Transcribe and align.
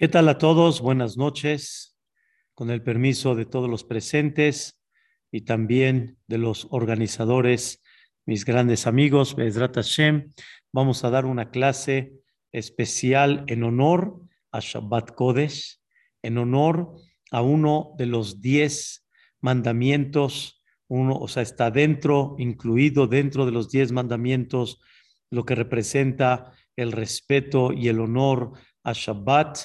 ¿Qué 0.00 0.06
tal 0.06 0.28
a 0.28 0.38
todos? 0.38 0.80
Buenas 0.80 1.16
noches. 1.16 1.98
Con 2.54 2.70
el 2.70 2.84
permiso 2.84 3.34
de 3.34 3.46
todos 3.46 3.68
los 3.68 3.82
presentes 3.82 4.80
y 5.32 5.40
también 5.40 6.18
de 6.28 6.38
los 6.38 6.68
organizadores, 6.70 7.82
mis 8.24 8.44
grandes 8.44 8.86
amigos, 8.86 9.34
Bezrat 9.34 9.74
Hashem, 9.74 10.30
vamos 10.70 11.02
a 11.02 11.10
dar 11.10 11.26
una 11.26 11.50
clase 11.50 12.12
especial 12.52 13.42
en 13.48 13.64
honor 13.64 14.20
a 14.52 14.60
Shabbat 14.60 15.16
Kodesh, 15.16 15.80
en 16.22 16.38
honor 16.38 16.94
a 17.32 17.42
uno 17.42 17.96
de 17.98 18.06
los 18.06 18.40
diez 18.40 19.04
mandamientos, 19.40 20.62
uno, 20.86 21.16
o 21.16 21.26
sea, 21.26 21.42
está 21.42 21.72
dentro, 21.72 22.36
incluido 22.38 23.08
dentro 23.08 23.46
de 23.46 23.50
los 23.50 23.68
diez 23.68 23.90
mandamientos, 23.90 24.80
lo 25.28 25.44
que 25.44 25.56
representa 25.56 26.52
el 26.76 26.92
respeto 26.92 27.72
y 27.72 27.88
el 27.88 27.98
honor 27.98 28.52
a 28.84 28.92
Shabbat 28.92 29.58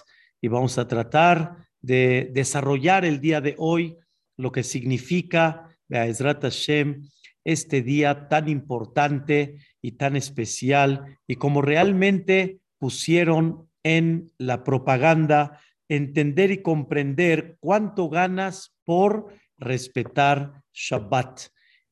y 0.44 0.50
vamos 0.50 0.78
a 0.78 0.90
tratar 0.90 1.56
de 1.82 2.30
desarrollar 2.34 3.06
el 3.06 3.22
día 3.22 3.40
de 3.40 3.56
hoy 3.58 3.96
lo 4.36 4.52
que 4.52 4.62
significa 4.62 5.70
Be'ezrat 5.88 6.42
Hashem, 6.42 7.08
este 7.46 7.82
día 7.82 8.28
tan 8.28 8.50
importante 8.50 9.60
y 9.82 9.94
tan 9.94 10.18
especial 10.18 11.18
y 11.28 11.38
como 11.38 11.62
realmente 11.62 12.60
pusieron 12.78 13.70
en 13.84 14.34
la 14.38 14.66
propaganda 14.66 15.62
entender 15.88 16.52
y 16.52 16.62
comprender 16.62 17.56
cuánto 17.62 18.10
ganas 18.10 18.76
por 18.84 19.34
respetar 19.58 20.62
Shabbat. 20.74 21.40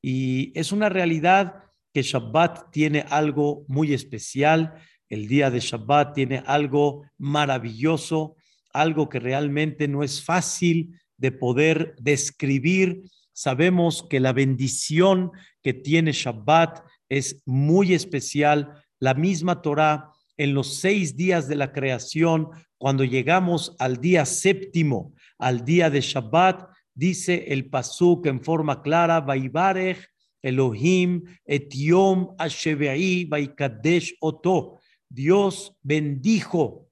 Y 0.01 0.51
es 0.59 0.73
una 0.73 0.89
realidad 0.89 1.63
que 1.93 2.01
Shabbat 2.01 2.69
tiene 2.69 3.05
algo 3.09 3.63
muy 3.69 3.93
especial, 3.93 4.73
el 5.07 5.29
día 5.29 5.49
de 5.49 5.61
Shabbat 5.61 6.15
tiene 6.15 6.43
algo 6.45 7.05
maravilloso, 7.17 8.35
algo 8.73 9.09
que 9.09 9.19
realmente 9.19 9.87
no 9.87 10.03
es 10.03 10.23
fácil 10.23 10.99
de 11.17 11.31
poder 11.31 11.95
describir. 11.99 13.03
Sabemos 13.33 14.05
que 14.09 14.19
la 14.19 14.33
bendición 14.33 15.31
que 15.61 15.73
tiene 15.73 16.11
Shabbat 16.11 16.83
es 17.09 17.41
muy 17.45 17.93
especial. 17.93 18.83
La 18.99 19.13
misma 19.13 19.61
Torah 19.61 20.09
en 20.37 20.53
los 20.53 20.77
seis 20.77 21.15
días 21.15 21.47
de 21.47 21.55
la 21.55 21.71
creación, 21.71 22.49
cuando 22.77 23.03
llegamos 23.03 23.75
al 23.79 24.01
día 24.01 24.25
séptimo, 24.25 25.13
al 25.37 25.63
día 25.63 25.89
de 25.89 26.01
Shabbat, 26.01 26.67
dice 26.93 27.45
el 27.49 27.69
pasuk 27.69 28.25
en 28.25 28.43
forma 28.43 28.81
clara, 28.81 29.21
Vaibarech 29.21 30.11
Elohim 30.41 31.23
etiom 31.45 32.35
ashevei 32.37 33.25
vaikadesh 33.25 34.15
oto. 34.19 34.79
Dios 35.07 35.75
bendijo 35.83 36.87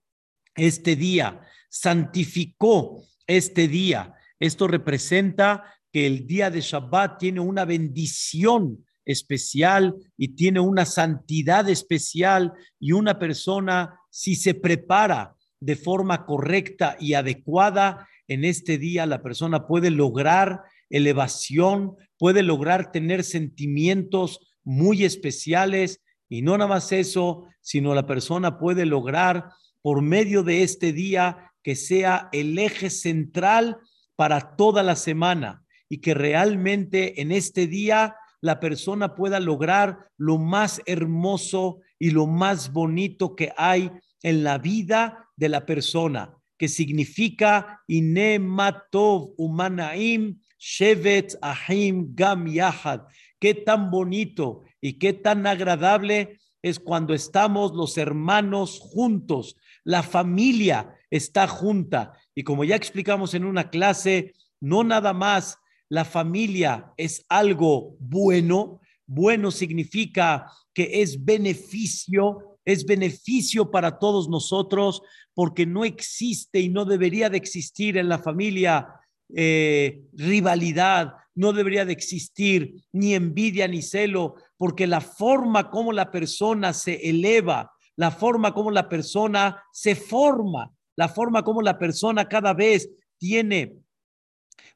este 0.55 0.95
día 0.95 1.41
santificó 1.69 3.03
este 3.27 3.67
día. 3.67 4.15
Esto 4.39 4.67
representa 4.67 5.63
que 5.91 6.05
el 6.05 6.27
día 6.27 6.49
de 6.49 6.61
Shabbat 6.61 7.19
tiene 7.19 7.39
una 7.39 7.65
bendición 7.65 8.85
especial 9.05 9.95
y 10.17 10.35
tiene 10.35 10.59
una 10.59 10.85
santidad 10.85 11.67
especial 11.69 12.53
y 12.79 12.91
una 12.91 13.17
persona 13.17 13.99
si 14.09 14.35
se 14.35 14.53
prepara 14.53 15.35
de 15.59 15.75
forma 15.75 16.25
correcta 16.25 16.95
y 16.99 17.13
adecuada 17.13 18.07
en 18.27 18.45
este 18.45 18.77
día 18.77 19.05
la 19.05 19.21
persona 19.21 19.65
puede 19.67 19.89
lograr 19.89 20.61
elevación, 20.89 21.95
puede 22.17 22.43
lograr 22.43 22.91
tener 22.91 23.23
sentimientos 23.23 24.39
muy 24.63 25.03
especiales 25.03 26.01
y 26.29 26.43
no 26.43 26.57
nada 26.57 26.69
más 26.69 26.91
eso, 26.91 27.47
sino 27.61 27.95
la 27.95 28.05
persona 28.05 28.59
puede 28.59 28.85
lograr 28.85 29.49
por 29.81 30.01
medio 30.01 30.43
de 30.43 30.63
este 30.63 30.93
día 30.93 31.48
que 31.69 31.75
sea 31.75 32.29
el 32.31 32.57
eje 32.57 32.89
central 32.89 33.77
para 34.15 34.55
toda 34.55 34.81
la 34.81 34.95
semana 34.95 35.63
y 35.87 35.99
que 35.99 36.15
realmente 36.15 37.21
en 37.21 37.31
este 37.31 37.67
día 37.67 38.15
la 38.41 38.59
persona 38.59 39.13
pueda 39.13 39.39
lograr 39.39 40.09
lo 40.17 40.39
más 40.39 40.81
hermoso 40.87 41.81
y 41.99 42.09
lo 42.09 42.25
más 42.25 42.73
bonito 42.73 43.35
que 43.35 43.53
hay 43.55 43.91
en 44.23 44.43
la 44.43 44.57
vida 44.57 45.29
de 45.35 45.49
la 45.49 45.67
persona, 45.67 46.35
que 46.57 46.67
significa 46.67 47.83
Inematov 47.85 49.35
Umanaim 49.37 50.39
Shevet 50.57 51.37
Ahim 51.39 52.15
Gam 52.15 52.47
Yahad. 52.47 53.01
Qué 53.39 53.53
tan 53.53 53.91
bonito 53.91 54.63
y 54.81 54.93
qué 54.93 55.13
tan 55.13 55.45
agradable 55.45 56.39
es 56.63 56.79
cuando 56.79 57.13
estamos 57.13 57.73
los 57.73 57.95
hermanos 57.99 58.79
juntos, 58.79 59.55
la 59.83 60.03
familia 60.03 60.95
está 61.09 61.47
junta. 61.47 62.13
Y 62.35 62.43
como 62.43 62.63
ya 62.63 62.75
explicamos 62.75 63.33
en 63.33 63.45
una 63.45 63.69
clase, 63.69 64.33
no 64.61 64.83
nada 64.83 65.13
más 65.13 65.57
la 65.89 66.05
familia 66.05 66.91
es 66.97 67.25
algo 67.29 67.95
bueno. 67.99 68.79
Bueno 69.05 69.51
significa 69.51 70.51
que 70.73 71.01
es 71.01 71.23
beneficio, 71.23 72.57
es 72.63 72.85
beneficio 72.85 73.71
para 73.71 73.97
todos 73.97 74.29
nosotros, 74.29 75.01
porque 75.33 75.65
no 75.65 75.85
existe 75.85 76.59
y 76.59 76.69
no 76.69 76.85
debería 76.85 77.29
de 77.29 77.37
existir 77.37 77.97
en 77.97 78.09
la 78.09 78.19
familia 78.19 78.87
eh, 79.33 80.01
rivalidad, 80.13 81.13
no 81.35 81.53
debería 81.53 81.85
de 81.85 81.93
existir 81.93 82.83
ni 82.91 83.13
envidia 83.15 83.67
ni 83.67 83.81
celo, 83.81 84.35
porque 84.57 84.87
la 84.87 85.01
forma 85.01 85.69
como 85.69 85.93
la 85.93 86.11
persona 86.11 86.73
se 86.73 87.09
eleva, 87.09 87.71
la 87.99 88.11
forma 88.11 88.53
como 88.53 88.71
la 88.71 88.87
persona 88.87 89.61
se 89.73 89.93
forma, 89.93 90.71
la 90.95 91.09
forma 91.09 91.43
como 91.43 91.61
la 91.61 91.77
persona 91.77 92.29
cada 92.29 92.53
vez 92.53 92.89
tiene 93.17 93.75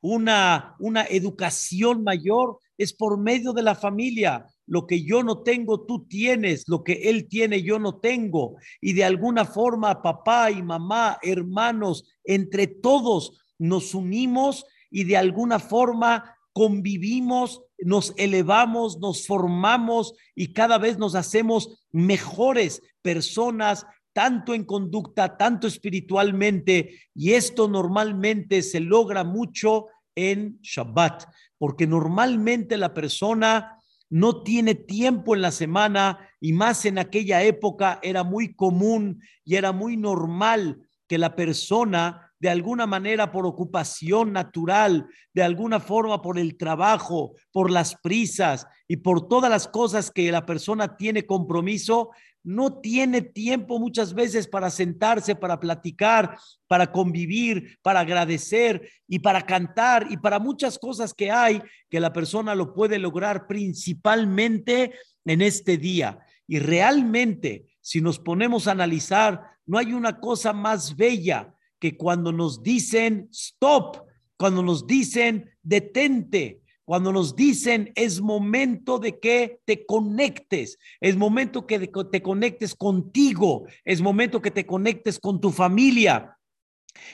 una, 0.02 0.76
una 0.80 1.06
educación 1.06 2.04
mayor 2.04 2.60
es 2.78 2.92
por 2.92 3.18
medio 3.18 3.54
de 3.54 3.62
la 3.62 3.76
familia. 3.76 4.46
Lo 4.66 4.86
que 4.86 5.06
yo 5.06 5.24
no 5.24 5.42
tengo, 5.42 5.86
tú 5.86 6.06
tienes. 6.06 6.68
Lo 6.68 6.84
que 6.84 7.10
él 7.10 7.30
tiene, 7.30 7.64
yo 7.64 7.80
no 7.80 8.02
tengo. 8.02 8.58
Y 8.82 8.92
de 8.92 9.06
alguna 9.06 9.46
forma, 9.46 10.02
papá 10.02 10.52
y 10.52 10.62
mamá, 10.62 11.18
hermanos, 11.22 12.04
entre 12.26 12.68
todos 12.68 13.40
nos 13.58 13.96
unimos 13.96 14.66
y 14.92 15.06
de 15.06 15.16
alguna 15.16 15.60
forma 15.60 16.36
convivimos, 16.54 17.64
nos 17.80 18.14
elevamos, 18.18 19.00
nos 19.00 19.28
formamos 19.28 20.14
y 20.36 20.54
cada 20.54 20.78
vez 20.78 20.98
nos 20.98 21.16
hacemos 21.16 21.84
mejores 21.92 22.82
personas, 23.02 23.86
tanto 24.14 24.54
en 24.54 24.64
conducta, 24.64 25.38
tanto 25.38 25.68
espiritualmente. 25.68 27.02
Y 27.16 27.34
esto 27.34 27.68
normalmente 27.68 28.62
se 28.62 28.80
logra 28.80 29.24
mucho 29.24 29.88
en 30.16 30.60
Shabbat, 30.62 31.26
porque 31.58 31.88
normalmente 31.88 32.78
la 32.78 32.94
persona 32.94 33.78
no 34.10 34.44
tiene 34.44 34.76
tiempo 34.76 35.34
en 35.34 35.42
la 35.42 35.52
semana 35.52 36.30
y 36.40 36.54
más 36.54 36.86
en 36.86 37.00
aquella 37.00 37.42
época 37.42 38.00
era 38.04 38.24
muy 38.24 38.54
común 38.54 39.24
y 39.44 39.56
era 39.56 39.72
muy 39.72 39.98
normal 39.98 40.88
que 41.08 41.18
la 41.18 41.36
persona 41.36 42.33
de 42.44 42.50
alguna 42.50 42.86
manera 42.86 43.32
por 43.32 43.46
ocupación 43.46 44.34
natural, 44.34 45.08
de 45.34 45.44
alguna 45.44 45.80
forma 45.80 46.22
por 46.22 46.38
el 46.38 46.58
trabajo, 46.58 47.36
por 47.54 47.72
las 47.72 47.96
prisas 47.96 48.68
y 48.86 48.98
por 48.98 49.30
todas 49.30 49.50
las 49.50 49.66
cosas 49.70 50.12
que 50.12 50.30
la 50.30 50.46
persona 50.46 50.98
tiene 50.98 51.26
compromiso, 51.26 52.10
no 52.44 52.82
tiene 52.82 53.22
tiempo 53.22 53.80
muchas 53.80 54.14
veces 54.14 54.50
para 54.50 54.70
sentarse, 54.70 55.38
para 55.38 55.58
platicar, 55.58 56.38
para 56.68 56.92
convivir, 56.92 57.78
para 57.82 58.02
agradecer 58.02 58.90
y 59.08 59.20
para 59.20 59.44
cantar 59.44 60.08
y 60.10 60.18
para 60.18 60.38
muchas 60.38 60.78
cosas 60.78 61.14
que 61.14 61.32
hay 61.32 61.62
que 61.90 62.02
la 62.02 62.12
persona 62.12 62.56
lo 62.56 62.74
puede 62.74 63.00
lograr 63.00 63.48
principalmente 63.48 64.92
en 65.24 65.42
este 65.42 65.78
día. 65.78 66.20
Y 66.46 66.60
realmente, 66.60 67.68
si 67.80 68.02
nos 68.02 68.20
ponemos 68.20 68.68
a 68.68 68.72
analizar, 68.72 69.44
no 69.66 69.78
hay 69.78 69.94
una 69.94 70.20
cosa 70.20 70.52
más 70.52 70.98
bella 70.98 71.54
que 71.84 71.98
cuando 71.98 72.32
nos 72.32 72.64
dicen 72.64 73.28
stop, 73.34 74.08
cuando 74.38 74.64
nos 74.64 74.88
dicen 74.88 75.52
detente, 75.62 76.62
cuando 76.86 77.12
nos 77.12 77.36
dicen 77.36 77.92
es 77.96 78.22
momento 78.22 79.00
de 79.00 79.20
que 79.20 79.60
te 79.66 79.86
conectes, 79.86 80.80
es 81.02 81.18
momento 81.18 81.68
que 81.68 81.80
te 81.80 82.22
conectes 82.22 82.74
contigo, 82.74 83.66
es 83.84 84.00
momento 84.00 84.42
que 84.42 84.50
te 84.50 84.66
conectes 84.66 85.20
con 85.20 85.42
tu 85.42 85.52
familia, 85.52 86.40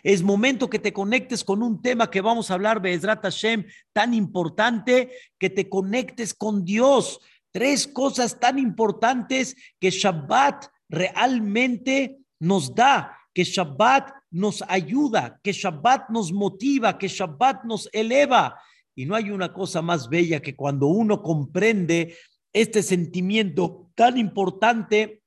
es 0.03 0.21
momento 0.21 0.69
que 0.69 0.77
te 0.77 0.93
conectes 0.93 1.43
con 1.43 1.63
un 1.63 1.81
tema 1.81 2.11
que 2.11 2.21
vamos 2.21 2.51
a 2.51 2.53
hablar, 2.53 2.79
Bezrat 2.79 3.23
Hashem, 3.23 3.65
tan 3.91 4.13
importante, 4.13 5.09
que 5.39 5.49
te 5.49 5.67
conectes 5.67 6.35
con 6.35 6.63
Dios. 6.63 7.19
Tres 7.51 7.87
cosas 7.87 8.39
tan 8.39 8.59
importantes 8.59 9.55
que 9.79 9.89
Shabbat 9.89 10.67
realmente 10.89 12.19
nos 12.39 12.75
da, 12.75 13.17
que 13.33 13.43
Shabbat 13.43 14.18
nos 14.31 14.63
ayuda, 14.67 15.39
que 15.43 15.51
Shabbat 15.51 16.09
nos 16.09 16.31
motiva, 16.31 16.97
que 16.97 17.07
Shabbat 17.07 17.63
nos 17.63 17.89
eleva. 17.93 18.59
Y 18.95 19.05
no 19.05 19.15
hay 19.15 19.31
una 19.31 19.53
cosa 19.53 19.81
más 19.81 20.09
bella 20.09 20.41
que 20.41 20.55
cuando 20.55 20.87
uno 20.87 21.21
comprende 21.21 22.15
este 22.53 22.83
sentimiento 22.83 23.91
tan 23.95 24.17
importante 24.17 25.21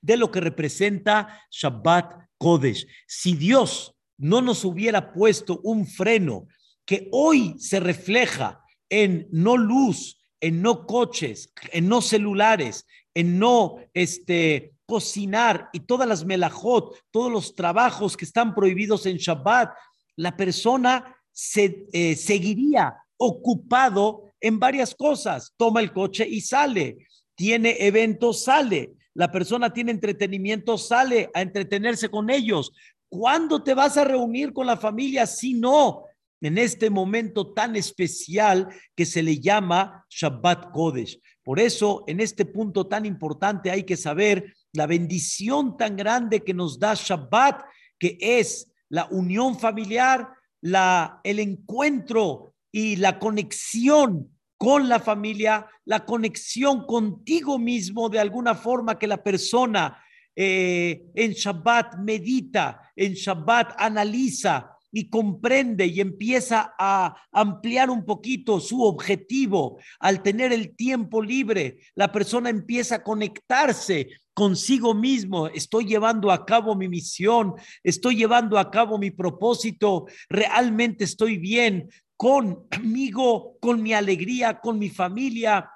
de 0.00 0.16
lo 0.16 0.30
que 0.30 0.40
representa 0.40 1.40
Shabbat 1.50 2.28
Kodesh. 2.38 2.86
Si 3.06 3.34
Dios 3.34 3.94
no 4.18 4.40
nos 4.40 4.64
hubiera 4.64 5.12
puesto 5.12 5.60
un 5.62 5.86
freno 5.86 6.46
que 6.84 7.08
hoy 7.12 7.56
se 7.58 7.80
refleja 7.80 8.62
en 8.88 9.28
no 9.30 9.56
luz, 9.56 10.20
en 10.40 10.62
no 10.62 10.86
coches, 10.86 11.52
en 11.72 11.88
no 11.88 12.00
celulares, 12.00 12.86
en 13.14 13.38
no 13.38 13.76
este, 13.94 14.75
cocinar 14.86 15.68
y 15.72 15.80
todas 15.80 16.08
las 16.08 16.24
melajot, 16.24 16.96
todos 17.10 17.30
los 17.30 17.54
trabajos 17.54 18.16
que 18.16 18.24
están 18.24 18.54
prohibidos 18.54 19.04
en 19.06 19.16
Shabbat, 19.16 19.74
la 20.16 20.36
persona 20.36 21.16
se 21.32 21.86
eh, 21.92 22.16
seguiría 22.16 22.96
ocupado 23.18 24.32
en 24.40 24.58
varias 24.58 24.94
cosas. 24.94 25.52
Toma 25.56 25.80
el 25.80 25.92
coche 25.92 26.26
y 26.26 26.40
sale. 26.40 27.06
Tiene 27.34 27.76
eventos, 27.80 28.44
sale. 28.44 28.92
La 29.12 29.30
persona 29.30 29.72
tiene 29.72 29.92
entretenimiento, 29.92 30.78
sale 30.78 31.30
a 31.34 31.42
entretenerse 31.42 32.08
con 32.08 32.30
ellos. 32.30 32.72
¿Cuándo 33.08 33.62
te 33.62 33.74
vas 33.74 33.96
a 33.96 34.04
reunir 34.04 34.52
con 34.52 34.66
la 34.66 34.76
familia 34.76 35.26
si 35.26 35.54
no 35.54 36.04
en 36.40 36.58
este 36.58 36.90
momento 36.90 37.52
tan 37.52 37.76
especial 37.76 38.68
que 38.94 39.06
se 39.06 39.22
le 39.22 39.40
llama 39.40 40.06
Shabbat 40.10 40.70
Kodesh? 40.72 41.20
Por 41.42 41.60
eso, 41.60 42.04
en 42.06 42.20
este 42.20 42.44
punto 42.44 42.86
tan 42.86 43.06
importante 43.06 43.70
hay 43.70 43.84
que 43.84 43.96
saber 43.96 44.55
la 44.72 44.86
bendición 44.86 45.76
tan 45.76 45.96
grande 45.96 46.42
que 46.42 46.54
nos 46.54 46.78
da 46.78 46.94
Shabbat, 46.94 47.64
que 47.98 48.18
es 48.20 48.72
la 48.88 49.06
unión 49.10 49.58
familiar, 49.58 50.28
la, 50.60 51.20
el 51.24 51.40
encuentro 51.40 52.54
y 52.70 52.96
la 52.96 53.18
conexión 53.18 54.30
con 54.58 54.88
la 54.88 55.00
familia, 55.00 55.66
la 55.84 56.04
conexión 56.04 56.86
contigo 56.86 57.58
mismo 57.58 58.08
de 58.08 58.20
alguna 58.20 58.54
forma 58.54 58.98
que 58.98 59.06
la 59.06 59.22
persona 59.22 60.02
eh, 60.34 61.06
en 61.14 61.32
Shabbat 61.32 61.96
medita, 61.98 62.92
en 62.94 63.14
Shabbat 63.14 63.74
analiza 63.78 64.75
y 64.96 65.10
comprende 65.10 65.84
y 65.84 66.00
empieza 66.00 66.74
a 66.78 67.14
ampliar 67.30 67.90
un 67.90 68.06
poquito 68.06 68.60
su 68.60 68.82
objetivo. 68.82 69.78
Al 70.00 70.22
tener 70.22 70.54
el 70.54 70.74
tiempo 70.74 71.20
libre, 71.20 71.80
la 71.94 72.10
persona 72.10 72.48
empieza 72.48 72.94
a 72.94 73.02
conectarse 73.02 74.08
consigo 74.32 74.94
mismo, 74.94 75.48
estoy 75.48 75.84
llevando 75.84 76.30
a 76.30 76.46
cabo 76.46 76.74
mi 76.74 76.88
misión, 76.88 77.52
estoy 77.82 78.16
llevando 78.16 78.58
a 78.58 78.70
cabo 78.70 78.96
mi 78.96 79.10
propósito, 79.10 80.06
realmente 80.30 81.04
estoy 81.04 81.36
bien, 81.36 81.90
conmigo, 82.16 83.58
con 83.60 83.82
mi 83.82 83.92
alegría, 83.92 84.60
con 84.60 84.78
mi 84.78 84.88
familia, 84.88 85.70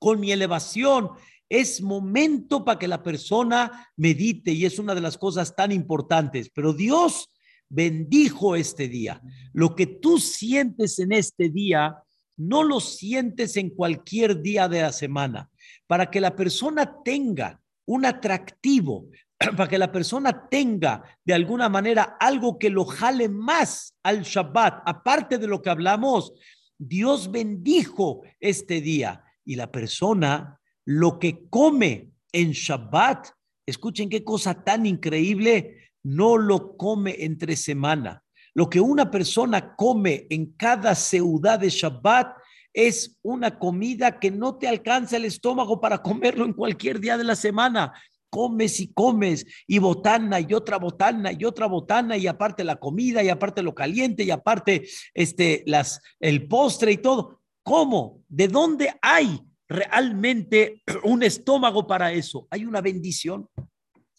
con 0.00 0.18
mi 0.18 0.32
elevación. 0.32 1.10
Es 1.48 1.80
momento 1.80 2.64
para 2.64 2.80
que 2.80 2.88
la 2.88 3.04
persona 3.04 3.92
medite 3.96 4.50
y 4.50 4.64
es 4.64 4.80
una 4.80 4.96
de 4.96 5.02
las 5.02 5.16
cosas 5.16 5.54
tan 5.54 5.70
importantes. 5.70 6.50
Pero 6.52 6.72
Dios 6.72 7.28
bendijo 7.70 8.56
este 8.56 8.88
día. 8.88 9.22
Lo 9.54 9.74
que 9.74 9.86
tú 9.86 10.18
sientes 10.18 10.98
en 10.98 11.12
este 11.12 11.48
día, 11.48 11.96
no 12.36 12.62
lo 12.62 12.80
sientes 12.80 13.56
en 13.56 13.70
cualquier 13.70 14.42
día 14.42 14.68
de 14.68 14.82
la 14.82 14.92
semana. 14.92 15.48
Para 15.86 16.10
que 16.10 16.20
la 16.20 16.36
persona 16.36 17.02
tenga 17.02 17.60
un 17.86 18.04
atractivo, 18.04 19.08
para 19.56 19.68
que 19.68 19.78
la 19.78 19.90
persona 19.90 20.48
tenga 20.48 21.02
de 21.24 21.32
alguna 21.32 21.68
manera 21.68 22.16
algo 22.20 22.58
que 22.58 22.70
lo 22.70 22.84
jale 22.84 23.28
más 23.28 23.94
al 24.02 24.22
Shabbat, 24.22 24.82
aparte 24.84 25.38
de 25.38 25.46
lo 25.46 25.62
que 25.62 25.70
hablamos, 25.70 26.34
Dios 26.76 27.30
bendijo 27.30 28.22
este 28.40 28.80
día 28.80 29.22
y 29.44 29.54
la 29.54 29.70
persona 29.70 30.60
lo 30.84 31.18
que 31.18 31.46
come 31.48 32.10
en 32.32 32.52
Shabbat, 32.52 33.28
escuchen 33.66 34.08
qué 34.08 34.24
cosa 34.24 34.64
tan 34.64 34.86
increíble, 34.86 35.79
no 36.02 36.36
lo 36.36 36.76
come 36.76 37.16
entre 37.18 37.56
semana. 37.56 38.22
Lo 38.54 38.68
que 38.68 38.80
una 38.80 39.10
persona 39.10 39.74
come 39.76 40.26
en 40.30 40.52
cada 40.52 40.94
ciudad 40.94 41.58
de 41.58 41.70
Shabbat 41.70 42.36
es 42.72 43.18
una 43.22 43.58
comida 43.58 44.18
que 44.18 44.30
no 44.30 44.56
te 44.56 44.68
alcanza 44.68 45.16
el 45.16 45.24
estómago 45.24 45.80
para 45.80 45.98
comerlo 45.98 46.44
en 46.44 46.52
cualquier 46.52 47.00
día 47.00 47.16
de 47.16 47.24
la 47.24 47.36
semana 47.36 47.92
comes 48.30 48.80
y 48.80 48.92
comes 48.92 49.44
y 49.66 49.78
botana 49.78 50.40
y 50.40 50.54
otra 50.54 50.78
botana 50.78 51.32
y 51.32 51.44
otra 51.44 51.66
botana 51.66 52.16
y 52.16 52.26
aparte 52.26 52.64
la 52.64 52.76
comida 52.76 53.22
y 53.22 53.28
aparte 53.28 53.62
lo 53.62 53.74
caliente 53.74 54.22
y 54.22 54.30
aparte 54.30 54.88
este 55.12 55.64
las 55.66 56.00
el 56.20 56.48
postre 56.48 56.92
y 56.92 56.98
todo. 56.98 57.40
¿Cómo? 57.62 58.22
¿De 58.28 58.48
dónde 58.48 58.94
hay 59.02 59.40
realmente 59.68 60.82
un 61.04 61.22
estómago 61.22 61.86
para 61.86 62.12
eso? 62.12 62.46
Hay 62.50 62.64
una 62.64 62.80
bendición. 62.80 63.48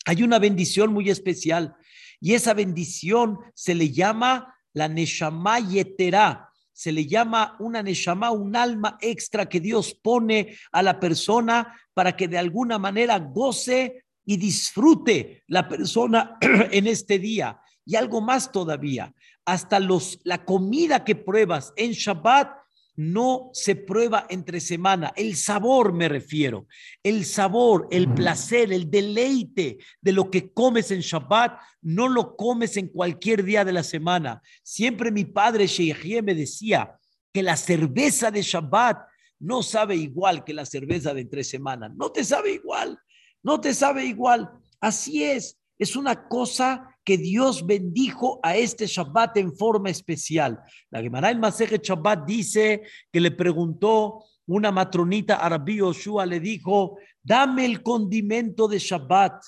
Hay 0.06 0.24
una 0.24 0.40
bendición 0.40 0.94
muy 0.94 1.10
especial 1.10 1.76
y 2.20 2.34
esa 2.34 2.54
bendición 2.54 3.38
se 3.54 3.76
le 3.76 3.92
llama 3.92 4.56
la 4.74 4.88
Neshama 4.88 5.60
Yetera 5.60 6.52
se 6.82 6.92
le 6.92 7.06
llama 7.06 7.56
una 7.60 7.84
neshama, 7.84 8.32
un 8.32 8.56
alma 8.56 8.98
extra 9.02 9.48
que 9.48 9.60
Dios 9.60 9.94
pone 9.94 10.58
a 10.72 10.82
la 10.82 11.00
persona 11.00 11.80
para 11.94 12.16
que 12.16 12.28
de 12.28 12.40
alguna 12.40 12.80
manera 12.80 13.20
goce 13.20 14.06
y 14.26 14.38
disfrute 14.38 15.44
la 15.46 15.70
persona 15.70 16.40
en 16.42 16.88
este 16.88 17.20
día. 17.20 17.60
Y 17.86 17.98
algo 17.98 18.20
más 18.20 18.52
todavía, 18.52 19.14
hasta 19.46 19.80
los, 19.80 20.22
la 20.24 20.44
comida 20.44 21.04
que 21.04 21.16
pruebas 21.16 21.72
en 21.76 21.92
Shabbat 21.92 22.52
no 22.96 23.50
se 23.54 23.76
prueba 23.76 24.26
entre 24.30 24.60
semana. 24.60 25.14
El 25.16 25.36
sabor 25.36 25.94
me 25.94 26.10
refiero. 26.10 26.68
El 27.02 27.26
sabor, 27.26 27.88
el 27.92 28.14
placer, 28.14 28.72
el 28.74 28.90
deleite 28.90 29.78
de 30.02 30.12
lo 30.12 30.30
que 30.30 30.52
comes 30.52 30.92
en 30.92 31.00
Shabbat, 31.00 31.60
no 31.82 32.10
lo 32.10 32.36
comes 32.36 32.78
en 32.78 32.88
cualquier 32.90 33.44
día 33.44 33.66
de 33.66 33.74
la 33.74 33.84
semana. 33.84 34.42
Siempre 34.64 35.12
mi 35.12 35.26
padre 35.26 35.68
Sheikh 35.68 36.24
me 36.24 36.36
decía 36.36 36.98
que 37.34 37.44
la 37.44 37.56
cerveza 37.56 38.30
de 38.30 38.42
Shabbat 38.42 39.08
no 39.40 39.64
sabe 39.64 39.96
igual 39.96 40.44
que 40.44 40.54
la 40.54 40.66
cerveza 40.66 41.14
de 41.14 41.22
entre 41.22 41.44
semana. 41.44 41.90
No 41.90 42.12
te 42.12 42.24
sabe 42.24 42.54
igual. 42.54 43.00
No 43.42 43.60
te 43.60 43.74
sabe 43.74 44.06
igual. 44.06 44.52
Así 44.80 45.24
es. 45.24 45.58
Es 45.80 45.96
una 45.96 46.28
cosa 46.28 46.91
que 47.04 47.18
Dios 47.18 47.66
bendijo 47.66 48.40
a 48.44 48.56
este 48.56 48.86
Shabbat 48.86 49.38
en 49.38 49.56
forma 49.56 49.90
especial. 49.90 50.60
La 50.90 51.02
Gemara 51.02 51.32
en 51.32 51.40
Maseje 51.40 51.80
Shabbat 51.82 52.26
dice 52.26 52.84
que 53.12 53.20
le 53.20 53.32
preguntó 53.32 54.24
una 54.48 54.72
matronita 54.72 55.36
Arabí 55.36 55.78
Yoshua, 55.78 56.26
le 56.26 56.40
dijo, 56.40 56.98
dame 57.24 57.66
el 57.66 57.82
condimento 57.82 58.68
de 58.68 58.80
Shabbat, 58.80 59.44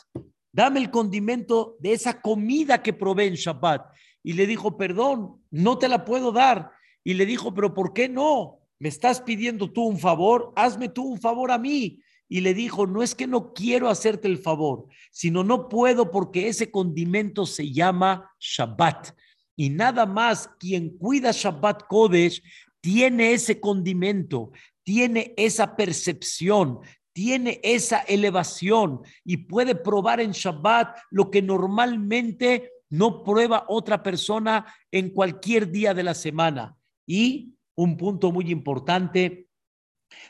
dame 0.51 0.79
el 0.79 0.89
condimento 0.89 1.75
de 1.79 1.93
esa 1.93 2.21
comida 2.21 2.81
que 2.81 2.93
probé 2.93 3.27
en 3.27 3.35
Shabbat. 3.35 3.85
Y 4.23 4.33
le 4.33 4.47
dijo, 4.47 4.77
perdón, 4.77 5.41
no 5.51 5.77
te 5.77 5.89
la 5.89 6.05
puedo 6.05 6.31
dar. 6.31 6.71
Y 7.03 7.13
le 7.15 7.25
dijo, 7.25 7.53
pero 7.53 7.73
¿por 7.73 7.93
qué 7.93 8.07
no? 8.07 8.59
¿Me 8.79 8.89
estás 8.89 9.21
pidiendo 9.21 9.71
tú 9.71 9.83
un 9.83 9.99
favor? 9.99 10.53
Hazme 10.55 10.89
tú 10.89 11.03
un 11.03 11.19
favor 11.19 11.51
a 11.51 11.57
mí 11.57 12.02
y 12.27 12.41
le 12.41 12.53
dijo, 12.53 12.87
no 12.87 13.03
es 13.03 13.15
que 13.15 13.27
no 13.27 13.53
quiero 13.53 13.89
hacerte 13.89 14.27
el 14.27 14.37
favor, 14.37 14.87
sino 15.11 15.43
no 15.43 15.69
puedo 15.69 16.11
porque 16.11 16.47
ese 16.47 16.71
condimento 16.71 17.45
se 17.45 17.71
llama 17.71 18.31
Shabbat. 18.39 19.09
Y 19.55 19.69
nada 19.69 20.05
más 20.05 20.49
quien 20.59 20.97
cuida 20.97 21.31
Shabbat 21.31 21.83
Kodesh 21.87 22.41
tiene 22.81 23.33
ese 23.33 23.59
condimento, 23.59 24.51
tiene 24.83 25.33
esa 25.37 25.75
percepción, 25.75 26.79
tiene 27.13 27.59
esa 27.63 27.99
elevación 27.99 29.01
y 29.23 29.37
puede 29.37 29.75
probar 29.75 30.19
en 30.19 30.31
Shabbat 30.31 30.97
lo 31.11 31.29
que 31.29 31.41
normalmente 31.41 32.71
no 32.89 33.23
prueba 33.23 33.65
otra 33.67 34.03
persona 34.03 34.65
en 34.91 35.11
cualquier 35.11 35.71
día 35.71 35.93
de 35.93 36.03
la 36.03 36.13
semana. 36.13 36.75
Y 37.05 37.53
un 37.75 37.97
punto 37.97 38.31
muy 38.31 38.51
importante, 38.51 39.47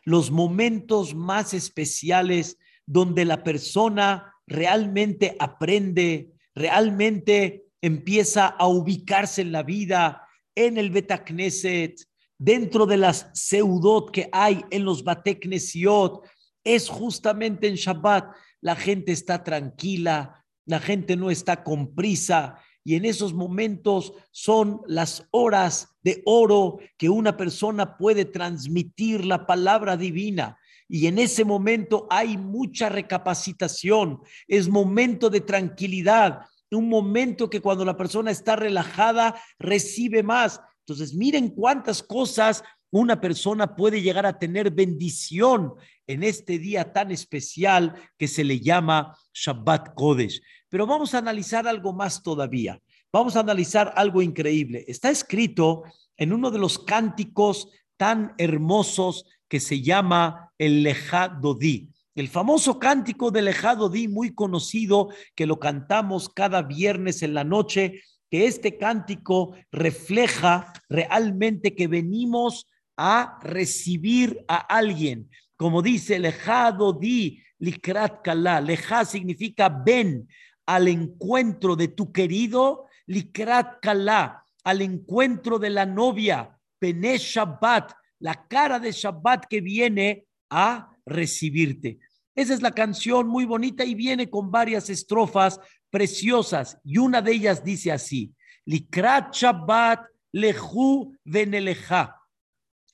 los 0.03 0.31
momentos 0.31 1.15
más 1.15 1.53
especiales 1.53 2.57
donde 2.85 3.25
la 3.25 3.43
persona 3.43 4.33
realmente 4.45 5.35
aprende, 5.39 6.31
realmente 6.55 7.65
empieza 7.81 8.47
a 8.47 8.67
ubicarse 8.67 9.41
en 9.41 9.51
la 9.51 9.63
vida, 9.63 10.27
en 10.55 10.77
el 10.77 10.89
Betacneset, 10.89 11.95
dentro 12.37 12.85
de 12.85 12.97
las 12.97 13.29
seudot 13.33 14.11
que 14.11 14.29
hay 14.31 14.63
en 14.69 14.83
los 14.83 15.03
Bateknesiot, 15.03 16.25
es 16.63 16.89
justamente 16.89 17.67
en 17.67 17.75
Shabbat. 17.75 18.35
La 18.61 18.75
gente 18.75 19.11
está 19.11 19.43
tranquila, 19.43 20.45
la 20.65 20.79
gente 20.79 21.15
no 21.15 21.29
está 21.29 21.63
con 21.63 21.93
prisa, 21.93 22.57
y 22.83 22.95
en 22.95 23.05
esos 23.05 23.33
momentos 23.33 24.13
son 24.31 24.81
las 24.87 25.27
horas 25.31 25.95
de 26.03 26.21
oro 26.25 26.79
que 26.97 27.09
una 27.09 27.37
persona 27.37 27.97
puede 27.97 28.25
transmitir 28.25 29.25
la 29.25 29.45
palabra 29.45 29.95
divina. 29.95 30.57
Y 30.89 31.07
en 31.07 31.17
ese 31.17 31.45
momento 31.45 32.07
hay 32.09 32.37
mucha 32.37 32.89
recapacitación, 32.89 34.19
es 34.47 34.67
momento 34.67 35.29
de 35.29 35.41
tranquilidad, 35.41 36.41
un 36.75 36.89
momento 36.89 37.49
que 37.49 37.61
cuando 37.61 37.85
la 37.85 37.95
persona 37.95 38.31
está 38.31 38.55
relajada 38.55 39.35
recibe 39.59 40.23
más. 40.23 40.59
Entonces, 40.79 41.13
miren 41.13 41.49
cuántas 41.49 42.03
cosas 42.03 42.63
una 42.93 43.19
persona 43.19 43.75
puede 43.75 44.03
llegar 44.03 44.27
a 44.27 44.37
tener 44.37 44.69
bendición 44.69 45.73
en 46.05 46.21
este 46.21 46.59
día 46.59 46.93
tan 46.93 47.09
especial 47.09 47.95
que 48.19 48.27
se 48.27 48.43
le 48.43 48.59
llama 48.59 49.17
Shabbat 49.33 49.95
Kodesh. 49.95 50.39
Pero 50.69 50.85
vamos 50.85 51.15
a 51.15 51.17
analizar 51.17 51.67
algo 51.67 51.91
más 51.91 52.21
todavía. 52.21 52.79
Vamos 53.11 53.35
a 53.35 53.39
analizar 53.39 53.91
algo 53.95 54.21
increíble. 54.21 54.85
Está 54.87 55.09
escrito 55.09 55.85
en 56.17 56.33
uno 56.33 56.51
de 56.51 56.59
los 56.59 56.77
cánticos 56.77 57.67
tan 57.97 58.35
hermosos 58.37 59.25
que 59.47 59.59
se 59.59 59.81
llama 59.81 60.51
el 60.59 60.83
Lejá 60.83 61.29
Dodí. 61.29 61.89
El 62.13 62.27
famoso 62.27 62.77
cántico 62.77 63.31
del 63.31 63.45
Lejá 63.45 63.73
Dodí, 63.73 64.07
muy 64.07 64.35
conocido, 64.35 65.09
que 65.33 65.47
lo 65.47 65.59
cantamos 65.59 66.29
cada 66.29 66.61
viernes 66.61 67.23
en 67.23 67.33
la 67.33 67.43
noche, 67.43 68.03
que 68.29 68.45
este 68.45 68.77
cántico 68.77 69.55
refleja 69.71 70.71
realmente 70.89 71.73
que 71.73 71.87
venimos 71.87 72.67
a 72.97 73.39
recibir 73.41 74.43
a 74.47 74.57
alguien. 74.57 75.29
Como 75.57 75.81
dice 75.81 76.19
Lejá 76.19 76.71
Dodí, 76.71 77.41
Likrat 77.59 78.21
Kala. 78.23 78.59
Lejá 78.61 79.05
significa 79.05 79.69
ven 79.69 80.27
al 80.65 80.87
encuentro 80.87 81.75
de 81.75 81.89
tu 81.89 82.11
querido 82.11 82.87
Likrat 83.07 83.79
Kala, 83.81 84.43
al 84.63 84.81
encuentro 84.81 85.59
de 85.59 85.69
la 85.69 85.85
novia, 85.85 86.57
Pene 86.79 87.17
Shabbat, 87.17 87.91
la 88.19 88.47
cara 88.47 88.79
de 88.79 88.91
Shabbat 88.91 89.45
que 89.49 89.61
viene 89.61 90.25
a 90.49 90.89
recibirte. 91.05 91.99
Esa 92.35 92.53
es 92.53 92.61
la 92.61 92.71
canción 92.71 93.27
muy 93.27 93.45
bonita 93.45 93.83
y 93.83 93.95
viene 93.95 94.29
con 94.29 94.49
varias 94.49 94.89
estrofas 94.89 95.59
preciosas 95.89 96.79
y 96.83 96.97
una 96.97 97.21
de 97.21 97.33
ellas 97.33 97.63
dice 97.63 97.91
así, 97.91 98.33
Likrat 98.65 99.33
Shabbat 99.33 100.05
lehu 100.31 101.15
veneleja. 101.23 102.22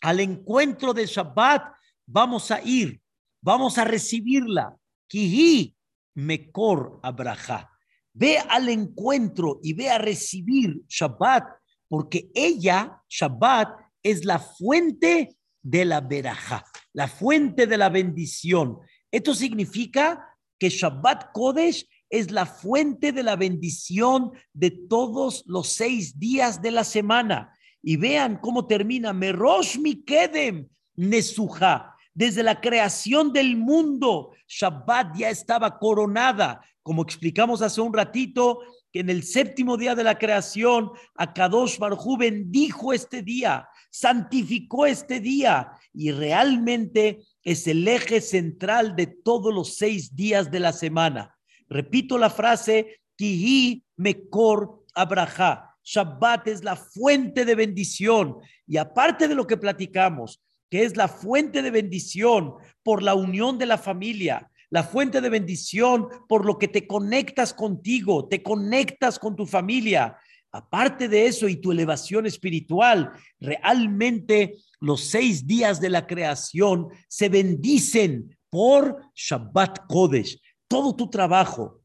Al 0.02 0.20
encuentro 0.20 0.94
de 0.94 1.06
Shabbat 1.06 1.74
vamos 2.06 2.52
a 2.52 2.62
ir, 2.62 3.02
vamos 3.42 3.78
a 3.78 3.84
recibirla. 3.84 4.76
Kihi 5.08 5.76
mekor 6.16 7.00
abraha. 7.04 7.70
Ve 8.14 8.38
al 8.38 8.70
encuentro 8.70 9.60
y 9.64 9.74
ve 9.74 9.90
a 9.90 9.98
recibir 9.98 10.82
Shabbat, 10.88 11.46
porque 11.88 12.30
ella, 12.34 13.02
Shabbat, 13.08 13.80
es 14.04 14.26
la 14.26 14.40
fuente 14.40 15.38
de 15.62 15.86
la 15.86 16.02
veraja, 16.02 16.66
la 16.94 17.08
fuente 17.08 17.68
de 17.68 17.78
la 17.78 17.90
bendición. 17.90 18.80
Esto 19.12 19.34
significa 19.34 20.38
que 20.58 20.70
Shabbat 20.70 21.32
Kodesh 21.34 21.88
es 22.10 22.32
la 22.32 22.46
fuente 22.46 23.12
de 23.12 23.24
la 23.24 23.36
bendición 23.36 24.32
de 24.54 24.72
todos 24.72 25.44
los 25.46 25.70
seis 25.70 26.20
días 26.20 26.62
de 26.62 26.72
la 26.72 26.84
semana. 26.84 27.54
Y 27.82 27.98
vean 27.98 28.38
cómo 28.38 28.68
termina 28.68 29.14
Merosh 29.14 29.78
Kedem 30.06 30.68
Nesuja. 30.96 31.96
Desde 32.14 32.44
la 32.44 32.60
creación 32.60 33.32
del 33.32 33.56
mundo, 33.56 34.32
Shabbat 34.48 35.16
ya 35.18 35.30
estaba 35.30 35.80
coronada. 35.80 36.62
Como 36.84 37.04
explicamos 37.04 37.62
hace 37.62 37.80
un 37.80 37.94
ratito, 37.94 38.60
que 38.92 39.00
en 39.02 39.10
el 39.10 39.24
séptimo 39.24 39.78
día 39.78 39.96
de 39.96 40.04
la 40.04 40.18
creación, 40.18 40.92
Akadosh 41.16 41.78
Barjú 41.78 42.18
bendijo 42.18 42.92
este 42.92 43.22
día, 43.22 43.70
santificó 43.92 44.86
este 44.86 45.20
día 45.20 45.72
y 45.94 46.12
realmente 46.12 47.20
es 47.44 47.68
el 47.68 47.88
eje 47.88 48.22
central 48.22 48.96
de 48.96 49.08
todos 49.08 49.54
los 49.54 49.76
seis 49.76 50.16
días 50.16 50.50
de 50.52 50.60
la 50.60 50.74
semana. 50.74 51.38
Repito 51.68 52.18
la 52.18 52.30
frase, 52.30 53.02
Kihi 53.16 53.84
Mekor 53.98 54.84
Abraha. 54.96 55.69
Shabbat 55.92 56.48
es 56.48 56.64
la 56.64 56.76
fuente 56.76 57.46
de 57.46 57.56
bendición 57.56 58.38
y 58.68 58.78
aparte 58.78 59.28
de 59.28 59.34
lo 59.34 59.48
que 59.48 59.58
platicamos, 59.58 60.40
que 60.70 60.84
es 60.84 60.96
la 60.96 61.08
fuente 61.08 61.64
de 61.64 61.72
bendición 61.72 62.54
por 62.84 63.02
la 63.02 63.16
unión 63.16 63.58
de 63.58 63.66
la 63.66 63.80
familia, 63.80 64.52
la 64.70 64.84
fuente 64.84 65.20
de 65.20 65.30
bendición 65.30 66.08
por 66.28 66.46
lo 66.46 66.60
que 66.60 66.68
te 66.68 66.86
conectas 66.86 67.56
contigo, 67.56 68.28
te 68.28 68.44
conectas 68.44 69.18
con 69.18 69.36
tu 69.36 69.48
familia. 69.48 70.16
Aparte 70.52 71.08
de 71.08 71.26
eso 71.26 71.48
y 71.48 71.56
tu 71.56 71.72
elevación 71.72 72.28
espiritual, 72.28 73.12
realmente 73.40 74.58
los 74.80 75.06
seis 75.06 75.48
días 75.48 75.82
de 75.82 75.90
la 75.90 76.06
creación 76.06 76.90
se 77.08 77.30
bendicen 77.30 78.38
por 78.52 79.02
Shabbat 79.16 79.88
Kodesh. 79.88 80.40
Todo 80.68 80.96
tu 80.96 81.10
trabajo, 81.10 81.82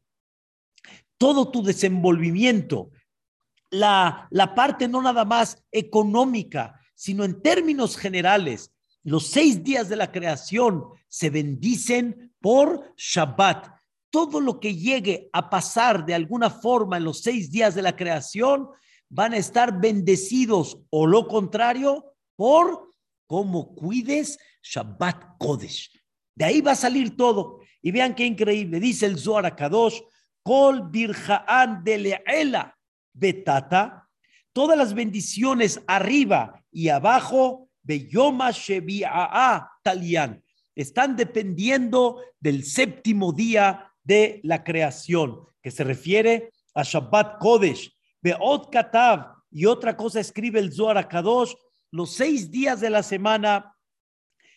todo 1.16 1.50
tu 1.50 1.62
desenvolvimiento, 1.62 2.90
la, 3.75 4.28
la 4.31 4.54
parte 4.54 4.88
no 4.88 5.02
nada 5.02 5.25
más 5.25 5.62
económica, 5.71 6.81
sino 6.95 7.25
en 7.25 7.43
términos 7.43 7.97
generales, 7.97 8.73
los 9.02 9.26
seis 9.26 9.62
días 9.62 9.88
de 9.88 9.97
la 9.97 10.11
creación 10.11 10.85
se 11.09 11.31
bendicen 11.31 12.33
por 12.40 12.95
Shabbat. 12.97 13.69
Todo 14.11 14.40
lo 14.40 14.61
que 14.61 14.76
llegue 14.76 15.28
a 15.33 15.50
pasar 15.50 16.07
de 16.07 16.14
alguna 16.14 16.49
forma 16.49 16.97
en 16.97 17.04
los 17.04 17.21
seis 17.21 17.50
días 17.50 17.75
de 17.75 17.83
la 17.83 17.97
creación 17.97 18.69
van 19.11 19.35
a 19.35 19.37
estar 19.37 19.81
bendecidos 19.81 20.78
o 20.90 21.07
lo 21.07 21.26
contrario 21.28 22.14
por 22.37 22.88
cómo 23.26 23.75
cuides 23.75 24.38
Shabbat 24.62 25.37
Kodesh. 25.38 25.90
De 26.35 26.45
ahí 26.45 26.61
va 26.61 26.73
a 26.73 26.76
salir 26.76 27.16
todo. 27.16 27.61
Y 27.83 27.90
vean 27.90 28.14
qué 28.14 28.25
increíble. 28.25 28.81
Dice 28.81 29.04
el 29.07 29.19
Zohar 29.19 29.54
Kadosh, 29.54 30.00
Kol 30.43 30.88
Birjaan 30.90 31.85
de 31.85 31.99
Leela 31.99 32.74
Betata. 33.14 34.09
Todas 34.52 34.76
las 34.76 34.92
bendiciones 34.92 35.80
arriba 35.87 36.62
y 36.71 36.88
abajo 36.88 37.71
Beyoma 37.83 38.50
Shevi'a'a 38.50 39.71
Talian. 39.83 40.42
Están 40.75 41.16
dependiendo 41.16 42.21
del 42.38 42.64
séptimo 42.64 43.33
día 43.33 43.90
de 44.02 44.40
la 44.42 44.62
creación, 44.62 45.40
que 45.62 45.71
se 45.71 45.85
refiere 45.85 46.50
a 46.75 46.83
Shabbat 46.83 47.38
Kodesh. 47.38 47.90
Beot 48.21 48.71
Katav. 48.71 49.35
Y 49.50 49.66
otra 49.66 49.97
cosa 49.97 50.18
escribe 50.21 50.59
el 50.59 50.73
Zohar 50.73 51.09
Kadosh, 51.09 51.54
los 51.92 52.12
seis 52.12 52.50
días 52.50 52.80
de 52.80 52.90
la 52.90 53.04
semana 53.04 53.76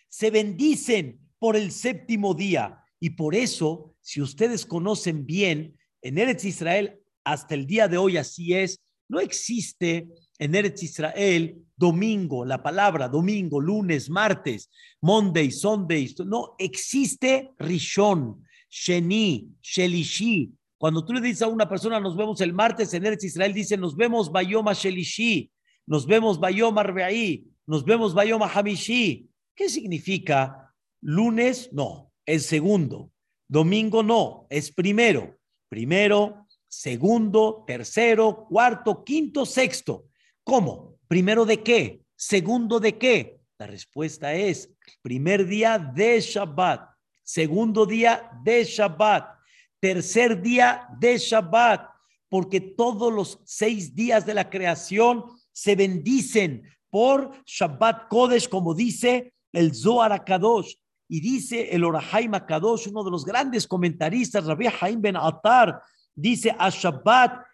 se 0.09 0.31
bendicen 0.31 1.19
por 1.37 1.55
el 1.55 1.71
séptimo 1.71 2.33
día. 2.33 2.83
Y 2.99 3.11
por 3.11 3.35
eso, 3.35 3.93
si 4.01 4.21
ustedes 4.21 4.65
conocen 4.65 5.25
bien, 5.25 5.77
en 6.01 6.17
Eretz 6.17 6.45
Israel, 6.45 6.99
hasta 7.31 7.55
el 7.55 7.67
día 7.67 7.89
de 7.89 7.97
hoy 7.97 8.15
así 8.15 8.53
es, 8.53 8.81
no 9.09 9.19
existe 9.19 10.07
en 10.39 10.55
Eretz 10.55 10.81
Israel 10.83 11.57
domingo, 11.75 12.45
la 12.45 12.63
palabra 12.63 13.09
domingo, 13.09 13.59
lunes, 13.59 14.09
martes, 14.09 14.69
Monday, 15.01 15.51
Sunday, 15.51 16.15
no 16.25 16.55
existe 16.57 17.51
Rishon, 17.59 18.43
Sheni, 18.69 19.49
Shelishi. 19.61 20.53
Cuando 20.77 21.03
tú 21.03 21.11
le 21.13 21.21
dices 21.21 21.41
a 21.41 21.47
una 21.47 21.67
persona 21.67 21.99
nos 21.99 22.15
vemos 22.15 22.39
el 22.39 22.53
martes 22.53 22.93
en 22.93 23.05
Eretz 23.05 23.25
Israel, 23.25 23.53
dice 23.53 23.75
nos 23.75 23.95
vemos 23.95 24.31
Bayoma 24.31 24.71
Shelishi, 24.71 25.51
nos 25.85 26.07
vemos 26.07 26.39
Bayoma 26.39 26.81
Arbeí, 26.81 27.45
nos 27.65 27.83
vemos 27.83 28.13
Bayoma 28.13 28.47
Hamishi. 28.47 29.29
¿Qué 29.53 29.67
significa? 29.67 30.73
Lunes, 31.01 31.69
no, 31.73 32.13
es 32.25 32.45
segundo. 32.45 33.11
Domingo, 33.49 34.01
no, 34.01 34.47
es 34.49 34.71
primero. 34.71 35.37
Primero, 35.69 36.46
segundo, 36.67 37.63
tercero, 37.65 38.45
cuarto, 38.49 39.03
quinto, 39.03 39.45
sexto. 39.45 40.05
¿Cómo? 40.43 40.97
¿Primero 41.07 41.45
de 41.45 41.63
qué? 41.63 42.01
¿Segundo 42.15 42.79
de 42.79 42.97
qué? 42.97 43.39
La 43.57 43.67
respuesta 43.67 44.33
es 44.33 44.69
primer 45.01 45.47
día 45.47 45.79
de 45.79 46.19
Shabbat, 46.21 46.89
segundo 47.23 47.85
día 47.85 48.29
de 48.43 48.63
Shabbat, 48.63 49.37
tercer 49.79 50.41
día 50.41 50.87
de 50.99 51.17
Shabbat, 51.17 51.89
porque 52.29 52.61
todos 52.61 53.11
los 53.11 53.39
seis 53.45 53.95
días 53.95 54.25
de 54.25 54.33
la 54.33 54.49
creación 54.49 55.25
se 55.51 55.75
bendicen 55.75 56.63
por 56.89 57.31
Shabbat 57.45 58.07
Kodesh, 58.09 58.47
como 58.47 58.73
dice 58.73 59.33
el 59.51 59.73
Zohar 59.73 60.11
Akadosh. 60.11 60.75
Y 61.09 61.21
dice 61.21 61.69
el 61.71 61.85
Orahaim 61.85 62.33
Akadosh, 62.33 62.89
uno 62.89 63.03
de 63.03 63.11
los 63.11 63.23
grandes 63.23 63.65
comentaristas, 63.65 64.45
Rabbi 64.45 64.67
Haim 64.81 65.01
Ben 65.01 65.15
Atar, 65.15 65.81
dice 66.17 66.53
a 66.57 66.69
Shabbat, 66.69 67.45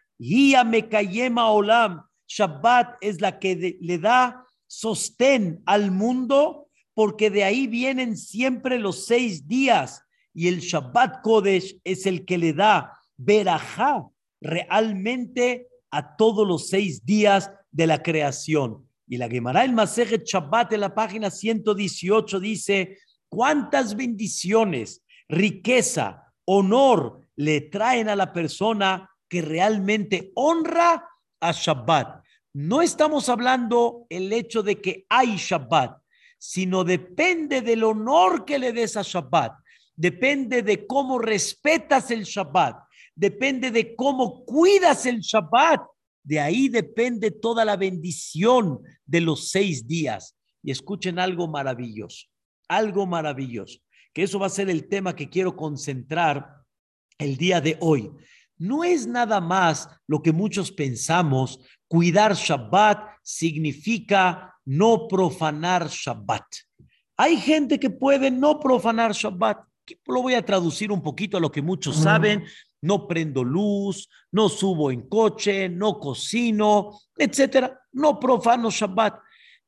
Mekayema 0.66 1.52
Olam, 1.52 2.02
Shabbat 2.28 2.96
es 3.02 3.22
la 3.22 3.38
que 3.38 3.78
le 3.80 3.98
da 4.00 4.46
sostén 4.66 5.62
al 5.66 5.92
mundo, 5.92 6.70
porque 6.96 7.30
de 7.30 7.44
ahí 7.44 7.68
vienen 7.68 8.18
siempre 8.18 8.80
los 8.80 9.06
seis 9.06 9.48
días 9.48 10.02
y 10.34 10.48
el 10.48 10.60
Shabbat 10.60 11.22
Kodesh 11.22 11.80
es 11.84 12.06
el 12.06 12.26
que 12.26 12.38
le 12.38 12.54
da 12.54 12.98
verajá 13.18 14.08
realmente 14.42 15.68
a 15.92 16.16
todos 16.16 16.48
los 16.48 16.70
seis 16.70 17.06
días 17.06 17.52
de 17.72 17.88
la 17.88 18.02
creación. 18.02 18.88
Y 19.08 19.18
la 19.18 19.30
Gemara 19.30 19.64
el 19.64 19.74
Masejet 19.74 20.24
Shabbat 20.26 20.74
en 20.74 20.82
la 20.82 20.96
página 20.96 21.30
118 21.30 22.40
dice, 22.40 22.98
¿cuántas 23.30 23.96
bendiciones, 23.96 25.04
riqueza, 25.28 26.34
honor 26.46 27.23
le 27.36 27.62
traen 27.62 28.10
a 28.10 28.16
la 28.16 28.32
persona 28.32 29.10
que 29.28 29.42
realmente 29.42 30.32
honra 30.36 31.08
a 31.40 31.52
Shabbat? 31.52 32.24
no 32.54 32.84
estamos 32.84 33.30
hablando 33.30 34.06
el 34.10 34.32
hecho 34.32 34.62
de 34.62 34.80
que 34.80 35.06
hay 35.10 35.36
Shabbat, 35.38 36.00
sino 36.38 36.84
depende 36.84 37.62
del 37.62 37.84
honor 37.84 38.46
que 38.46 38.60
le 38.60 38.72
des 38.72 38.96
a 38.96 39.02
Shabbat, 39.02 39.54
depende 39.96 40.62
de 40.62 40.86
cómo 40.86 41.18
respetas 41.18 42.12
el 42.12 42.24
Shabbat, 42.24 42.78
depende 43.16 43.72
de 43.72 43.96
cómo 43.96 44.46
cuidas 44.46 45.06
el 45.06 45.20
Shabbat. 45.20 45.82
De 46.26 46.40
ahí 46.40 46.70
depende 46.70 47.32
toda 47.32 47.66
la 47.66 47.76
bendición 47.76 48.80
de 49.06 49.20
los 49.20 49.50
seis 49.50 49.86
días. 49.86 50.38
Y 50.62 50.72
escuchen 50.72 51.20
algo 51.20 51.48
maravilloso, 51.50 52.28
algo 52.70 53.06
maravilloso, 53.06 53.80
que 54.14 54.24
eso 54.24 54.40
va 54.40 54.46
a 54.46 54.50
ser 54.50 54.70
el 54.70 54.88
tema 54.88 55.16
que 55.16 55.30
quiero 55.30 55.58
concentrar 55.58 56.63
el 57.18 57.38
día 57.38 57.62
de 57.62 57.78
hoy. 57.80 58.12
No 58.58 58.84
es 58.84 59.08
nada 59.08 59.42
más 59.42 59.90
lo 60.08 60.22
que 60.22 60.32
muchos 60.32 60.72
pensamos, 60.72 61.60
cuidar 61.88 62.34
Shabbat 62.34 63.18
significa 63.22 64.56
no 64.66 65.08
profanar 65.08 65.90
Shabbat. 65.90 66.46
Hay 67.18 67.38
gente 67.38 67.80
que 67.80 67.90
puede 67.90 68.32
no 68.32 68.60
profanar 68.60 69.12
Shabbat. 69.12 69.66
Lo 70.08 70.22
voy 70.22 70.36
a 70.36 70.46
traducir 70.46 70.92
un 70.92 71.02
poquito 71.02 71.38
a 71.38 71.42
lo 71.42 71.52
que 71.52 71.62
muchos 71.62 71.98
saben. 71.98 72.46
No 72.82 73.08
prendo 73.08 73.44
luz, 73.44 74.10
no 74.32 74.50
subo 74.50 74.92
en 74.92 75.08
coche, 75.08 75.70
no 75.70 76.00
cocino, 76.00 77.00
etcétera. 77.18 77.82
No 77.92 78.20
profano 78.20 78.70
Shabbat. 78.70 79.20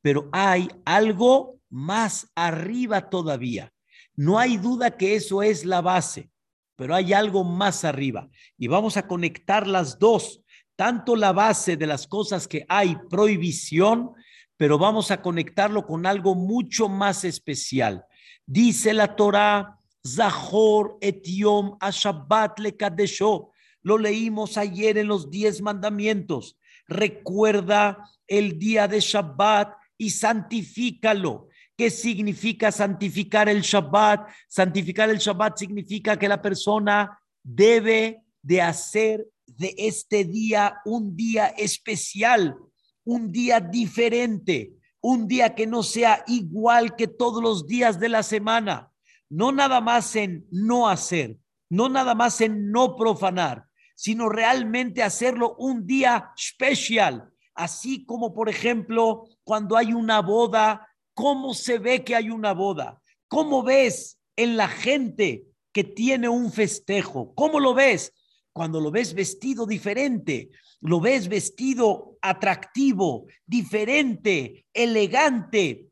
Pero 0.01 0.29
hay 0.31 0.69
algo 0.85 1.59
más 1.69 2.31
arriba 2.35 3.09
todavía. 3.09 3.71
No 4.15 4.39
hay 4.39 4.57
duda 4.57 4.95
que 4.95 5.15
eso 5.15 5.43
es 5.43 5.65
la 5.65 5.81
base 5.81 6.29
pero 6.75 6.95
hay 6.95 7.13
algo 7.13 7.43
más 7.43 7.85
arriba 7.85 8.29
y 8.57 8.67
vamos 8.67 8.97
a 8.97 9.07
conectar 9.07 9.67
las 9.67 9.99
dos, 9.99 10.41
tanto 10.75 11.15
la 11.15 11.31
base 11.31 11.77
de 11.77 11.87
las 11.87 12.07
cosas 12.07 12.47
que 12.47 12.65
hay 12.67 12.97
prohibición, 13.09 14.11
pero 14.57 14.77
vamos 14.77 15.11
a 15.11 15.21
conectarlo 15.21 15.85
con 15.85 16.05
algo 16.05 16.35
mucho 16.35 16.89
más 16.89 17.23
especial. 17.23 18.05
Dice 18.45 18.93
la 18.93 19.15
Torah, 19.15 19.79
Zahor 20.05 20.97
etiom 21.01 21.77
a 21.79 21.89
Shabbat 21.89 22.59
le 22.59 22.75
kadesho. 22.75 23.51
Lo 23.81 23.97
leímos 23.97 24.57
ayer 24.57 24.97
en 24.97 25.07
los 25.07 25.29
diez 25.29 25.61
mandamientos. 25.61 26.57
Recuerda 26.87 28.09
el 28.27 28.59
día 28.59 28.87
de 28.87 28.99
Shabbat 28.99 29.73
y 29.97 30.11
santifícalo. 30.11 31.47
¿Qué 31.77 31.89
significa 31.89 32.71
santificar 32.71 33.49
el 33.49 33.61
Shabbat? 33.61 34.29
Santificar 34.47 35.09
el 35.09 35.17
Shabbat 35.17 35.57
significa 35.57 36.17
que 36.17 36.29
la 36.29 36.41
persona 36.41 37.19
debe 37.43 38.23
de 38.41 38.61
hacer 38.61 39.27
de 39.45 39.75
este 39.77 40.23
día 40.23 40.77
un 40.85 41.15
día 41.15 41.47
especial, 41.47 42.55
un 43.03 43.31
día 43.31 43.59
diferente, 43.59 44.73
un 45.01 45.27
día 45.27 45.53
que 45.53 45.67
no 45.67 45.83
sea 45.83 46.23
igual 46.27 46.95
que 46.95 47.07
todos 47.07 47.43
los 47.43 47.67
días 47.67 47.99
de 47.99 48.09
la 48.09 48.23
semana. 48.23 48.91
No 49.29 49.51
nada 49.51 49.81
más 49.81 50.15
en 50.15 50.47
no 50.51 50.87
hacer, 50.87 51.37
no 51.69 51.89
nada 51.89 52.15
más 52.15 52.39
en 52.39 52.71
no 52.71 52.95
profanar, 52.95 53.65
sino 53.95 54.29
realmente 54.29 55.03
hacerlo 55.03 55.55
un 55.57 55.85
día 55.85 56.31
especial, 56.37 57.29
así 57.53 58.05
como 58.05 58.33
por 58.33 58.49
ejemplo 58.49 59.25
cuando 59.43 59.75
hay 59.75 59.93
una 59.93 60.21
boda 60.21 60.87
cómo 61.15 61.55
se 61.55 61.79
ve 61.79 62.03
que 62.03 62.15
hay 62.15 62.29
una 62.29 62.53
boda, 62.53 63.01
cómo 63.27 63.63
ves 63.63 64.19
en 64.35 64.57
la 64.57 64.67
gente 64.67 65.45
que 65.71 65.83
tiene 65.83 66.29
un 66.29 66.51
festejo, 66.51 67.33
cómo 67.33 67.59
lo 67.59 67.73
ves 67.73 68.13
cuando 68.53 68.79
lo 68.79 68.91
ves 68.91 69.13
vestido 69.13 69.65
diferente, 69.65 70.49
lo 70.81 71.01
ves 71.01 71.27
vestido 71.27 72.17
atractivo, 72.21 73.25
diferente, 73.45 74.65
elegante. 74.73 75.87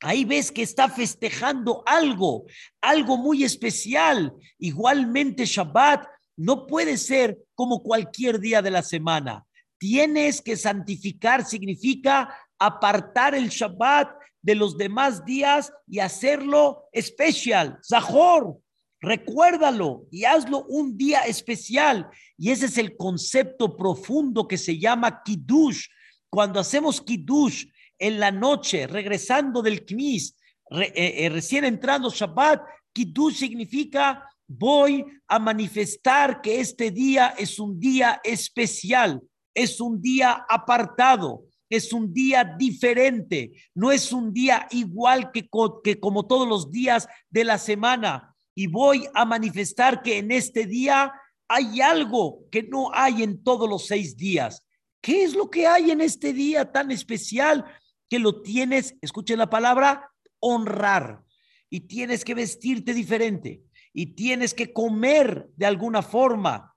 Ahí 0.00 0.24
ves 0.24 0.52
que 0.52 0.62
está 0.62 0.88
festejando 0.88 1.82
algo, 1.86 2.44
algo 2.80 3.16
muy 3.16 3.44
especial. 3.44 4.32
Igualmente 4.58 5.46
Shabbat 5.46 6.06
no 6.36 6.66
puede 6.66 6.98
ser 6.98 7.38
como 7.54 7.82
cualquier 7.82 8.38
día 8.38 8.62
de 8.62 8.70
la 8.70 8.82
semana. 8.82 9.44
Tienes 9.78 10.40
que 10.40 10.56
santificar, 10.56 11.44
significa 11.44 12.32
apartar 12.58 13.34
el 13.34 13.48
Shabbat 13.48 14.10
de 14.46 14.54
los 14.54 14.78
demás 14.78 15.24
días 15.24 15.72
y 15.88 15.98
hacerlo 15.98 16.84
especial, 16.92 17.80
Zahor. 17.82 18.56
Recuérdalo 19.00 20.06
y 20.12 20.24
hazlo 20.24 20.64
un 20.66 20.96
día 20.96 21.22
especial. 21.22 22.08
Y 22.38 22.52
ese 22.52 22.66
es 22.66 22.78
el 22.78 22.96
concepto 22.96 23.76
profundo 23.76 24.46
que 24.46 24.56
se 24.56 24.78
llama 24.78 25.20
Kiddush. 25.24 25.86
Cuando 26.30 26.60
hacemos 26.60 27.00
Kiddush 27.00 27.64
en 27.98 28.20
la 28.20 28.30
noche, 28.30 28.86
regresando 28.86 29.62
del 29.62 29.84
Knis, 29.84 30.36
eh, 30.70 30.92
eh, 30.94 31.28
recién 31.28 31.64
entrando 31.64 32.08
Shabbat, 32.08 32.62
Kiddush 32.92 33.34
significa 33.34 34.30
voy 34.46 35.04
a 35.26 35.40
manifestar 35.40 36.40
que 36.40 36.60
este 36.60 36.92
día 36.92 37.34
es 37.36 37.58
un 37.58 37.80
día 37.80 38.20
especial, 38.22 39.20
es 39.52 39.80
un 39.80 40.00
día 40.00 40.46
apartado, 40.48 41.42
es 41.68 41.92
un 41.92 42.12
día 42.12 42.44
diferente, 42.44 43.52
no 43.74 43.92
es 43.92 44.12
un 44.12 44.32
día 44.32 44.66
igual 44.70 45.30
que, 45.32 45.48
que 45.82 46.00
como 46.00 46.26
todos 46.26 46.46
los 46.46 46.70
días 46.70 47.08
de 47.30 47.44
la 47.44 47.58
semana. 47.58 48.34
Y 48.54 48.68
voy 48.68 49.06
a 49.14 49.24
manifestar 49.24 50.02
que 50.02 50.18
en 50.18 50.30
este 50.30 50.66
día 50.66 51.12
hay 51.48 51.80
algo 51.80 52.44
que 52.50 52.62
no 52.62 52.90
hay 52.92 53.22
en 53.22 53.42
todos 53.42 53.68
los 53.68 53.86
seis 53.86 54.16
días. 54.16 54.64
¿Qué 55.00 55.24
es 55.24 55.34
lo 55.34 55.50
que 55.50 55.66
hay 55.66 55.90
en 55.90 56.00
este 56.00 56.32
día 56.32 56.72
tan 56.72 56.90
especial 56.90 57.64
que 58.08 58.18
lo 58.18 58.42
tienes, 58.42 58.96
escuchen 59.00 59.38
la 59.38 59.50
palabra, 59.50 60.10
honrar? 60.40 61.22
Y 61.68 61.80
tienes 61.80 62.24
que 62.24 62.34
vestirte 62.34 62.94
diferente 62.94 63.62
y 63.92 64.14
tienes 64.14 64.54
que 64.54 64.72
comer 64.72 65.48
de 65.56 65.66
alguna 65.66 66.02
forma 66.02 66.75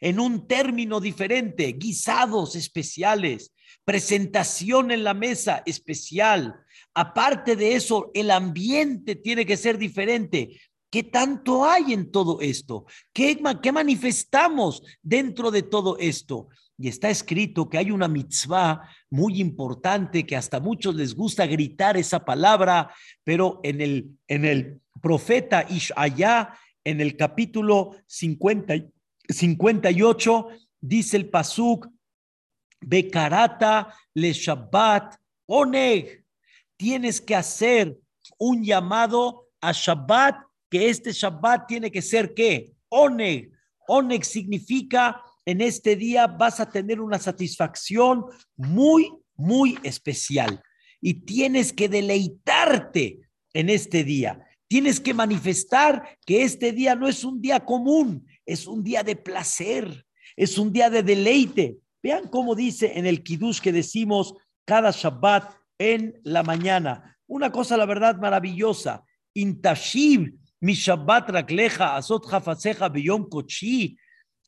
en 0.00 0.20
un 0.20 0.46
término 0.46 1.00
diferente, 1.00 1.72
guisados 1.72 2.56
especiales, 2.56 3.52
presentación 3.84 4.90
en 4.90 5.04
la 5.04 5.14
mesa 5.14 5.62
especial. 5.66 6.60
Aparte 6.94 7.56
de 7.56 7.74
eso, 7.74 8.10
el 8.14 8.30
ambiente 8.30 9.16
tiene 9.16 9.46
que 9.46 9.56
ser 9.56 9.78
diferente. 9.78 10.60
¿Qué 10.90 11.04
tanto 11.04 11.64
hay 11.64 11.94
en 11.94 12.10
todo 12.10 12.40
esto? 12.42 12.84
¿Qué, 13.14 13.40
¿Qué, 13.62 13.72
manifestamos 13.72 14.82
dentro 15.02 15.50
de 15.50 15.62
todo 15.62 15.96
esto? 15.98 16.48
Y 16.76 16.88
está 16.88 17.08
escrito 17.08 17.70
que 17.70 17.78
hay 17.78 17.90
una 17.90 18.08
mitzvah 18.08 18.82
muy 19.08 19.40
importante 19.40 20.26
que 20.26 20.36
hasta 20.36 20.60
muchos 20.60 20.94
les 20.94 21.14
gusta 21.14 21.46
gritar 21.46 21.96
esa 21.96 22.24
palabra, 22.24 22.92
pero 23.24 23.60
en 23.62 23.80
el, 23.80 24.18
en 24.28 24.44
el 24.44 24.80
profeta 25.00 25.64
Ishaya, 25.68 26.58
en 26.84 27.00
el 27.00 27.16
capítulo 27.16 27.96
50, 28.06 28.74
58, 29.28 30.48
dice 30.80 31.16
el 31.16 31.28
Pasuk, 31.28 31.88
Bekarata 32.80 33.94
le 34.14 34.32
Shabbat 34.32 35.16
Oneg. 35.46 36.24
Tienes 36.76 37.20
que 37.20 37.34
hacer 37.34 37.98
un 38.38 38.64
llamado 38.64 39.48
a 39.60 39.72
Shabbat, 39.72 40.36
que 40.68 40.88
este 40.88 41.12
Shabbat 41.12 41.66
tiene 41.66 41.90
que 41.90 42.02
ser 42.02 42.34
qué? 42.34 42.72
Oneg. 42.88 43.52
Oneg 43.86 44.24
significa 44.24 45.22
en 45.44 45.60
este 45.60 45.96
día 45.96 46.26
vas 46.26 46.60
a 46.60 46.70
tener 46.70 47.00
una 47.00 47.18
satisfacción 47.18 48.24
muy, 48.56 49.12
muy 49.34 49.78
especial. 49.82 50.62
Y 51.00 51.14
tienes 51.14 51.72
que 51.72 51.88
deleitarte 51.88 53.20
en 53.52 53.70
este 53.70 54.04
día. 54.04 54.46
Tienes 54.68 55.00
que 55.00 55.14
manifestar 55.14 56.18
que 56.24 56.44
este 56.44 56.72
día 56.72 56.94
no 56.94 57.08
es 57.08 57.24
un 57.24 57.40
día 57.40 57.60
común, 57.60 58.26
es 58.46 58.66
un 58.66 58.82
día 58.82 59.02
de 59.02 59.16
placer, 59.16 60.06
es 60.36 60.58
un 60.58 60.72
día 60.72 60.90
de 60.90 61.02
deleite, 61.02 61.78
Vean 62.02 62.28
cómo 62.28 62.54
dice 62.54 62.98
en 62.98 63.06
el 63.06 63.22
Kiddush 63.22 63.60
que 63.60 63.70
decimos 63.70 64.34
cada 64.64 64.90
Shabbat 64.90 65.54
en 65.78 66.20
la 66.24 66.42
mañana. 66.42 67.16
Una 67.26 67.52
cosa, 67.52 67.76
la 67.76 67.86
verdad, 67.86 68.16
maravillosa. 68.16 69.04
Intashiv, 69.34 70.34
mi 70.60 70.74
Shabbat 70.74 71.30
rakleja, 71.30 71.96
azot 71.96 72.26
hafaseja 72.26 72.88
beyom 72.88 73.28
kochi. 73.28 73.96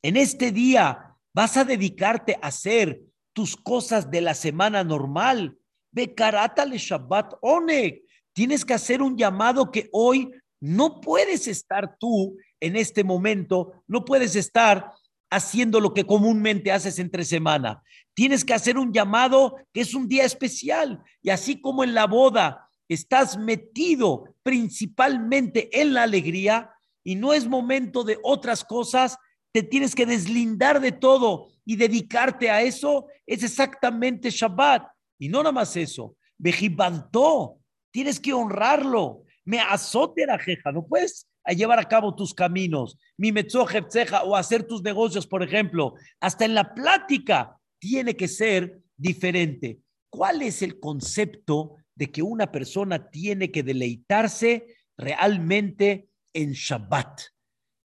En 0.02 0.16
este 0.16 0.50
día 0.50 1.16
vas 1.32 1.56
a 1.56 1.64
dedicarte 1.64 2.36
a 2.42 2.48
hacer 2.48 3.00
tus 3.32 3.56
cosas 3.56 4.10
de 4.10 4.20
la 4.20 4.34
semana 4.34 4.82
normal. 4.82 5.56
le 5.92 6.78
Shabbat 6.78 7.34
oneg. 7.40 8.02
Tienes 8.32 8.64
que 8.64 8.74
hacer 8.74 9.00
un 9.00 9.16
llamado 9.16 9.70
que 9.70 9.88
hoy 9.92 10.32
no 10.60 11.00
puedes 11.00 11.46
estar 11.46 11.96
tú 11.98 12.36
en 12.64 12.76
este 12.76 13.04
momento, 13.04 13.84
no 13.86 14.04
puedes 14.06 14.36
estar 14.36 14.92
haciendo 15.30 15.80
lo 15.80 15.92
que 15.92 16.06
comúnmente 16.06 16.72
haces 16.72 16.98
entre 16.98 17.24
semana. 17.24 17.82
Tienes 18.14 18.44
que 18.44 18.54
hacer 18.54 18.78
un 18.78 18.92
llamado 18.92 19.56
que 19.72 19.82
es 19.82 19.94
un 19.94 20.08
día 20.08 20.24
especial. 20.24 21.02
Y 21.20 21.30
así 21.30 21.60
como 21.60 21.84
en 21.84 21.92
la 21.92 22.06
boda 22.06 22.70
estás 22.88 23.36
metido 23.36 24.34
principalmente 24.42 25.68
en 25.78 25.92
la 25.92 26.04
alegría 26.04 26.70
y 27.02 27.16
no 27.16 27.34
es 27.34 27.46
momento 27.46 28.02
de 28.02 28.18
otras 28.22 28.64
cosas, 28.64 29.18
te 29.52 29.62
tienes 29.62 29.94
que 29.94 30.06
deslindar 30.06 30.80
de 30.80 30.92
todo 30.92 31.48
y 31.66 31.76
dedicarte 31.76 32.50
a 32.50 32.62
eso, 32.62 33.06
es 33.26 33.42
exactamente 33.42 34.30
Shabbat. 34.30 34.86
Y 35.18 35.28
no 35.28 35.38
nada 35.38 35.52
más 35.52 35.76
eso, 35.76 36.16
Bejibantó, 36.38 37.58
tienes 37.90 38.18
que 38.18 38.32
honrarlo. 38.32 39.22
Me 39.44 39.60
azote 39.60 40.24
la 40.24 40.38
jeja, 40.38 40.72
no 40.72 40.86
puedes 40.86 41.26
llevar 41.52 41.78
a 41.78 41.88
cabo 41.88 42.14
tus 42.14 42.32
caminos, 42.32 42.98
mi 43.16 43.32
o 44.24 44.36
hacer 44.36 44.66
tus 44.66 44.82
negocios, 44.82 45.26
por 45.26 45.42
ejemplo. 45.42 45.94
Hasta 46.20 46.44
en 46.44 46.54
la 46.54 46.74
plática 46.74 47.58
tiene 47.78 48.16
que 48.16 48.28
ser 48.28 48.80
diferente. 48.96 49.80
¿Cuál 50.10 50.42
es 50.42 50.62
el 50.62 50.80
concepto 50.80 51.76
de 51.94 52.10
que 52.10 52.22
una 52.22 52.50
persona 52.50 53.10
tiene 53.10 53.50
que 53.50 53.62
deleitarse 53.62 54.66
realmente 54.96 56.08
en 56.32 56.52
Shabbat? 56.52 57.20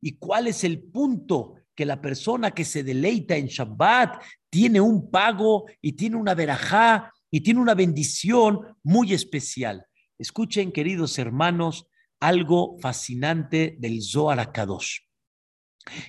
¿Y 0.01 0.13
cuál 0.13 0.47
es 0.47 0.63
el 0.63 0.81
punto 0.81 1.55
que 1.75 1.85
la 1.85 2.01
persona 2.01 2.51
que 2.51 2.65
se 2.65 2.83
deleita 2.83 3.35
en 3.35 3.47
Shabbat 3.47 4.21
tiene 4.49 4.79
un 4.79 5.09
pago 5.11 5.65
y 5.81 5.93
tiene 5.93 6.15
una 6.15 6.33
verajá 6.33 7.13
y 7.31 7.41
tiene 7.41 7.59
una 7.59 7.75
bendición 7.75 8.77
muy 8.83 9.13
especial? 9.13 9.85
Escuchen, 10.17 10.71
queridos 10.71 11.17
hermanos, 11.17 11.87
algo 12.19 12.77
fascinante 12.79 13.75
del 13.79 14.01
Zohar 14.01 14.39
Akadosh. 14.39 14.99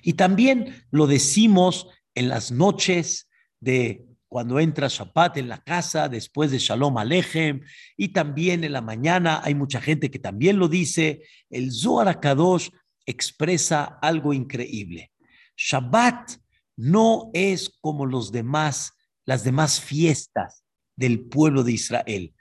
Y 0.03 0.15
también 0.15 0.85
lo 0.91 1.07
decimos 1.07 1.89
en 2.15 2.29
las 2.29 2.51
noches 2.51 3.29
de 3.61 4.07
cuando 4.29 4.61
entra 4.61 4.87
Shabbat 4.89 5.39
en 5.39 5.49
la 5.49 5.61
casa, 5.61 6.09
después 6.09 6.53
de 6.53 6.59
Shalom 6.59 6.99
Alejem, 6.99 7.63
y 7.97 8.09
también 8.09 8.63
en 8.63 8.73
la 8.73 8.81
mañana 8.81 9.41
hay 9.43 9.57
mucha 9.57 9.81
gente 9.81 10.09
que 10.09 10.21
también 10.21 10.59
lo 10.59 10.69
dice, 10.69 11.23
el 11.51 11.73
Zohar 11.73 12.07
Akadosh 12.09 12.69
expresa 13.07 13.99
algo 14.01 14.33
increíble. 14.33 15.11
Shabbat 15.57 16.33
no 16.77 17.31
es 17.35 17.77
como 17.81 18.07
los 18.07 18.31
demás, 18.31 18.93
las 19.27 19.43
demás 19.43 19.81
fiestas 19.81 20.65
del 20.95 21.23
pueblo 21.29 21.65
de 21.65 21.73
Israel. 21.73 22.35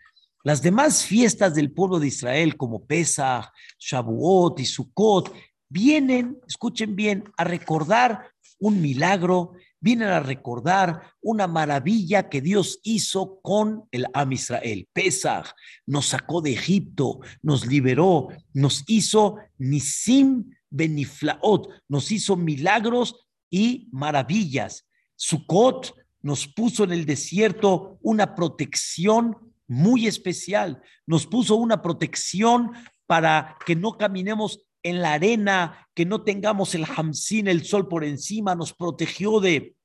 Las 0.43 0.61
demás 0.61 1.03
fiestas 1.03 1.55
del 1.55 1.71
pueblo 1.71 1.99
de 1.99 2.07
Israel, 2.07 2.55
como 2.57 2.85
Pesach, 2.85 3.45
Shavuot 3.77 4.59
y 4.59 4.65
Sukkot, 4.65 5.33
vienen, 5.67 6.37
escuchen 6.47 6.95
bien, 6.95 7.23
a 7.37 7.43
recordar 7.43 8.31
un 8.59 8.81
milagro 8.81 9.53
vienen 9.81 10.09
a 10.09 10.19
recordar 10.19 11.13
una 11.21 11.47
maravilla 11.47 12.29
que 12.29 12.41
Dios 12.41 12.79
hizo 12.83 13.39
con 13.41 13.85
el 13.91 14.05
Am 14.13 14.31
Israel. 14.31 14.87
Pesach 14.93 15.47
nos 15.85 16.07
sacó 16.07 16.41
de 16.41 16.53
Egipto, 16.53 17.19
nos 17.41 17.65
liberó, 17.65 18.29
nos 18.53 18.83
hizo 18.87 19.37
Nisim 19.57 20.51
Beniflaot, 20.69 21.69
nos 21.87 22.11
hizo 22.11 22.35
milagros 22.35 23.27
y 23.49 23.87
maravillas. 23.91 24.85
Sukkot 25.15 25.95
nos 26.21 26.47
puso 26.47 26.83
en 26.83 26.91
el 26.91 27.05
desierto 27.05 27.97
una 28.01 28.35
protección 28.35 29.48
muy 29.69 30.07
especial, 30.07 30.81
nos 31.05 31.27
puso 31.27 31.55
una 31.55 31.81
protección 31.81 32.71
para 33.05 33.55
que 33.65 33.75
no 33.75 33.97
caminemos 33.97 34.67
en 34.83 35.01
la 35.01 35.13
arena, 35.13 35.87
que 35.93 36.05
no 36.05 36.23
tengamos 36.23 36.75
el 36.75 36.85
hamsin, 36.85 37.47
el 37.47 37.63
sol 37.63 37.87
por 37.87 38.03
encima, 38.03 38.55
nos 38.55 38.73
protegió 38.73 39.39
de 39.39 39.75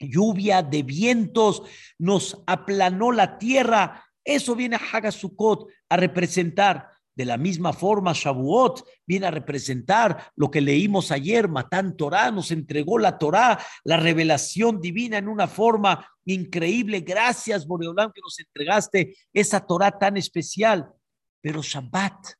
lluvia, 0.00 0.62
de 0.62 0.82
vientos, 0.82 1.62
nos 1.98 2.42
aplanó 2.46 3.12
la 3.12 3.38
tierra. 3.38 4.04
Eso 4.24 4.54
viene 4.54 4.76
a 4.76 4.80
Hagasukot 4.80 5.68
a 5.88 5.96
representar. 5.96 6.90
De 7.18 7.24
la 7.24 7.36
misma 7.36 7.72
forma, 7.72 8.12
Shavuot 8.14 8.84
viene 9.04 9.26
a 9.26 9.32
representar 9.32 10.30
lo 10.36 10.52
que 10.52 10.60
leímos 10.60 11.10
ayer. 11.10 11.48
Matán 11.48 11.96
Torah 11.96 12.30
nos 12.30 12.52
entregó 12.52 12.96
la 12.96 13.18
Torah, 13.18 13.58
la 13.82 13.96
revelación 13.96 14.80
divina 14.80 15.18
en 15.18 15.26
una 15.26 15.48
forma 15.48 16.08
increíble. 16.26 17.00
Gracias, 17.00 17.66
Boreolam, 17.66 18.12
que 18.12 18.20
nos 18.20 18.38
entregaste 18.38 19.16
esa 19.32 19.66
Torah 19.66 19.98
tan 19.98 20.16
especial. 20.16 20.92
Pero 21.40 21.60
Shabbat, 21.60 22.34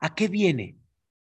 ¿a 0.00 0.12
qué 0.16 0.26
viene? 0.26 0.78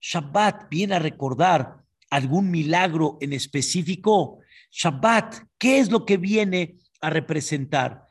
Shabbat 0.01 0.69
viene 0.69 0.97
a 0.97 0.99
recordar 0.99 1.85
algún 2.11 2.51
milagro 2.51 3.19
en 3.21 3.35
específico. 3.35 4.41
Shabbat, 4.73 5.45
¿qué 5.59 5.79
es 5.79 5.93
lo 5.93 6.05
que 6.05 6.17
viene 6.17 6.75
a 7.01 7.11
representar? 7.11 8.06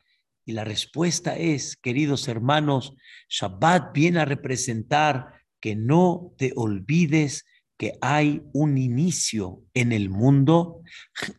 Y 0.48 0.52
la 0.52 0.62
respuesta 0.62 1.36
es, 1.36 1.76
queridos 1.76 2.28
hermanos, 2.28 2.94
Shabbat 3.28 3.92
viene 3.92 4.20
a 4.20 4.24
representar 4.24 5.42
que 5.60 5.74
no 5.74 6.32
te 6.38 6.52
olvides 6.54 7.44
que 7.76 7.98
hay 8.00 8.42
un 8.52 8.78
inicio 8.78 9.64
en 9.74 9.90
el 9.90 10.08
mundo, 10.08 10.82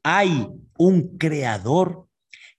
hay 0.04 0.50
un 0.78 1.18
creador 1.18 2.10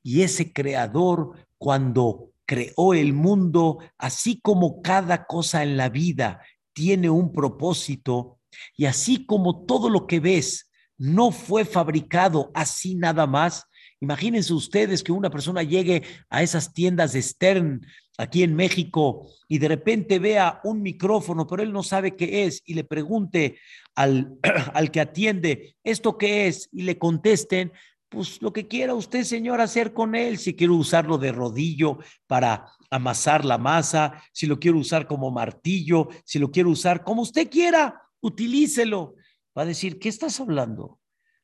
y 0.02 0.22
ese 0.22 0.50
creador 0.50 1.46
cuando 1.58 2.32
creó 2.46 2.94
el 2.94 3.12
mundo, 3.12 3.78
así 3.98 4.40
como 4.40 4.80
cada 4.80 5.26
cosa 5.26 5.62
en 5.62 5.76
la 5.76 5.90
vida 5.90 6.40
tiene 6.72 7.10
un 7.10 7.30
propósito 7.30 8.38
y 8.74 8.86
así 8.86 9.26
como 9.26 9.66
todo 9.66 9.90
lo 9.90 10.06
que 10.06 10.18
ves 10.18 10.70
no 10.96 11.30
fue 11.30 11.66
fabricado 11.66 12.50
así 12.54 12.94
nada 12.94 13.26
más, 13.26 13.64
imagínense 14.00 14.52
ustedes 14.52 15.02
que 15.02 15.12
una 15.12 15.30
persona 15.30 15.62
llegue 15.62 16.02
a 16.30 16.42
esas 16.42 16.72
tiendas 16.72 17.12
de 17.12 17.22
Stern 17.22 17.86
aquí 18.18 18.42
en 18.42 18.54
México 18.54 19.28
y 19.48 19.58
de 19.58 19.68
repente 19.68 20.18
vea 20.18 20.60
un 20.64 20.82
micrófono, 20.82 21.46
pero 21.46 21.62
él 21.62 21.72
no 21.72 21.82
sabe 21.82 22.16
qué 22.16 22.44
es 22.44 22.62
y 22.66 22.74
le 22.74 22.84
pregunte 22.84 23.58
al, 23.94 24.36
al 24.74 24.90
que 24.90 25.00
atiende, 25.00 25.76
¿esto 25.84 26.18
qué 26.18 26.48
es? 26.48 26.68
Y 26.72 26.82
le 26.82 26.98
contesten, 26.98 27.72
pues 28.08 28.42
lo 28.42 28.52
que 28.52 28.66
quiera 28.66 28.94
usted, 28.94 29.24
señor, 29.24 29.60
hacer 29.60 29.92
con 29.92 30.14
él, 30.14 30.38
si 30.38 30.54
quiere 30.54 30.72
usarlo 30.72 31.18
de 31.18 31.32
rodillo 31.32 31.98
para 32.26 32.72
amasar 32.90 33.44
la 33.44 33.58
masa, 33.58 34.22
si 34.32 34.46
lo 34.46 34.58
quiere 34.58 34.78
usar 34.78 35.06
como 35.06 35.30
martillo, 35.30 36.08
si 36.24 36.38
lo 36.38 36.50
quiere 36.50 36.68
usar 36.68 37.04
como 37.04 37.22
usted 37.22 37.50
quiera, 37.50 38.02
utilícelo. 38.20 39.14
Va 39.56 39.62
a 39.62 39.66
decir, 39.66 39.98
¿qué 39.98 40.08
estás 40.08 40.40
hablando? 40.40 40.98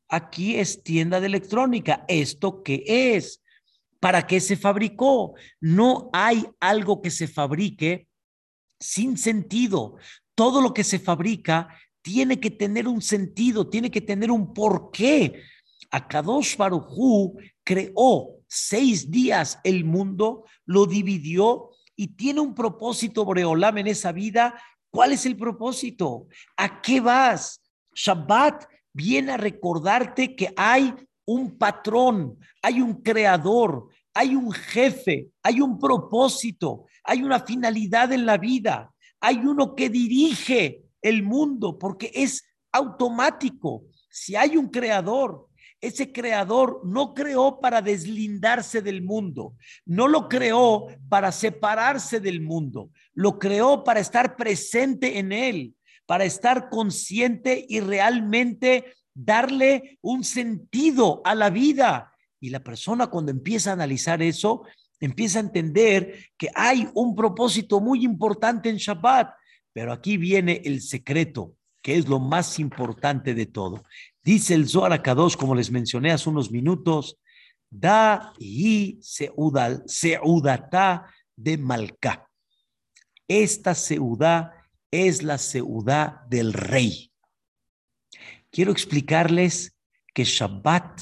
Aquí 0.09 0.57
es 0.57 0.83
tienda 0.83 1.21
de 1.21 1.27
electrónica. 1.27 2.05
¿Esto 2.09 2.63
qué 2.63 2.85
es? 2.87 3.43
¿Para 4.01 4.27
qué 4.27 4.41
se 4.41 4.57
fabricó? 4.57 5.35
No 5.61 6.11
hay 6.13 6.47
algo 6.61 7.01
que 7.01 7.11
se 7.11 7.27
fabrique 7.27 8.09
sin 8.79 9.17
sentido. 9.17 9.97
Todo 10.35 10.61
lo 10.61 10.75
que 10.75 10.85
se 10.85 10.99
fabrica 10.99 11.69
tiene 12.03 12.39
que 12.39 12.51
tener 12.51 12.87
un 12.87 13.01
sentido, 13.01 13.69
tiene 13.69 13.91
que 13.91 14.03
tener 14.03 14.31
un 14.31 14.53
porqué. 14.53 15.43
Akadosh 15.91 16.57
Baruj 16.57 17.39
creó 17.65 18.41
seis 18.47 19.11
días 19.11 19.59
el 19.65 19.85
mundo, 19.85 20.45
lo 20.67 20.87
dividió 20.87 21.71
y 21.97 22.09
tiene 22.09 22.41
un 22.41 22.55
propósito, 22.55 23.25
Boreolam, 23.25 23.79
en 23.79 23.87
esa 23.87 24.13
vida. 24.13 24.61
¿Cuál 24.91 25.13
es 25.13 25.25
el 25.25 25.37
propósito? 25.37 26.27
¿A 26.57 26.83
qué 26.83 27.01
vas? 27.01 27.63
Shabbat 27.95 28.65
viene 28.95 29.33
a 29.33 29.37
recordarte 29.37 30.35
que 30.35 30.55
hay 30.57 30.95
un 31.27 31.59
patrón, 31.59 32.39
hay 32.63 32.81
un 32.81 33.03
creador, 33.03 33.89
hay 34.15 34.37
un 34.37 34.53
jefe, 34.53 35.29
hay 35.43 35.61
un 35.61 35.79
propósito, 35.79 36.87
hay 37.03 37.23
una 37.23 37.41
finalidad 37.41 38.13
en 38.13 38.25
la 38.25 38.39
vida, 38.39 38.95
hay 39.21 39.39
uno 39.39 39.75
que 39.75 39.91
dirige 39.91 40.83
el 41.03 41.23
mundo 41.23 41.79
porque 41.79 42.11
es 42.15 42.45
automático. 42.73 43.85
Si 44.09 44.37
hay 44.37 44.57
un 44.57 44.69
creador, 44.69 45.49
ese 45.81 46.13
creador 46.13 46.81
no 46.85 47.13
creó 47.13 47.61
para 47.61 47.83
deslindarse 47.83 48.81
del 48.81 49.03
mundo, 49.03 49.55
no 49.85 50.09
lo 50.09 50.29
creó 50.29 50.87
para 51.09 51.33
separarse 51.33 52.21
del 52.21 52.41
mundo, 52.41 52.91
lo 53.13 53.39
creó 53.39 53.85
para 53.85 54.01
estar 54.01 54.37
presente 54.37 55.19
en 55.19 55.33
él, 55.33 55.75
para 56.07 56.25
estar 56.25 56.69
consciente 56.69 57.65
y 57.69 57.81
realmente 57.81 58.95
darle 59.15 59.99
un 60.03 60.25
sentido 60.25 61.23
a 61.25 61.35
la 61.35 61.51
vida. 61.51 62.13
Y 62.41 62.51
la 62.51 62.61
persona 62.61 63.07
cuando 63.07 63.31
empieza 63.31 63.71
a 63.71 63.75
analizar 63.75 64.23
eso, 64.23 64.63
empieza 65.01 65.39
a 65.39 65.43
entender 65.43 66.31
que 66.37 66.51
hay 66.55 66.89
un 66.95 67.15
propósito 67.15 67.81
muy 67.81 68.05
importante 68.05 68.69
en 68.69 68.77
Shabbat. 68.77 69.35
Pero 69.73 69.93
aquí 69.93 70.17
viene 70.17 70.63
el 70.65 70.83
secreto, 70.83 71.55
que 71.83 71.97
es 71.97 72.09
lo 72.09 72.19
más 72.19 72.59
importante 72.59 73.35
de 73.35 73.47
todo. 73.47 73.83
Dice 74.23 74.55
el 74.55 74.69
Zohar 74.69 75.03
Kadosh, 75.03 75.37
como 75.37 75.55
les 75.55 75.71
mencioné 75.71 76.13
hace 76.13 76.29
unos 76.31 76.51
minutos, 76.51 77.19
da 77.71 78.33
y 78.39 78.99
seudata 79.87 81.07
de 81.37 81.59
Malca. 81.59 82.29
Esta 83.27 83.75
seudá 83.75 84.54
es 84.95 85.23
la 85.23 85.39
seudá 85.39 86.25
del 86.31 86.53
rey. 86.53 87.11
Quiero 88.51 88.71
explicarles 88.71 89.77
que 90.15 90.25
Shabbat 90.25 91.01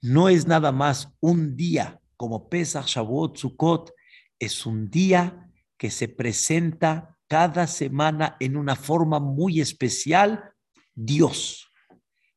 no 0.00 0.28
es 0.28 0.46
nada 0.46 0.70
más 0.70 1.08
un 1.20 1.56
día 1.56 2.00
como 2.16 2.48
Pesach, 2.48 2.86
Shavuot, 2.86 3.36
Sukkot, 3.36 3.92
es 4.38 4.64
un 4.64 4.88
día 4.88 5.50
que 5.76 5.90
se 5.90 6.06
presenta 6.06 7.18
cada 7.26 7.66
semana 7.66 8.36
en 8.38 8.56
una 8.56 8.76
forma 8.76 9.18
muy 9.18 9.60
especial 9.60 10.52
Dios 10.94 11.72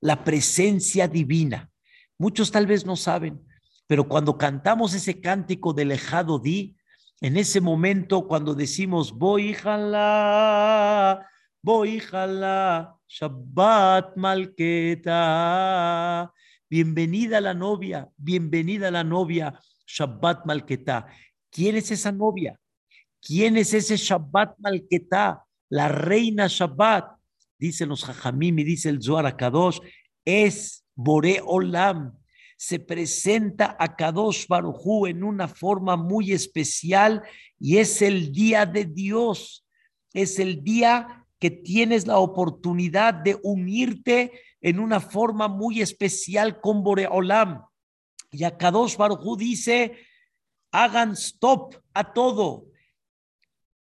la 0.05 0.23
presencia 0.23 1.07
divina. 1.07 1.71
Muchos 2.19 2.51
tal 2.51 2.67
vez 2.67 2.85
no 2.85 2.95
saben, 2.95 3.43
pero 3.87 4.07
cuando 4.07 4.37
cantamos 4.37 4.93
ese 4.93 5.19
cántico 5.19 5.73
de 5.73 5.85
Lejado 5.85 6.37
Di, 6.37 6.74
en 7.21 7.37
ese 7.37 7.61
momento 7.61 8.27
cuando 8.27 8.53
decimos, 8.53 9.13
voy 9.13 9.53
jala, 9.53 11.25
voy 11.61 11.99
jala, 11.99 12.97
Shabbat 13.07 14.17
Malketa, 14.17 15.13
bienvenida 16.69 17.39
la 17.39 17.53
novia, 17.53 18.09
bienvenida 18.17 18.91
la 18.91 19.03
novia, 19.03 19.57
Shabbat 19.87 20.45
Malketa. 20.45 21.05
¿Quién 21.49 21.77
es 21.77 21.91
esa 21.91 22.11
novia? 22.11 22.59
¿Quién 23.21 23.55
es 23.57 23.73
ese 23.73 23.95
Shabbat 23.95 24.59
Malketa? 24.59 25.45
La 25.69 25.87
reina 25.87 26.47
Shabbat, 26.47 27.15
dicen 27.57 27.89
los 27.89 28.03
Jajamim 28.03 28.59
y 28.59 28.63
dice 28.63 28.89
el 28.89 29.01
Zohar 29.01 29.37
Kadosh, 29.37 29.79
es 30.25 30.85
Bore 30.93 31.41
Olam. 31.45 32.17
Se 32.55 32.79
presenta 32.79 33.75
a 33.79 33.95
Kadosh 33.95 34.47
Barujú 34.47 35.07
en 35.07 35.23
una 35.23 35.47
forma 35.47 35.97
muy 35.97 36.31
especial 36.31 37.23
y 37.59 37.77
es 37.77 38.01
el 38.01 38.31
día 38.31 38.65
de 38.65 38.85
Dios. 38.85 39.65
Es 40.13 40.39
el 40.39 40.63
día 40.63 41.25
que 41.39 41.51
tienes 41.51 42.07
la 42.07 42.17
oportunidad 42.17 43.13
de 43.13 43.37
unirte 43.43 44.31
en 44.61 44.79
una 44.79 44.99
forma 44.99 45.47
muy 45.47 45.81
especial 45.81 46.61
con 46.61 46.83
Bore 46.83 47.07
Olam. 47.07 47.65
Y 48.31 48.43
a 48.45 48.57
Kadosh 48.57 48.97
Barujú 48.97 49.35
dice, 49.35 49.97
hagan 50.71 51.11
stop 51.11 51.75
a 51.93 52.13
todo, 52.13 52.67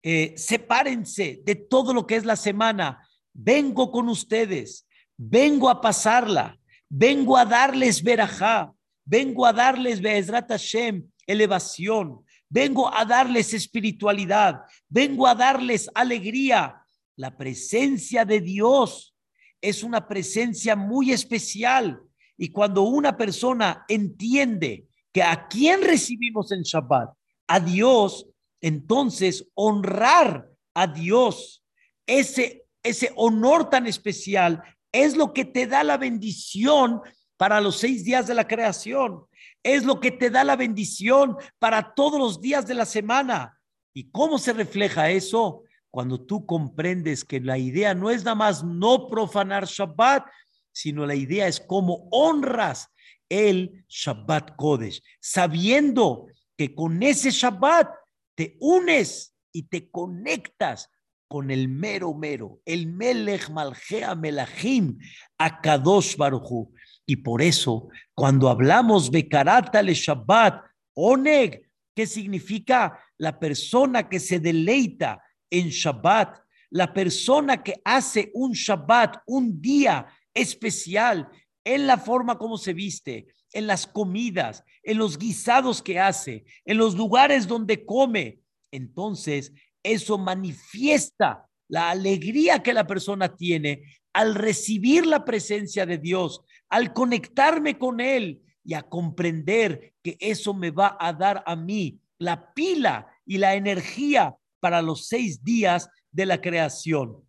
eh, 0.04 0.34
sepárense 0.36 1.42
de 1.44 1.56
todo 1.56 1.94
lo 1.94 2.08
que 2.08 2.16
es 2.16 2.26
la 2.26 2.36
semana, 2.36 3.08
vengo 3.34 3.92
con 3.92 4.10
ustedes, 4.10 4.88
vengo 5.18 5.70
a 5.70 5.80
pasarla, 5.80 6.60
vengo 6.92 7.38
a 7.38 7.46
darles 7.46 8.04
verajá, 8.04 8.74
vengo 9.06 9.46
a 9.46 9.54
darles 9.54 10.02
Be'ezrat 10.02 10.50
Hashem, 10.50 11.10
elevación, 11.26 12.26
vengo 12.50 12.94
a 12.94 13.06
darles 13.06 13.54
espiritualidad, 13.54 14.62
vengo 14.90 15.26
a 15.26 15.34
darles 15.34 15.90
alegría. 15.96 16.84
La 17.16 17.38
presencia 17.38 18.26
de 18.26 18.42
Dios 18.42 19.16
es 19.62 19.84
una 19.84 20.06
presencia 20.08 20.76
muy 20.76 21.12
especial. 21.12 22.02
Y 22.38 22.50
cuando 22.50 22.82
una 22.82 23.16
persona 23.16 23.86
entiende 23.88 24.86
que 25.14 25.24
a 25.24 25.48
quién 25.48 25.82
recibimos 25.84 26.52
en 26.52 26.64
Shabbat, 26.64 27.10
a 27.48 27.60
Dios, 27.60 28.28
entonces 28.60 29.48
honrar 29.54 30.50
a 30.74 30.88
Dios, 30.88 31.64
ese, 32.06 32.66
ese 32.84 33.14
honor 33.16 33.70
tan 33.70 33.88
especial, 33.88 34.62
es 34.92 35.16
lo 35.16 35.34
que 35.34 35.46
te 35.46 35.68
da 35.68 35.84
la 35.84 35.98
bendición 35.98 37.02
para 37.38 37.60
los 37.60 37.78
seis 37.80 38.04
días 38.04 38.28
de 38.28 38.36
la 38.36 38.48
creación. 38.48 39.26
Es 39.64 39.84
lo 39.84 40.00
que 40.00 40.12
te 40.12 40.30
da 40.30 40.44
la 40.44 40.56
bendición 40.56 41.38
para 41.60 41.94
todos 41.96 42.20
los 42.20 42.42
días 42.42 42.68
de 42.68 42.76
la 42.76 42.86
semana. 42.86 43.60
¿Y 43.94 44.12
cómo 44.12 44.38
se 44.38 44.54
refleja 44.54 45.10
eso? 45.10 45.64
Cuando 45.90 46.22
tú 46.22 46.46
comprendes 46.46 47.26
que 47.26 47.40
la 47.40 47.58
idea 47.58 47.96
no 47.96 48.12
es 48.12 48.24
nada 48.24 48.36
más 48.36 48.64
no 48.64 49.08
profanar 49.08 49.66
Shabbat, 49.66 50.26
sino 50.72 51.06
la 51.06 51.16
idea 51.16 51.48
es 51.48 51.60
cómo 51.60 52.08
honras 52.12 52.90
el 53.28 53.86
Shabbat 53.88 54.56
Kodesh, 54.56 55.02
sabiendo 55.20 56.28
que 56.56 56.76
con 56.76 57.02
ese 57.02 57.32
Shabbat 57.32 57.90
te 58.36 58.56
unes 58.60 59.36
y 59.52 59.64
te 59.64 59.90
conectas 59.90 60.91
con 61.32 61.50
el 61.50 61.70
mero 61.70 62.14
mero, 62.14 62.60
el 62.66 62.88
Melech 62.88 63.50
Malgea 63.52 64.16
Melahim, 64.16 64.98
Akadosh 65.38 66.18
Baruchu. 66.18 66.74
Y 67.06 67.16
por 67.16 67.42
eso, 67.42 67.88
cuando 68.14 68.50
hablamos 68.50 69.10
Bekarata 69.10 69.82
le 69.82 69.94
Shabbat, 69.94 70.62
Oneg, 70.94 71.72
¿qué 71.96 72.06
significa? 72.06 73.00
La 73.18 73.40
persona 73.40 74.10
que 74.10 74.20
se 74.20 74.42
deleita 74.42 75.24
en 75.50 75.70
Shabbat, 75.70 76.38
la 76.70 76.94
persona 76.94 77.64
que 77.64 77.82
hace 77.86 78.30
un 78.34 78.52
Shabbat, 78.52 79.22
un 79.26 79.62
día 79.62 80.08
especial, 80.34 81.30
en 81.64 81.88
la 81.88 81.98
forma 81.98 82.38
como 82.38 82.58
se 82.58 82.74
viste, 82.74 83.28
en 83.54 83.68
las 83.68 83.88
comidas, 83.88 84.66
en 84.84 84.98
los 84.98 85.18
guisados 85.18 85.82
que 85.82 85.98
hace, 85.98 86.44
en 86.66 86.78
los 86.78 86.96
lugares 86.96 87.48
donde 87.48 87.86
come. 87.86 88.42
Entonces, 88.70 89.54
eso 89.84 90.18
manifiesta 90.18 91.48
la 91.68 91.90
alegría 91.90 92.62
que 92.62 92.74
la 92.74 92.86
persona 92.86 93.36
tiene 93.36 93.84
al 94.14 94.36
recibir 94.36 95.06
la 95.06 95.24
presencia 95.24 95.86
de 95.86 95.98
Dios, 95.98 96.42
al 96.70 96.94
conectarme 96.94 97.78
con 97.78 98.00
Él 98.00 98.42
y 98.64 98.74
a 98.74 98.84
comprender 98.84 99.94
que 100.04 100.18
eso 100.20 100.54
me 100.54 100.72
va 100.72 100.98
a 101.00 101.14
dar 101.14 101.44
a 101.46 101.56
mí 101.56 102.00
la 102.20 102.54
pila 102.54 103.08
y 103.26 103.38
la 103.38 103.56
energía 103.56 104.36
para 104.60 104.82
los 104.82 105.08
seis 105.08 105.44
días 105.44 105.90
de 106.12 106.26
la 106.26 106.42
creación. 106.42 107.26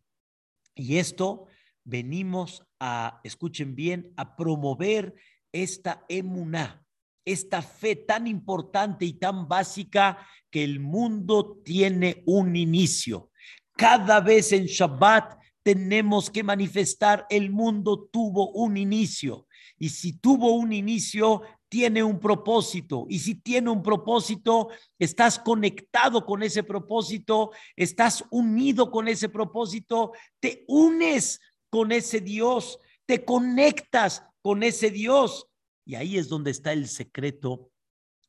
Y 0.75 0.99
esto 0.99 1.47
venimos 1.85 2.65
a, 2.81 3.21
escuchen 3.25 3.75
bien, 3.75 4.13
a 4.17 4.37
promover 4.37 5.15
esta 5.53 6.05
emuná, 6.09 6.82
esta 7.25 7.63
fe 7.63 7.97
tan 7.97 8.27
importante 8.27 9.05
y 9.05 9.15
tan 9.15 9.49
básica 9.49 10.19
que 10.51 10.65
el 10.65 10.81
mundo 10.81 11.61
tiene 11.65 12.23
un 12.27 12.57
inicio. 12.57 13.31
Cada 13.77 14.21
vez 14.21 14.53
en 14.53 14.67
Shabbat 14.67 15.39
tenemos 15.63 16.31
que 16.31 16.43
manifestar 16.43 17.27
el 17.31 17.51
mundo 17.51 18.09
tuvo 18.13 18.51
un 18.53 18.77
inicio. 18.77 19.47
Y 19.79 19.89
si 19.89 20.19
tuvo 20.19 20.55
un 20.55 20.73
inicio, 20.73 21.43
tiene 21.69 22.03
un 22.03 22.21
propósito. 22.21 23.07
Y 23.09 23.21
si 23.21 23.37
tiene 23.37 23.71
un 23.71 23.83
propósito, 23.83 24.69
estás 24.99 25.39
conectado 25.39 26.27
con 26.27 26.43
ese 26.43 26.63
propósito, 26.63 27.51
estás 27.77 28.25
unido 28.31 28.91
con 28.91 29.09
ese 29.09 29.29
propósito, 29.29 30.13
te 30.39 30.65
unes 30.69 31.41
con 31.71 31.91
ese 31.91 32.21
Dios, 32.21 32.79
te 33.07 33.25
conectas 33.25 34.23
con 34.43 34.63
ese 34.63 34.91
Dios. 34.91 35.47
Y 35.85 35.95
ahí 35.95 36.17
es 36.17 36.29
donde 36.29 36.51
está 36.51 36.73
el 36.73 36.89
secreto 36.89 37.71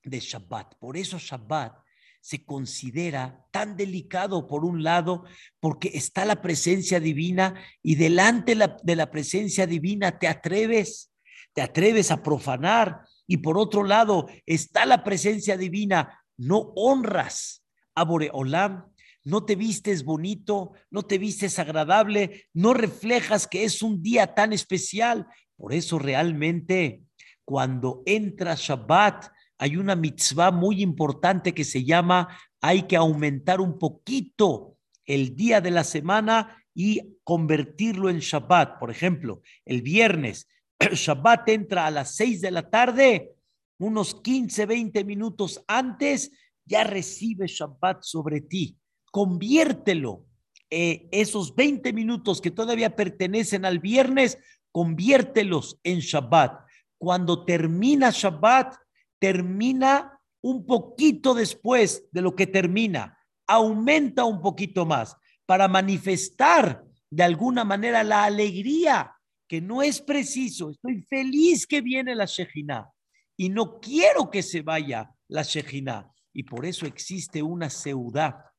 de 0.03 0.19
Shabbat. 0.19 0.75
Por 0.79 0.97
eso 0.97 1.17
Shabbat 1.17 1.83
se 2.23 2.45
considera 2.45 3.45
tan 3.51 3.75
delicado 3.75 4.47
por 4.47 4.63
un 4.63 4.81
lado, 4.81 5.25
porque 5.59 5.91
está 5.93 6.23
la 6.23 6.41
presencia 6.41 7.01
divina 7.01 7.61
y 7.81 7.95
delante 7.95 8.55
de 8.83 8.95
la 8.95 9.11
presencia 9.11 9.67
divina 9.67 10.17
te 10.17 10.29
atreves, 10.29 11.11
te 11.53 11.61
atreves 11.61 12.11
a 12.11 12.23
profanar. 12.23 13.01
Y 13.27 13.37
por 13.37 13.57
otro 13.57 13.83
lado 13.83 14.27
está 14.45 14.85
la 14.85 15.03
presencia 15.03 15.57
divina, 15.57 16.23
no 16.37 16.71
honras 16.75 17.65
a 17.93 18.05
Boreolam, 18.05 18.85
no 19.25 19.45
te 19.45 19.55
vistes 19.55 20.03
bonito, 20.03 20.71
no 20.89 21.03
te 21.03 21.17
vistes 21.17 21.59
agradable, 21.59 22.47
no 22.53 22.73
reflejas 22.73 23.47
que 23.47 23.65
es 23.65 23.81
un 23.81 24.01
día 24.01 24.33
tan 24.33 24.53
especial. 24.53 25.27
Por 25.57 25.73
eso 25.73 25.99
realmente 25.99 27.03
cuando 27.45 28.03
entra 28.06 28.56
Shabbat 28.56 29.27
hay 29.58 29.77
una 29.77 29.95
mitzvah 29.95 30.51
muy 30.51 30.82
importante 30.82 31.53
que 31.53 31.63
se 31.63 31.84
llama 31.84 32.38
hay 32.62 32.84
que 32.84 32.95
aumentar 32.95 33.62
un 33.62 33.77
poquito 33.77 34.77
el 35.06 35.36
día 35.36 35.62
de 35.62 35.71
la 35.71 35.84
semana 35.84 36.63
y 36.73 37.17
convertirlo 37.23 38.10
en 38.10 38.19
Shabbat. 38.19 38.79
Por 38.79 38.89
ejemplo, 38.89 39.41
el 39.65 39.82
viernes, 39.82 40.47
Shabbat 40.79 41.49
entra 41.49 41.86
a 41.86 41.91
las 41.91 42.15
6 42.15 42.41
de 42.41 42.51
la 42.51 42.69
tarde, 42.69 43.32
unos 43.77 44.15
15, 44.21 44.65
20 44.65 45.03
minutos 45.03 45.63
antes, 45.67 46.32
ya 46.65 46.84
recibe 46.84 47.47
Shabbat 47.47 48.01
sobre 48.01 48.41
ti 48.41 48.77
conviértelo. 49.13 50.25
Eh, 50.71 51.08
esos 51.12 51.56
20 51.56 51.93
minutos 51.93 52.41
que 52.41 52.49
todavía 52.49 52.95
pertenecen 52.95 53.63
al 53.63 53.77
viernes, 53.77 54.39
conviértelos 54.71 55.79
en 55.84 55.99
Shabbat. 55.99 56.65
Cuando 57.03 57.43
termina 57.43 58.11
Shabbat, 58.11 58.77
termina 59.19 60.17
un 60.41 60.65
poquito 60.65 61.33
después 61.33 62.07
de 62.13 62.21
lo 62.21 62.33
que 62.33 62.47
termina, 62.47 63.17
aumenta 63.45 64.23
un 64.23 64.39
poquito 64.39 64.85
más 64.85 65.17
para 65.45 65.67
manifestar 65.67 66.81
de 67.09 67.23
alguna 67.23 67.65
manera 67.65 68.05
la 68.05 68.23
alegría 68.23 69.13
que 69.49 69.59
no 69.59 69.83
es 69.83 69.99
preciso. 69.99 70.69
Estoy 70.69 71.01
feliz 71.01 71.67
que 71.67 71.81
viene 71.81 72.15
la 72.15 72.23
Shejina 72.23 72.89
y 73.35 73.49
no 73.49 73.81
quiero 73.81 74.31
que 74.31 74.41
se 74.41 74.61
vaya 74.61 75.11
la 75.27 75.43
Shejina. 75.43 76.09
Y 76.31 76.43
por 76.43 76.65
eso 76.65 76.85
existe 76.85 77.43
una 77.43 77.69
seudá 77.69 78.53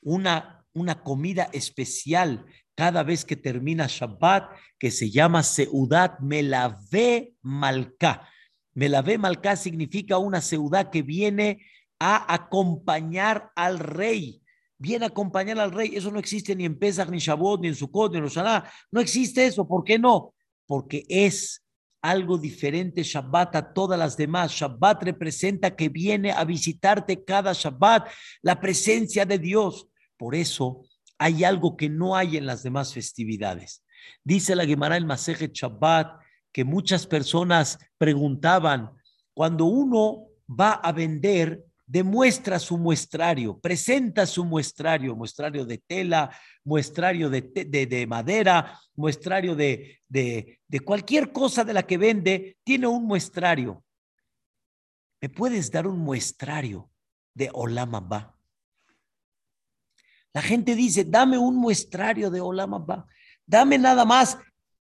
una, 0.00 0.64
una 0.72 1.02
comida 1.02 1.50
especial 1.52 2.46
cada 2.82 3.04
vez 3.04 3.24
que 3.24 3.36
termina 3.36 3.86
Shabbat 3.86 4.50
que 4.76 4.90
se 4.90 5.08
llama 5.08 5.44
Seudat 5.44 6.18
Melave 6.18 7.32
Malka. 7.40 8.28
Melave 8.74 9.18
Malka 9.18 9.54
significa 9.54 10.18
una 10.18 10.40
seudá 10.40 10.90
que 10.90 11.02
viene 11.02 11.64
a 12.00 12.34
acompañar 12.34 13.52
al 13.54 13.78
rey. 13.78 14.42
Viene 14.78 15.04
a 15.04 15.08
acompañar 15.08 15.60
al 15.60 15.70
rey. 15.70 15.92
Eso 15.94 16.10
no 16.10 16.18
existe 16.18 16.56
ni 16.56 16.64
en 16.64 16.76
Pesach, 16.76 17.08
ni 17.08 17.18
en 17.18 17.20
Shavuot, 17.20 17.60
ni 17.60 17.68
en 17.68 17.76
Sukkot, 17.76 18.10
ni 18.10 18.18
en 18.18 18.24
Rosh 18.24 18.38
No 18.90 19.00
existe 19.00 19.46
eso. 19.46 19.64
¿Por 19.64 19.84
qué 19.84 19.96
no? 19.96 20.34
porque 20.66 21.04
es 21.08 21.62
algo 22.00 22.36
diferente 22.36 23.04
Shabbat 23.04 23.54
a 23.54 23.72
todas 23.72 23.96
las 23.96 24.16
demás. 24.16 24.50
Shabbat 24.50 25.04
representa 25.04 25.76
que 25.76 25.88
viene 25.88 26.32
a 26.32 26.44
visitarte 26.44 27.22
cada 27.22 27.52
Shabbat 27.52 28.08
la 28.42 28.58
presencia 28.58 29.24
de 29.24 29.38
Dios. 29.38 29.86
Por 30.16 30.34
eso 30.34 30.82
hay 31.22 31.44
algo 31.44 31.76
que 31.76 31.88
no 31.88 32.16
hay 32.16 32.36
en 32.36 32.46
las 32.46 32.64
demás 32.64 32.92
festividades. 32.92 33.84
Dice 34.24 34.56
la 34.56 34.66
Gemara 34.66 34.96
el 34.96 35.06
Masejet 35.06 35.52
Shabbat 35.52 36.20
que 36.52 36.64
muchas 36.64 37.06
personas 37.06 37.78
preguntaban, 37.96 38.90
cuando 39.32 39.66
uno 39.66 40.26
va 40.48 40.72
a 40.72 40.90
vender, 40.90 41.64
demuestra 41.86 42.58
su 42.58 42.76
muestrario, 42.76 43.58
presenta 43.58 44.26
su 44.26 44.44
muestrario, 44.44 45.14
muestrario 45.14 45.64
de 45.64 45.78
tela, 45.78 46.36
muestrario 46.64 47.30
de, 47.30 47.40
de, 47.42 48.06
madera, 48.06 48.80
muestrario 48.96 49.54
de, 49.54 50.00
de, 50.08 50.80
cualquier 50.84 51.32
cosa 51.32 51.64
de 51.64 51.72
la 51.72 51.84
que 51.84 51.98
vende, 51.98 52.58
tiene 52.64 52.88
un 52.88 53.06
muestrario. 53.06 53.84
¿Me 55.20 55.28
puedes 55.28 55.70
dar 55.70 55.86
un 55.86 56.00
muestrario 56.00 56.90
de 57.32 57.48
Olamaba? 57.52 58.36
La 60.32 60.42
gente 60.42 60.74
dice, 60.74 61.04
dame 61.04 61.38
un 61.38 61.56
muestrario 61.56 62.30
de 62.30 62.40
Olamaba, 62.40 63.06
dame 63.46 63.78
nada 63.78 64.04
más 64.04 64.38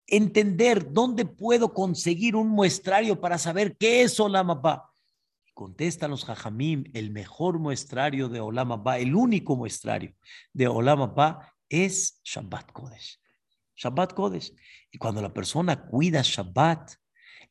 entender 0.06 0.92
dónde 0.92 1.24
puedo 1.24 1.72
conseguir 1.72 2.34
un 2.37 2.48
muestrario 2.48 3.20
para 3.20 3.38
saber 3.38 3.76
qué 3.76 4.02
es 4.02 4.18
Olamaba. 4.18 4.90
Contestan 5.54 6.11
los 6.11 6.24
Jajamim, 6.24 6.84
el 6.94 7.11
mejor 7.11 7.58
muestrario 7.58 8.28
de 8.28 8.40
Olam 8.40 8.72
Abba, 8.72 8.98
el 8.98 9.14
único 9.14 9.56
muestrario 9.56 10.14
de 10.52 10.68
Olam 10.68 11.02
Abba 11.02 11.52
es 11.68 12.20
Shabbat 12.24 12.72
Kodesh. 12.72 13.20
Shabbat 13.74 14.12
Kodesh. 14.14 14.54
Y 14.90 14.98
cuando 14.98 15.20
la 15.20 15.34
persona 15.34 15.84
cuida 15.87 16.22
Shabbat, 16.22 16.92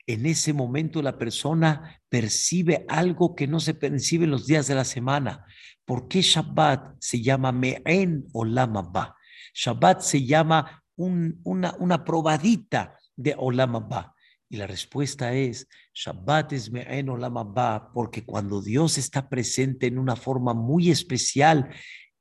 en 0.07 0.25
ese 0.25 0.53
momento 0.53 1.01
la 1.01 1.17
persona 1.17 2.01
percibe 2.07 2.85
algo 2.87 3.35
que 3.35 3.45
no 3.45 3.59
se 3.59 3.73
percibe 3.73 4.23
en 4.23 4.31
los 4.31 4.47
días 4.47 4.67
de 4.67 4.75
la 4.75 4.85
semana. 4.85 5.45
¿Por 5.87 6.09
qué 6.09 6.21
Shabbat 6.21 6.97
se 6.99 7.21
llama 7.21 7.53
Me'en 7.53 8.25
Olam 8.33 8.75
Abba? 8.75 9.15
Shabbat 9.53 10.01
se 10.01 10.25
llama 10.25 10.83
una, 10.97 11.75
una 11.79 12.03
probadita 12.03 12.99
de 13.15 13.33
Olam 13.37 13.77
Abba. 13.77 14.13
Y 14.49 14.57
la 14.57 14.67
respuesta 14.67 15.33
es, 15.33 15.65
Shabbat 15.93 16.51
es 16.51 16.69
Me'en 16.71 17.07
Olam 17.07 17.53
porque 17.93 18.25
cuando 18.25 18.61
Dios 18.61 18.97
está 18.97 19.29
presente 19.29 19.87
en 19.87 19.97
una 19.97 20.17
forma 20.17 20.53
muy 20.53 20.91
especial, 20.91 21.73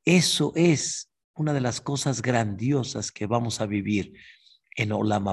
eso 0.04 0.52
es 0.54 1.10
una 1.34 1.52
de 1.52 1.60
las 1.60 1.80
cosas 1.80 2.22
grandiosas 2.22 3.10
que 3.10 3.26
vamos 3.26 3.60
a 3.60 3.66
vivir 3.66 4.12
en 4.76 4.92
Olam 4.92 5.26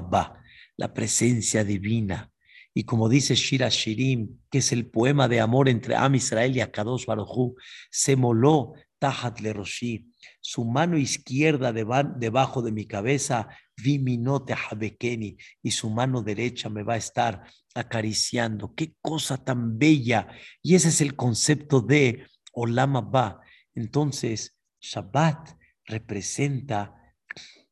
la 0.76 0.91
presencia 0.91 1.63
divina. 1.63 2.33
Y 2.74 2.86
como 2.86 3.08
dice 3.10 3.36
Shira 3.36 3.70
Shirim, 3.70 4.40
que 4.50 4.60
es 4.60 4.72
el 4.72 4.90
poema 4.90 5.28
de 5.28 5.40
amor 5.40 5.70
entre 5.70 5.96
Am 5.96 6.16
Israel 6.16 6.56
y 6.56 6.62
Akadosh 6.62 7.06
Baruj 7.06 7.56
se 7.92 8.16
moló 8.16 8.74
Tahat 8.98 9.42
Le 9.42 9.54
Roshi, 9.54 10.10
su 10.40 10.64
mano 10.66 10.98
izquierda 10.98 11.74
debajo 11.74 12.62
de 12.62 12.72
mi 12.72 12.86
cabeza 12.86 13.50
Viminote 13.76 14.54
Habekeni, 14.54 15.36
y 15.62 15.72
su 15.72 15.90
mano 15.90 16.22
derecha 16.22 16.70
me 16.70 16.84
va 16.84 16.94
a 16.94 16.98
estar 16.98 17.44
acariciando. 17.76 18.74
Qué 18.74 18.96
cosa 19.02 19.44
tan 19.44 19.78
bella. 19.78 20.28
Y 20.62 20.76
ese 20.76 20.90
es 20.90 21.02
el 21.02 21.16
concepto 21.16 21.82
de 21.82 22.26
Olama 22.54 23.02
Ba. 23.02 23.42
Entonces, 23.76 24.58
Shabbat 24.80 25.50
representa 25.86 26.96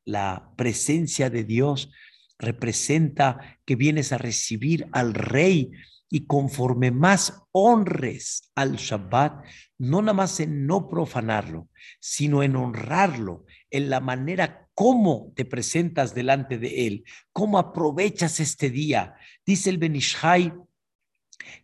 la 0.04 0.52
presencia 0.58 1.30
de 1.30 1.44
Dios, 1.44 1.92
representa 2.42 3.60
que 3.66 3.76
vienes 3.76 4.12
a 4.12 4.18
recibir 4.18 4.88
al 4.92 5.14
Rey 5.14 5.72
y 6.10 6.26
conforme 6.26 6.92
más 6.92 7.42
honres 7.52 8.52
al 8.56 8.76
Shabbat, 8.76 9.46
no 9.78 10.02
nada 10.02 10.14
más 10.14 10.40
en 10.42 10.68
no 10.68 10.90
profanarlo, 10.90 11.70
sino 12.00 12.44
en 12.44 12.58
honrarlo, 12.58 13.46
en 13.70 13.90
la 13.90 14.02
manera 14.02 14.68
cómo 14.74 15.32
te 15.36 15.46
presentas 15.46 16.14
delante 16.14 16.58
de 16.58 16.88
Él, 16.88 17.06
cómo 17.32 17.58
aprovechas 17.58 18.40
este 18.40 18.70
día. 18.70 19.16
Dice 19.46 19.70
el 19.70 19.78
Benishai 19.78 20.54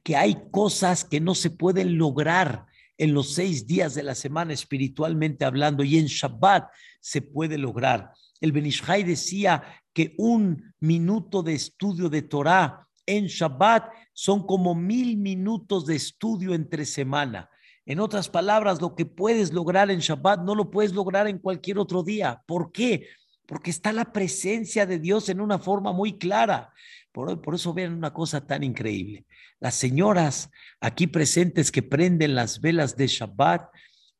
que 0.03 0.15
hay 0.15 0.37
cosas 0.51 1.03
que 1.03 1.19
no 1.19 1.35
se 1.35 1.49
pueden 1.49 1.97
lograr 1.97 2.65
en 2.97 3.13
los 3.13 3.33
seis 3.33 3.67
días 3.67 3.95
de 3.95 4.03
la 4.03 4.15
semana 4.15 4.53
espiritualmente 4.53 5.45
hablando 5.45 5.83
y 5.83 5.97
en 5.97 6.05
Shabbat 6.05 6.69
se 6.99 7.21
puede 7.21 7.57
lograr. 7.57 8.11
El 8.39 8.51
Benishai 8.51 9.03
decía 9.03 9.63
que 9.97 10.13
un 10.19 10.75
minuto 10.79 11.41
de 11.41 11.55
estudio 11.55 12.07
de 12.07 12.21
Torah 12.21 12.87
en 13.03 13.25
Shabbat 13.25 13.89
son 14.13 14.45
como 14.45 14.75
mil 14.75 15.17
minutos 15.17 15.87
de 15.87 15.95
estudio 15.95 16.53
entre 16.53 16.85
semana. 16.85 17.49
En 17.83 17.99
otras 17.99 18.29
palabras, 18.29 18.79
lo 18.79 18.93
que 18.93 19.07
puedes 19.07 19.53
lograr 19.53 19.89
en 19.89 19.97
Shabbat 19.97 20.41
no 20.41 20.53
lo 20.53 20.69
puedes 20.69 20.93
lograr 20.93 21.27
en 21.27 21.39
cualquier 21.39 21.79
otro 21.79 22.03
día. 22.03 22.43
¿Por 22.45 22.71
qué? 22.71 23.07
Porque 23.47 23.71
está 23.71 23.91
la 23.91 24.13
presencia 24.13 24.85
de 24.85 24.99
Dios 24.99 25.29
en 25.29 25.41
una 25.41 25.57
forma 25.57 25.91
muy 25.93 26.19
clara. 26.19 26.71
Por, 27.11 27.41
por 27.41 27.55
eso 27.55 27.73
vean 27.73 27.93
una 27.93 28.13
cosa 28.13 28.45
tan 28.45 28.63
increíble. 28.63 29.25
Las 29.59 29.73
señoras 29.73 30.51
aquí 30.79 31.07
presentes 31.07 31.71
que 31.71 31.81
prenden 31.81 32.35
las 32.35 32.61
velas 32.61 32.97
de 32.97 33.07
Shabbat, 33.07 33.71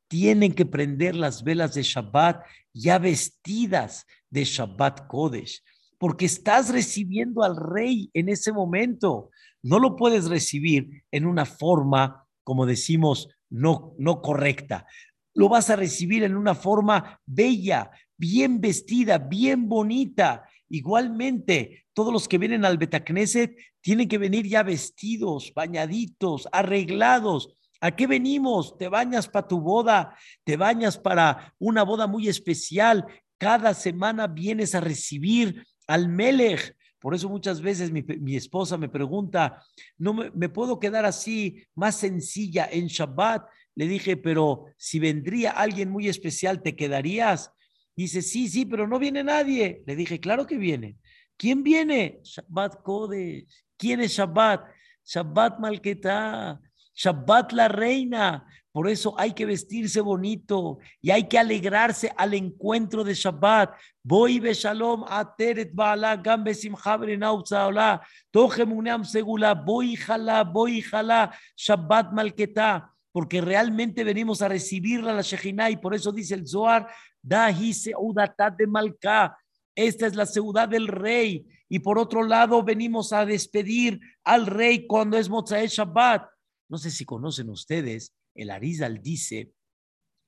tienen 0.07 0.53
que 0.53 0.65
prender 0.65 1.15
las 1.15 1.43
velas 1.43 1.75
de 1.75 1.83
Shabbat 1.83 2.43
ya 2.73 2.97
vestidas 2.97 4.07
de 4.29 4.43
Shabbat 4.43 5.07
Kodesh, 5.07 5.63
porque 5.97 6.25
estás 6.25 6.69
recibiendo 6.69 7.43
al 7.43 7.55
rey 7.55 8.09
en 8.13 8.29
ese 8.29 8.51
momento. 8.51 9.31
No 9.63 9.79
lo 9.79 9.95
puedes 9.95 10.29
recibir 10.29 11.03
en 11.11 11.25
una 11.25 11.45
forma, 11.45 12.25
como 12.43 12.65
decimos, 12.65 13.29
no, 13.49 13.93
no 13.97 14.21
correcta. 14.21 14.85
Lo 15.33 15.49
vas 15.49 15.69
a 15.69 15.75
recibir 15.75 16.23
en 16.23 16.35
una 16.35 16.55
forma 16.55 17.19
bella, 17.25 17.91
bien 18.17 18.59
vestida, 18.59 19.17
bien 19.17 19.69
bonita. 19.69 20.43
Igualmente, 20.69 21.85
todos 21.93 22.11
los 22.11 22.27
que 22.27 22.37
vienen 22.37 22.65
al 22.65 22.77
Betacneset 22.77 23.55
tienen 23.81 24.07
que 24.07 24.17
venir 24.17 24.47
ya 24.47 24.63
vestidos, 24.63 25.51
bañaditos, 25.55 26.47
arreglados. 26.51 27.53
¿A 27.79 27.95
qué 27.95 28.07
venimos? 28.07 28.77
Te 28.77 28.87
bañas 28.87 29.29
para 29.29 29.47
tu 29.47 29.61
boda, 29.61 30.15
te 30.43 30.57
bañas 30.57 30.97
para 30.97 31.53
una 31.59 31.83
boda 31.83 32.07
muy 32.07 32.27
especial. 32.27 33.05
Cada 33.37 33.73
semana 33.73 34.27
vienes 34.27 34.75
a 34.75 34.81
recibir 34.81 35.65
al 35.87 36.09
Melech. 36.09 36.75
Por 36.99 37.13
eso 37.13 37.29
muchas 37.29 37.61
veces 37.61 37.91
mi, 37.91 38.35
esposa 38.35 38.77
me 38.77 38.89
pregunta, 38.89 39.63
¿no 39.97 40.13
me, 40.13 40.49
puedo 40.49 40.79
quedar 40.79 41.05
así 41.05 41.63
más 41.75 41.95
sencilla 41.95 42.67
en 42.71 42.87
Shabbat? 42.87 43.47
Le 43.75 43.87
dije, 43.87 44.17
pero 44.17 44.65
si 44.77 44.99
vendría 44.99 45.51
alguien 45.51 45.89
muy 45.89 46.07
especial, 46.07 46.63
¿te 46.63 46.75
quedarías? 46.75 47.51
Dice, 47.95 48.21
sí, 48.21 48.47
sí, 48.47 48.65
pero 48.65 48.87
no 48.87 48.97
viene 48.97 49.23
nadie. 49.23 49.83
Le 49.85 49.95
dije, 49.95 50.19
claro 50.19 50.47
que 50.47 50.57
viene. 50.57 50.97
¿Quién 51.37 51.63
viene? 51.63 52.19
Shabbat 52.23 52.81
Kodesh. 52.81 53.45
¿Quién 53.77 54.01
es 54.01 54.13
Shabbat? 54.13 54.65
Shabbat 55.05 55.59
Malketá. 55.59 56.59
Shabbat 56.95 57.53
la 57.53 57.67
reina. 57.67 58.45
Por 58.77 58.87
eso 58.87 59.15
hay 59.17 59.33
que 59.33 59.47
vestirse 59.47 59.99
bonito 60.01 60.77
y 61.01 61.09
hay 61.09 61.27
que 61.27 61.39
alegrarse 61.39 62.13
al 62.15 62.35
encuentro 62.35 63.03
de 63.03 63.15
Shabbat. 63.15 63.73
Voy 64.03 64.39
be 64.39 64.53
shalom 64.53 65.03
ateret 65.09 65.73
ba'ala 65.73 66.15
gam 66.15 66.43
besimcha 66.43 66.95
berenautza'ola. 66.95 67.99
Tojemuneam 68.29 69.03
segula. 69.03 69.55
Voy 69.55 69.95
jala, 69.95 70.43
voy 70.43 70.83
jala. 70.83 71.33
Shabbat 71.55 72.11
malketá. 72.13 72.93
Porque 73.11 73.41
realmente 73.41 74.03
venimos 74.03 74.43
a 74.43 74.47
recibirla 74.47 75.11
la 75.11 75.23
Shejinah 75.23 75.71
y 75.71 75.77
por 75.77 75.95
eso 75.95 76.11
dice 76.11 76.35
el 76.35 76.47
Zohar, 76.47 76.87
Dahi 77.19 77.73
seudatat 77.73 78.57
de 78.57 78.67
Malká. 78.67 79.39
Esta 79.73 80.05
es 80.05 80.15
la 80.15 80.27
ciudad 80.27 80.69
del 80.69 80.87
rey. 80.87 81.47
Y 81.67 81.79
por 81.79 81.97
otro 81.97 82.21
lado, 82.21 82.61
venimos 82.61 83.11
a 83.11 83.25
despedir 83.25 83.99
al 84.23 84.45
rey 84.45 84.85
cuando 84.85 85.17
es 85.17 85.29
Mozae 85.29 85.67
Shabbat. 85.67 86.29
No 86.69 86.77
sé 86.77 86.91
si 86.91 87.05
conocen 87.05 87.49
ustedes 87.49 88.13
el 88.37 88.51
Arizal 88.51 89.01
dice 89.01 89.53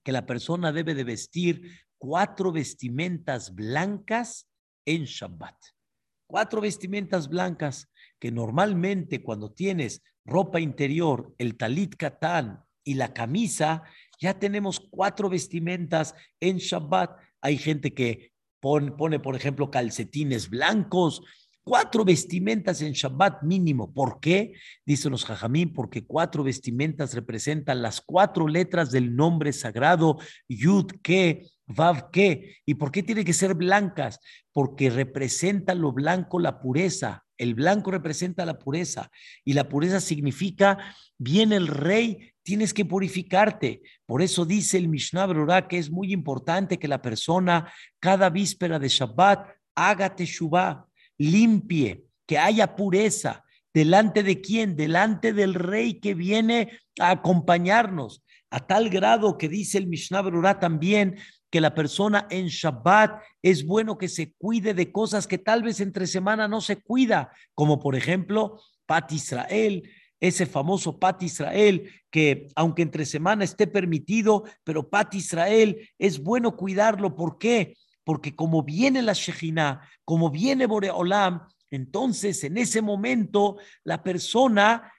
que 0.04 0.12
la 0.12 0.26
persona 0.26 0.72
debe 0.72 0.96
de 0.96 1.04
vestir 1.04 1.72
cuatro 1.98 2.52
vestimentas 2.52 3.54
blancas 3.54 4.50
en 4.86 5.06
Shabbat. 5.06 5.56
Cuatro 6.28 6.62
vestimentas 6.62 7.28
blancas 7.30 7.92
que 8.20 8.32
normalmente 8.32 9.24
cuando 9.24 9.52
tienes 9.52 10.04
ropa 10.26 10.60
interior, 10.60 11.34
el 11.38 11.58
talit 11.58 11.96
katán 11.96 12.64
y 12.84 12.96
la 12.96 13.14
camisa, 13.14 13.84
ya 14.20 14.38
tenemos 14.38 14.80
cuatro 14.80 15.30
vestimentas 15.30 16.16
en 16.40 16.58
Shabbat. 16.58 17.18
Hay 17.42 17.58
gente 17.58 17.94
que 17.94 18.32
pone, 18.60 18.92
pone 18.92 19.20
por 19.20 19.36
ejemplo, 19.36 19.72
calcetines 19.72 20.50
blancos, 20.50 21.22
cuatro 21.70 22.04
vestimentas 22.04 22.82
en 22.82 22.94
Shabbat 22.94 23.44
mínimo. 23.44 23.94
¿Por 23.94 24.20
qué? 24.20 24.54
Dicen 24.88 25.12
los 25.12 25.24
Jajamín, 25.24 25.72
porque 25.72 26.04
cuatro 26.04 26.44
vestimentas 26.44 27.14
representan 27.14 27.84
las 27.84 28.02
cuatro 28.02 28.48
letras 28.48 28.90
del 28.90 29.16
nombre 29.16 29.54
sagrado, 29.54 30.18
Yud, 30.48 30.88
Ke, 31.04 31.46
Vav, 31.68 32.10
Ke. 32.10 32.58
¿Y 32.66 32.74
por 32.74 32.92
qué 32.92 33.04
tienen 33.04 33.24
que 33.24 33.34
ser 33.34 33.54
blancas? 33.54 34.20
Porque 34.52 34.90
representa 34.90 35.76
lo 35.76 35.92
blanco 35.92 36.40
la 36.40 36.60
pureza. 36.60 37.24
El 37.38 37.54
blanco 37.54 37.92
representa 37.92 38.48
la 38.48 38.58
pureza 38.58 39.12
y 39.46 39.54
la 39.54 39.70
pureza 39.70 40.00
significa, 40.00 40.96
viene 41.20 41.56
el 41.56 41.68
rey, 41.68 42.34
tienes 42.42 42.74
que 42.74 42.84
purificarte. 42.84 43.84
Por 44.08 44.24
eso 44.24 44.44
dice 44.44 44.80
el 44.80 44.88
Mishnah 44.88 45.28
Berurah 45.28 45.68
que 45.68 45.78
es 45.78 45.92
muy 45.92 46.14
importante 46.14 46.80
que 46.80 46.88
la 46.88 47.04
persona 47.04 47.72
cada 48.00 48.32
víspera 48.32 48.80
de 48.80 48.90
Shabbat 48.90 49.50
haga 49.76 50.16
teshuvah, 50.16 50.89
limpie, 51.20 52.06
que 52.26 52.40
haya 52.40 52.76
pureza. 52.76 53.44
¿Delante 53.72 54.24
de 54.24 54.42
quién? 54.42 54.76
Delante 54.76 55.34
del 55.34 55.54
rey 55.54 56.00
que 56.00 56.16
viene 56.16 56.80
a 57.00 57.12
acompañarnos. 57.12 58.24
A 58.50 58.66
tal 58.66 58.90
grado 58.90 59.38
que 59.38 59.48
dice 59.48 59.78
el 59.78 59.86
Mishnah 59.86 60.24
Berurah 60.24 60.60
también 60.60 61.18
que 61.52 61.62
la 61.62 61.76
persona 61.76 62.28
en 62.30 62.48
Shabbat 62.48 63.22
es 63.42 63.66
bueno 63.66 63.98
que 63.98 64.08
se 64.08 64.34
cuide 64.34 64.74
de 64.74 64.92
cosas 64.92 65.28
que 65.28 65.38
tal 65.38 65.64
vez 65.64 65.80
entre 65.82 66.08
semana 66.08 66.48
no 66.48 66.62
se 66.62 66.82
cuida, 66.82 67.32
como 67.54 67.80
por 67.80 67.96
ejemplo 67.96 68.60
Pat 68.86 69.12
Israel, 69.12 69.90
ese 70.20 70.46
famoso 70.46 71.00
Pat 71.00 71.22
Israel, 71.24 71.90
que 72.12 72.48
aunque 72.56 72.82
entre 72.82 73.06
semana 73.06 73.44
esté 73.44 73.68
permitido, 73.68 74.44
pero 74.64 74.90
Pat 74.90 75.14
Israel 75.16 75.90
es 75.98 76.22
bueno 76.22 76.56
cuidarlo. 76.56 77.16
¿Por 77.16 77.38
qué? 77.38 77.76
Porque 78.10 78.36
como 78.36 78.64
viene 78.64 79.04
la 79.04 79.14
Shejina, 79.14 79.88
como 80.04 80.32
viene 80.32 80.66
Boreolam, 80.66 81.48
entonces 81.70 82.44
en 82.44 82.58
ese 82.58 82.82
momento 82.82 83.58
la 83.84 84.02
persona 84.02 84.92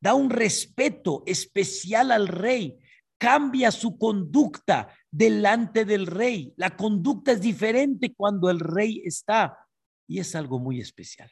da 0.00 0.14
un 0.14 0.30
respeto 0.30 1.24
especial 1.26 2.10
al 2.10 2.28
rey, 2.28 2.78
cambia 3.18 3.70
su 3.70 3.98
conducta 3.98 4.88
delante 5.10 5.84
del 5.84 6.06
rey. 6.06 6.54
La 6.56 6.74
conducta 6.74 7.32
es 7.32 7.42
diferente 7.42 8.14
cuando 8.16 8.48
el 8.48 8.60
rey 8.60 9.02
está 9.04 9.58
y 10.08 10.18
es 10.18 10.34
algo 10.34 10.58
muy 10.58 10.80
especial. 10.80 11.30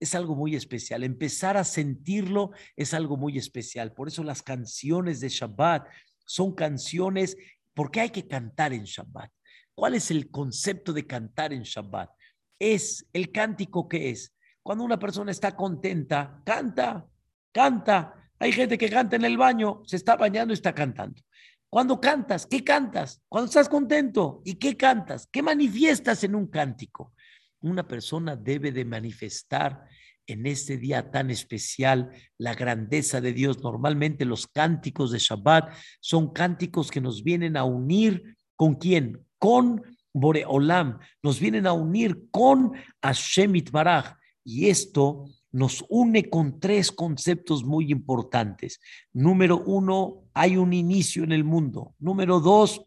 Es 0.00 0.12
algo 0.16 0.34
muy 0.34 0.56
especial. 0.56 1.04
Empezar 1.04 1.56
a 1.56 1.62
sentirlo 1.62 2.50
es 2.74 2.94
algo 2.94 3.16
muy 3.16 3.38
especial. 3.38 3.92
Por 3.92 4.08
eso 4.08 4.24
las 4.24 4.42
canciones 4.42 5.20
de 5.20 5.28
Shabbat 5.28 5.86
son 6.26 6.52
canciones, 6.52 7.36
porque 7.74 8.00
hay 8.00 8.10
que 8.10 8.26
cantar 8.26 8.72
en 8.72 8.82
Shabbat. 8.82 9.30
¿Cuál 9.74 9.94
es 9.94 10.10
el 10.10 10.30
concepto 10.30 10.92
de 10.92 11.06
cantar 11.06 11.52
en 11.52 11.62
Shabbat? 11.62 12.10
Es 12.58 13.06
el 13.12 13.32
cántico 13.32 13.88
que 13.88 14.10
es. 14.10 14.34
Cuando 14.62 14.84
una 14.84 14.98
persona 14.98 15.30
está 15.30 15.56
contenta, 15.56 16.40
canta, 16.44 17.06
canta. 17.52 18.30
Hay 18.38 18.52
gente 18.52 18.78
que 18.78 18.90
canta 18.90 19.16
en 19.16 19.24
el 19.24 19.36
baño, 19.36 19.82
se 19.86 19.96
está 19.96 20.16
bañando 20.16 20.52
y 20.52 20.54
está 20.54 20.74
cantando. 20.74 21.22
Cuando 21.68 22.00
cantas, 22.00 22.46
¿qué 22.46 22.62
cantas? 22.62 23.22
Cuando 23.28 23.46
estás 23.46 23.68
contento, 23.68 24.42
¿y 24.44 24.56
qué 24.56 24.76
cantas? 24.76 25.26
¿Qué 25.32 25.42
manifiestas 25.42 26.22
en 26.22 26.34
un 26.34 26.46
cántico? 26.48 27.14
Una 27.60 27.88
persona 27.88 28.36
debe 28.36 28.72
de 28.72 28.84
manifestar 28.84 29.86
en 30.26 30.46
este 30.46 30.76
día 30.76 31.10
tan 31.10 31.30
especial 31.30 32.10
la 32.36 32.54
grandeza 32.54 33.20
de 33.20 33.32
Dios. 33.32 33.62
Normalmente 33.62 34.24
los 34.24 34.46
cánticos 34.46 35.12
de 35.12 35.18
Shabbat 35.18 35.74
son 36.00 36.32
cánticos 36.32 36.90
que 36.90 37.00
nos 37.00 37.24
vienen 37.24 37.56
a 37.56 37.64
unir 37.64 38.36
con 38.54 38.74
quién? 38.74 39.26
Con 39.42 39.82
Boreolam, 40.14 41.00
nos 41.20 41.40
vienen 41.40 41.66
a 41.66 41.72
unir 41.72 42.30
con 42.30 42.74
Hashem 43.02 43.56
Itbaraj. 43.56 44.14
Y 44.44 44.68
esto 44.68 45.24
nos 45.50 45.84
une 45.88 46.30
con 46.30 46.60
tres 46.60 46.92
conceptos 46.92 47.64
muy 47.64 47.90
importantes. 47.90 48.78
Número 49.12 49.60
uno, 49.66 50.28
hay 50.32 50.56
un 50.56 50.72
inicio 50.72 51.24
en 51.24 51.32
el 51.32 51.42
mundo. 51.42 51.96
Número 51.98 52.38
dos, 52.38 52.86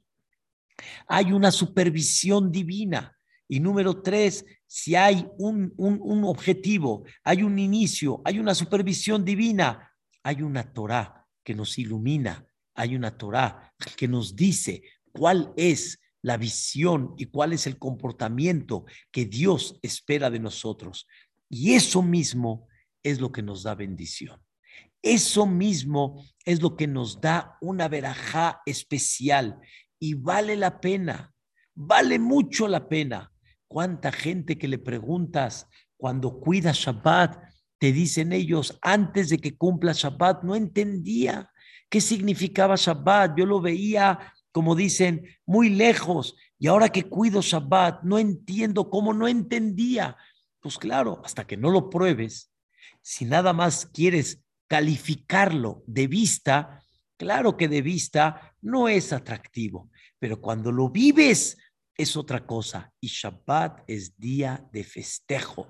hay 1.09 1.33
una 1.33 1.51
supervisión 1.51 2.53
divina. 2.53 3.13
Y 3.49 3.59
número 3.59 4.01
tres, 4.01 4.45
si 4.65 4.95
hay 4.95 5.27
un, 5.37 5.73
un, 5.75 5.99
un 6.01 6.23
objetivo, 6.23 7.03
hay 7.25 7.43
un 7.43 7.59
inicio, 7.59 8.21
hay 8.23 8.39
una 8.39 8.55
supervisión 8.55 9.25
divina, 9.25 9.91
hay 10.23 10.41
una 10.41 10.71
Torah 10.71 11.27
que 11.43 11.53
nos 11.53 11.77
ilumina, 11.77 12.47
hay 12.75 12.95
una 12.95 13.17
Torah 13.17 13.73
que 13.97 14.07
nos 14.07 14.37
dice 14.37 14.83
cuál 15.11 15.51
es 15.57 15.99
la 16.25 16.37
visión 16.37 17.13
y 17.17 17.25
cuál 17.25 17.53
es 17.53 17.67
el 17.67 17.77
comportamiento 17.77 18.85
que 19.11 19.25
Dios 19.25 19.77
espera 19.83 20.31
de 20.31 20.39
nosotros. 20.39 21.07
Y 21.49 21.73
eso 21.73 22.01
mismo 22.01 22.67
es 23.03 23.21
lo 23.21 23.31
que 23.31 23.43
nos 23.43 23.61
da 23.61 23.75
bendición. 23.75 24.41
Eso 25.03 25.45
mismo 25.45 26.25
es 26.43 26.63
lo 26.63 26.75
que 26.75 26.87
nos 26.87 27.21
da 27.21 27.59
una 27.61 27.87
verajá 27.89 28.59
especial 28.65 29.59
y 29.99 30.15
vale 30.15 30.55
la 30.55 30.81
pena, 30.81 31.31
vale 31.75 32.17
mucho 32.17 32.67
la 32.67 32.89
pena. 32.89 33.31
¿Cuánta 33.67 34.11
gente 34.11 34.57
que 34.57 34.67
le 34.67 34.79
preguntas 34.79 35.67
cuando 35.95 36.39
cuida 36.39 36.71
Shabbat, 36.73 37.37
te 37.77 37.91
dicen 37.91 38.33
ellos, 38.33 38.79
antes 38.81 39.29
de 39.29 39.37
que 39.37 39.55
cumpla 39.55 39.93
Shabbat, 39.93 40.41
no 40.41 40.55
entendía 40.55 41.51
qué 41.87 42.01
significaba 42.01 42.77
Shabbat, 42.77 43.37
yo 43.37 43.45
lo 43.45 43.61
veía 43.61 44.33
como 44.55 44.73
dicen, 44.73 45.27
muy 45.45 45.69
lejos. 45.69 46.37
Y 46.57 46.67
ahora 46.67 46.87
que 46.87 47.09
cuido 47.09 47.41
Shabbat, 47.41 48.03
no 48.03 48.17
entiendo 48.17 48.89
cómo 48.89 49.13
no 49.13 49.27
entendía. 49.27 50.15
Pues 50.61 50.77
claro, 50.77 51.21
hasta 51.25 51.45
que 51.45 51.57
no 51.57 51.71
lo 51.71 51.89
pruebes, 51.89 52.53
si 53.01 53.25
nada 53.25 53.51
más 53.51 53.85
quieres 53.85 54.41
calificarlo 54.69 55.83
de 55.87 56.07
vista, 56.07 56.81
claro 57.17 57.57
que 57.57 57.67
de 57.67 57.81
vista 57.81 58.55
no 58.61 58.87
es 58.87 59.11
atractivo, 59.11 59.91
pero 60.19 60.39
cuando 60.39 60.71
lo 60.71 60.89
vives 60.89 61.57
es 61.97 62.15
otra 62.15 62.45
cosa. 62.45 62.93
Y 63.01 63.07
Shabbat 63.07 63.83
es 63.87 64.17
día 64.17 64.65
de 64.71 64.85
festejo. 64.85 65.67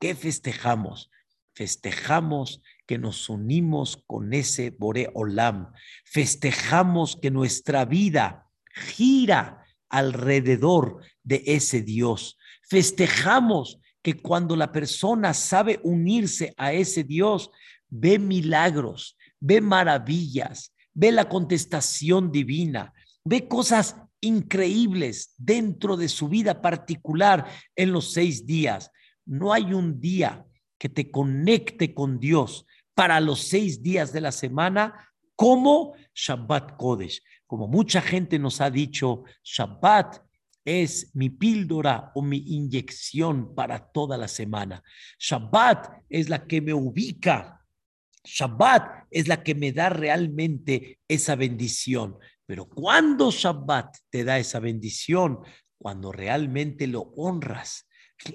¿Qué 0.00 0.16
festejamos? 0.16 1.12
Festejamos 1.56 2.60
que 2.86 2.98
nos 2.98 3.30
unimos 3.30 4.04
con 4.06 4.34
ese 4.34 4.68
Bore 4.78 5.08
Olam. 5.14 5.72
Festejamos 6.04 7.16
que 7.16 7.30
nuestra 7.30 7.86
vida 7.86 8.46
gira 8.74 9.64
alrededor 9.88 11.00
de 11.22 11.42
ese 11.46 11.80
Dios. 11.80 12.36
Festejamos 12.68 13.80
que 14.02 14.18
cuando 14.18 14.54
la 14.54 14.70
persona 14.70 15.32
sabe 15.32 15.80
unirse 15.82 16.52
a 16.58 16.74
ese 16.74 17.04
Dios, 17.04 17.50
ve 17.88 18.18
milagros, 18.18 19.16
ve 19.40 19.62
maravillas, 19.62 20.74
ve 20.92 21.10
la 21.10 21.26
contestación 21.26 22.30
divina, 22.30 22.92
ve 23.24 23.48
cosas 23.48 23.96
increíbles 24.20 25.32
dentro 25.38 25.96
de 25.96 26.10
su 26.10 26.28
vida 26.28 26.60
particular 26.60 27.46
en 27.74 27.92
los 27.92 28.12
seis 28.12 28.44
días. 28.44 28.90
No 29.24 29.54
hay 29.54 29.72
un 29.72 29.98
día 29.98 30.44
que 30.78 30.88
te 30.88 31.10
conecte 31.10 31.94
con 31.94 32.18
Dios 32.18 32.66
para 32.94 33.20
los 33.20 33.40
seis 33.40 33.82
días 33.82 34.12
de 34.12 34.20
la 34.20 34.32
semana 34.32 35.12
como 35.34 35.94
Shabbat 36.14 36.76
Kodesh. 36.76 37.22
Como 37.46 37.68
mucha 37.68 38.00
gente 38.00 38.38
nos 38.38 38.60
ha 38.60 38.70
dicho, 38.70 39.24
Shabbat 39.44 40.18
es 40.64 41.14
mi 41.14 41.30
píldora 41.30 42.10
o 42.14 42.22
mi 42.22 42.38
inyección 42.38 43.54
para 43.54 43.78
toda 43.78 44.18
la 44.18 44.26
semana. 44.26 44.82
Shabbat 45.18 46.02
es 46.08 46.28
la 46.28 46.46
que 46.46 46.60
me 46.60 46.74
ubica. 46.74 47.64
Shabbat 48.24 49.06
es 49.10 49.28
la 49.28 49.44
que 49.44 49.54
me 49.54 49.72
da 49.72 49.90
realmente 49.90 50.98
esa 51.06 51.36
bendición. 51.36 52.18
Pero 52.46 52.68
cuando 52.68 53.30
Shabbat 53.30 53.96
te 54.10 54.24
da 54.24 54.38
esa 54.38 54.58
bendición, 54.58 55.38
cuando 55.78 56.10
realmente 56.10 56.88
lo 56.88 57.02
honras, 57.16 57.85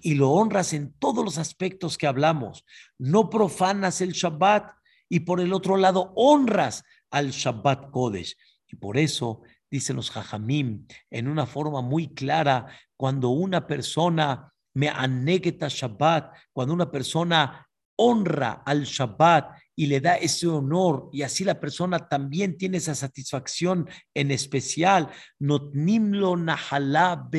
y 0.02 0.16
lo 0.16 0.32
honras 0.32 0.74
en 0.74 0.94
todos 0.94 1.24
los 1.24 1.38
aspectos 1.38 1.98
que 1.98 2.08
hablamos. 2.08 2.66
No 2.98 3.30
profanas 3.30 4.02
el 4.02 4.12
Shabbat 4.12 4.74
y 5.10 5.22
por 5.22 5.40
el 5.40 5.54
otro 5.54 5.78
lado 5.78 6.14
honras 6.16 6.84
al 7.10 7.32
Shabbat 7.32 7.92
Kodesh. 7.92 8.36
Y 8.68 8.76
por 8.76 8.98
eso 8.98 9.42
dicen 9.70 9.96
los 9.96 10.12
Jajamim 10.12 10.86
en 11.10 11.28
una 11.28 11.46
forma 11.46 11.82
muy 11.82 12.14
clara, 12.14 12.68
cuando 12.96 13.30
una 13.30 13.66
persona 13.68 14.54
me 14.74 14.90
anegeta 14.90 15.68
Shabbat, 15.70 16.34
cuando 16.54 16.74
una 16.74 16.90
persona 16.90 17.68
honra 17.98 18.64
al 18.66 18.84
Shabbat 18.84 19.58
y 19.76 19.88
le 19.88 20.00
da 20.00 20.16
ese 20.16 20.48
honor 20.48 21.10
y 21.12 21.22
así 21.24 21.44
la 21.44 21.60
persona 21.60 22.08
también 22.08 22.58
tiene 22.58 22.78
esa 22.78 22.96
satisfacción 22.96 23.90
en 24.14 24.32
especial, 24.32 25.10
notnimlo 25.40 26.36
nahalá 26.38 27.30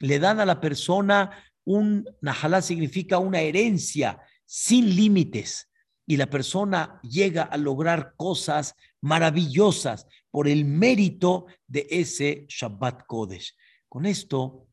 le 0.00 0.18
dan 0.18 0.40
a 0.40 0.46
la 0.46 0.60
persona 0.60 1.30
un 1.64 2.08
najalá 2.20 2.62
significa 2.62 3.18
una 3.18 3.40
herencia 3.40 4.20
sin 4.44 4.94
límites 4.94 5.70
y 6.06 6.16
la 6.16 6.30
persona 6.30 7.00
llega 7.02 7.42
a 7.42 7.56
lograr 7.56 8.14
cosas 8.16 8.74
maravillosas 9.00 10.06
por 10.30 10.46
el 10.46 10.64
mérito 10.64 11.46
de 11.66 11.86
ese 11.90 12.46
Shabbat 12.48 13.06
Kodesh. 13.06 13.56
Con 13.88 14.06
esto 14.06 14.68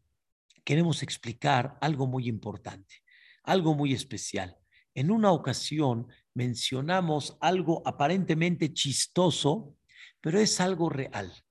queremos 0.63 1.01
explicar 1.01 1.77
algo 1.81 2.05
muy 2.05 2.27
importante, 2.27 3.01
algo 3.43 3.73
muy 3.73 3.93
especial. 3.93 4.57
En 4.93 5.09
una 5.09 5.31
ocasión 5.31 6.07
mencionamos 6.35 7.37
algo 7.41 7.81
aparentemente 7.85 8.71
chistoso, 8.71 9.75
pero 10.21 10.39
es 10.39 10.59
algo 10.61 10.89
real. 10.89 11.42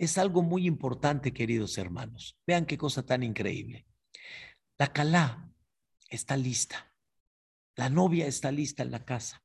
Es 0.00 0.16
algo 0.16 0.42
muy 0.42 0.66
importante, 0.66 1.30
queridos 1.30 1.76
hermanos. 1.76 2.34
Vean 2.46 2.64
qué 2.64 2.78
cosa 2.78 3.04
tan 3.04 3.22
increíble. 3.22 3.84
La 4.78 4.94
calá 4.94 5.52
está 6.08 6.38
lista. 6.38 6.90
La 7.76 7.90
novia 7.90 8.26
está 8.26 8.50
lista 8.50 8.82
en 8.82 8.92
la 8.92 9.04
casa. 9.04 9.42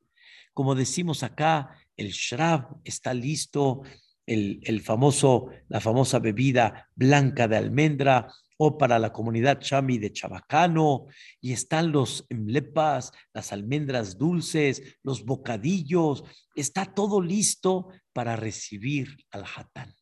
Como 0.53 0.73
decimos 0.73 1.23
acá, 1.23 1.77
el 1.97 2.11
shrab 2.11 2.79
está 2.85 3.13
listo, 3.13 3.81
el, 4.25 4.61
el 4.63 4.79
famoso, 4.79 5.49
la 5.67 5.81
famosa 5.81 6.19
bebida 6.19 6.89
blanca 6.95 7.49
de 7.49 7.57
almendra 7.57 8.33
o 8.55 8.77
para 8.77 8.97
la 8.97 9.11
comunidad 9.11 9.59
chami 9.59 9.97
de 9.97 10.13
Chabacano, 10.13 11.07
y 11.41 11.51
están 11.51 11.91
los 11.91 12.25
emlepas, 12.29 13.11
las 13.33 13.51
almendras 13.51 14.17
dulces, 14.17 14.99
los 15.03 15.25
bocadillos, 15.25 16.23
está 16.55 16.85
todo 16.85 17.21
listo 17.21 17.89
para 18.13 18.37
recibir 18.37 19.17
al 19.31 19.43
hatán. 19.43 19.93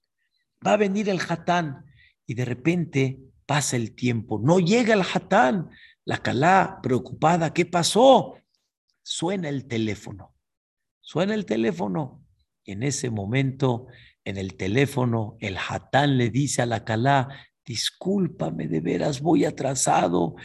Va 0.65 0.73
a 0.73 0.77
venir 0.77 1.09
el 1.09 1.19
hatán 1.19 1.85
y 2.25 2.33
de 2.33 2.45
repente 2.45 3.19
pasa 3.45 3.75
el 3.75 3.93
tiempo, 3.95 4.39
no 4.39 4.59
llega 4.59 4.93
el 4.93 5.01
hatán, 5.01 5.69
la 6.05 6.17
calá 6.17 6.79
preocupada, 6.81 7.53
¿qué 7.53 7.65
pasó? 7.65 8.37
Suena 9.01 9.49
el 9.49 9.67
teléfono, 9.67 10.33
suena 11.01 11.33
el 11.33 11.45
teléfono. 11.45 12.25
Y 12.63 12.71
en 12.71 12.83
ese 12.83 13.09
momento, 13.09 13.87
en 14.23 14.37
el 14.37 14.55
teléfono, 14.55 15.37
el 15.39 15.57
hatán 15.57 16.17
le 16.17 16.29
dice 16.29 16.61
a 16.61 16.65
la 16.65 16.85
calá, 16.85 17.27
discúlpame, 17.65 18.67
de 18.67 18.79
veras 18.79 19.21
voy 19.21 19.45
atrasado, 19.45 20.35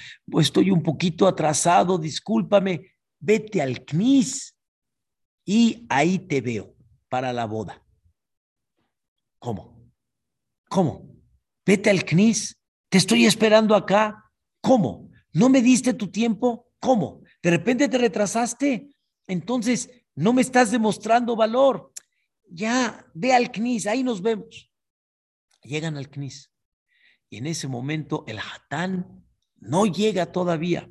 estoy 0.41 0.71
un 0.71 0.83
poquito 0.83 1.27
atrasado, 1.27 1.99
discúlpame, 1.99 2.97
vete 3.19 3.63
al 3.63 3.85
CNIS 3.85 4.57
y 5.45 5.87
ahí 5.89 6.19
te 6.19 6.41
veo 6.41 6.75
para 7.09 7.33
la 7.33 7.47
boda. 7.47 7.83
¿Cómo? 9.39 9.78
¿Cómo? 10.69 11.09
Vete 11.65 11.91
al 11.91 12.05
CNIS, 12.05 12.59
te 12.89 12.99
estoy 12.99 13.27
esperando 13.27 13.75
acá. 13.75 14.25
¿Cómo? 14.61 15.11
¿No 15.33 15.49
me 15.49 15.63
diste 15.63 15.95
tu 15.95 16.11
tiempo? 16.11 16.71
¿Cómo? 16.81 17.23
¿De 17.43 17.51
repente 17.51 17.89
te 17.89 17.99
retrasaste? 17.99 18.89
Entonces, 19.27 19.91
no 20.15 20.33
me 20.33 20.43
estás 20.43 20.71
demostrando 20.71 21.37
valor. 21.37 21.93
Ya, 22.51 23.07
ve 23.15 23.33
al 23.33 23.51
CNIS, 23.53 23.87
ahí 23.87 24.03
nos 24.03 24.23
vemos. 24.23 24.71
Llegan 25.63 25.97
al 25.97 26.09
CNIS. 26.09 26.51
Y 27.31 27.37
en 27.37 27.47
ese 27.47 27.69
momento 27.69 28.25
el 28.27 28.39
Hatán 28.39 29.25
no 29.57 29.87
llega 29.87 30.33
todavía. 30.33 30.91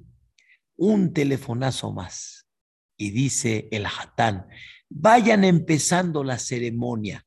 Un 0.75 1.13
telefonazo 1.13 1.91
más. 1.91 2.47
Y 2.95 3.11
dice 3.11 3.67
el 3.71 3.85
Hatán, 3.85 4.47
vayan 4.89 5.43
empezando 5.43 6.23
la 6.23 6.37
ceremonia. 6.37 7.26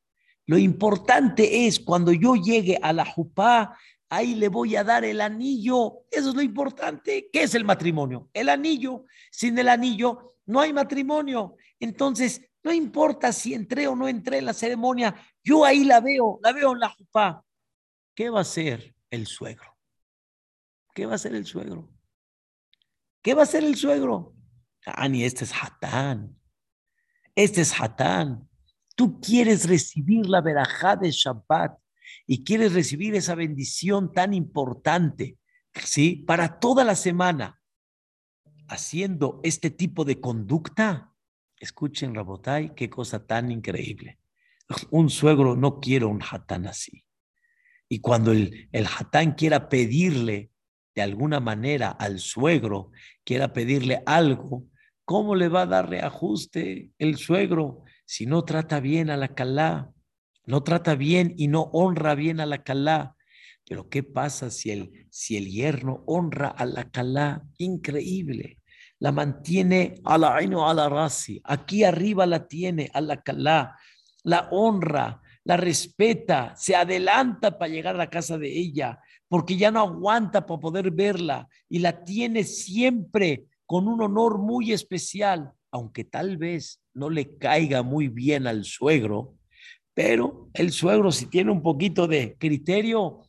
Lo 0.50 0.58
importante 0.58 1.68
es 1.68 1.78
cuando 1.78 2.10
yo 2.12 2.34
llegue 2.34 2.76
a 2.82 2.92
la 2.92 3.04
Jupá, 3.04 3.78
ahí 4.08 4.34
le 4.34 4.48
voy 4.48 4.74
a 4.74 4.82
dar 4.82 5.04
el 5.04 5.20
anillo. 5.20 6.00
Eso 6.10 6.30
es 6.30 6.34
lo 6.34 6.42
importante. 6.42 7.30
¿Qué 7.32 7.44
es 7.44 7.54
el 7.54 7.64
matrimonio? 7.64 8.28
El 8.32 8.48
anillo. 8.48 9.04
Sin 9.30 9.56
el 9.60 9.68
anillo 9.68 10.34
no 10.46 10.58
hay 10.58 10.72
matrimonio. 10.72 11.54
Entonces, 11.78 12.50
no 12.64 12.72
importa 12.72 13.32
si 13.32 13.54
entré 13.54 13.86
o 13.86 13.94
no 13.94 14.08
entré 14.08 14.38
en 14.38 14.46
la 14.46 14.52
ceremonia, 14.52 15.14
yo 15.40 15.64
ahí 15.64 15.84
la 15.84 16.00
veo, 16.00 16.40
la 16.42 16.52
veo 16.52 16.72
en 16.72 16.80
la 16.80 16.88
Jupá. 16.88 17.44
¿Qué 18.12 18.28
va 18.28 18.38
a 18.38 18.42
hacer 18.42 18.92
el 19.08 19.28
suegro. 19.28 19.78
¿Qué 20.92 21.06
va 21.06 21.12
a 21.12 21.14
hacer 21.14 21.32
el 21.36 21.46
suegro? 21.46 21.88
¿Qué 23.22 23.34
va 23.34 23.42
a 23.42 23.44
hacer 23.44 23.62
el 23.62 23.76
suegro? 23.76 24.34
Ah, 24.84 25.08
ni 25.08 25.22
este 25.22 25.44
es 25.44 25.52
Hatán. 25.52 26.36
Este 27.36 27.60
es 27.60 27.80
Hatán. 27.80 28.49
Tú 29.00 29.18
quieres 29.18 29.66
recibir 29.66 30.28
la 30.28 30.42
verajá 30.42 30.94
de 30.94 31.10
Shabbat 31.10 31.72
y 32.26 32.44
quieres 32.44 32.74
recibir 32.74 33.14
esa 33.14 33.34
bendición 33.34 34.12
tan 34.12 34.34
importante, 34.34 35.38
¿sí? 35.72 36.16
Para 36.16 36.60
toda 36.60 36.84
la 36.84 36.94
semana, 36.94 37.62
haciendo 38.68 39.40
este 39.42 39.70
tipo 39.70 40.04
de 40.04 40.20
conducta. 40.20 41.14
Escuchen, 41.56 42.14
Rabotai, 42.14 42.74
qué 42.74 42.90
cosa 42.90 43.26
tan 43.26 43.50
increíble. 43.50 44.18
Un 44.90 45.08
suegro 45.08 45.56
no 45.56 45.80
quiere 45.80 46.04
un 46.04 46.20
Hatán 46.20 46.66
así. 46.66 47.02
Y 47.88 48.00
cuando 48.00 48.32
el, 48.32 48.68
el 48.70 48.84
hatán 48.84 49.32
quiera 49.32 49.70
pedirle 49.70 50.50
de 50.94 51.00
alguna 51.00 51.40
manera 51.40 51.88
al 51.88 52.18
suegro, 52.18 52.90
quiera 53.24 53.54
pedirle 53.54 54.02
algo, 54.04 54.66
¿cómo 55.06 55.36
le 55.36 55.48
va 55.48 55.62
a 55.62 55.66
dar 55.66 55.88
reajuste 55.88 56.90
el 56.98 57.16
suegro 57.16 57.84
si 58.10 58.26
no 58.26 58.42
trata 58.42 58.80
bien 58.80 59.08
a 59.08 59.16
la 59.16 59.28
calá? 59.28 59.92
No 60.44 60.64
trata 60.64 60.96
bien 60.96 61.32
y 61.36 61.46
no 61.46 61.70
honra 61.72 62.16
bien 62.16 62.40
a 62.40 62.44
la 62.44 62.64
calá. 62.64 63.14
Pero 63.64 63.88
¿qué 63.88 64.02
pasa 64.02 64.50
si 64.50 64.72
el, 64.72 65.06
si 65.10 65.36
el 65.36 65.48
yerno 65.48 66.02
honra 66.08 66.48
a 66.48 66.66
la 66.66 66.90
calá? 66.90 67.44
Increíble. 67.58 68.58
La 68.98 69.12
mantiene 69.12 69.94
a 70.04 70.18
la 70.18 70.34
aino 70.34 70.68
a 70.68 70.74
la 70.74 70.88
rasi. 70.88 71.40
Aquí 71.44 71.84
arriba 71.84 72.26
la 72.26 72.48
tiene 72.48 72.90
a 72.92 73.00
la 73.00 73.22
calá. 73.22 73.76
La 74.24 74.48
honra, 74.50 75.22
la 75.44 75.56
respeta, 75.56 76.52
se 76.56 76.74
adelanta 76.74 77.56
para 77.56 77.70
llegar 77.70 77.94
a 77.94 77.98
la 77.98 78.10
casa 78.10 78.36
de 78.38 78.48
ella, 78.48 78.98
porque 79.28 79.56
ya 79.56 79.70
no 79.70 79.78
aguanta 79.82 80.44
para 80.44 80.58
poder 80.58 80.90
verla 80.90 81.48
y 81.68 81.78
la 81.78 82.02
tiene 82.02 82.42
siempre 82.42 83.44
con 83.66 83.86
un 83.86 84.02
honor 84.02 84.38
muy 84.38 84.72
especial, 84.72 85.52
aunque 85.70 86.04
tal 86.04 86.36
vez 86.36 86.82
no 86.94 87.10
le 87.10 87.36
caiga 87.38 87.82
muy 87.82 88.08
bien 88.08 88.46
al 88.46 88.64
suegro, 88.64 89.36
pero 89.94 90.50
el 90.54 90.72
suegro 90.72 91.12
si 91.12 91.26
tiene 91.26 91.50
un 91.50 91.62
poquito 91.62 92.06
de 92.06 92.36
criterio, 92.38 93.22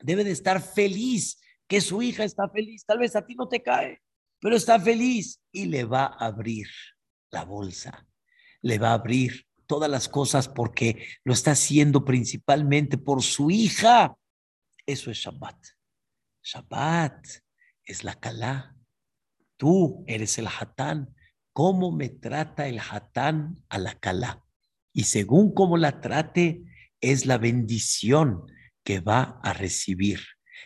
debe 0.00 0.24
de 0.24 0.32
estar 0.32 0.60
feliz 0.60 1.40
que 1.66 1.80
su 1.80 2.02
hija 2.02 2.24
está 2.24 2.48
feliz, 2.48 2.84
tal 2.84 2.98
vez 2.98 3.16
a 3.16 3.24
ti 3.24 3.34
no 3.34 3.48
te 3.48 3.62
cae, 3.62 4.00
pero 4.40 4.56
está 4.56 4.78
feliz 4.78 5.40
y 5.52 5.66
le 5.66 5.84
va 5.84 6.04
a 6.04 6.26
abrir 6.26 6.68
la 7.30 7.44
bolsa, 7.44 8.06
le 8.62 8.78
va 8.78 8.90
a 8.90 8.94
abrir 8.94 9.46
todas 9.66 9.90
las 9.90 10.08
cosas 10.08 10.48
porque 10.48 11.06
lo 11.24 11.32
está 11.32 11.52
haciendo 11.52 12.04
principalmente 12.04 12.98
por 12.98 13.22
su 13.22 13.50
hija. 13.50 14.16
Eso 14.86 15.10
es 15.10 15.18
Shabbat. 15.18 15.56
Shabbat 16.42 17.26
es 17.84 18.04
la 18.04 18.14
Kalá. 18.14 18.76
Tú 19.56 20.04
eres 20.06 20.38
el 20.38 20.46
Hatán. 20.46 21.13
¿Cómo 21.54 21.92
me 21.92 22.08
trata 22.08 22.66
el 22.66 22.80
Hatán 22.80 23.62
a 23.68 23.78
la 23.78 23.94
Kalá? 23.94 24.44
Y 24.92 25.04
según 25.04 25.54
cómo 25.54 25.76
la 25.76 26.00
trate, 26.00 26.64
es 27.00 27.26
la 27.26 27.38
bendición 27.38 28.42
que 28.82 28.98
va 28.98 29.38
a 29.40 29.52
recibir. 29.52 30.18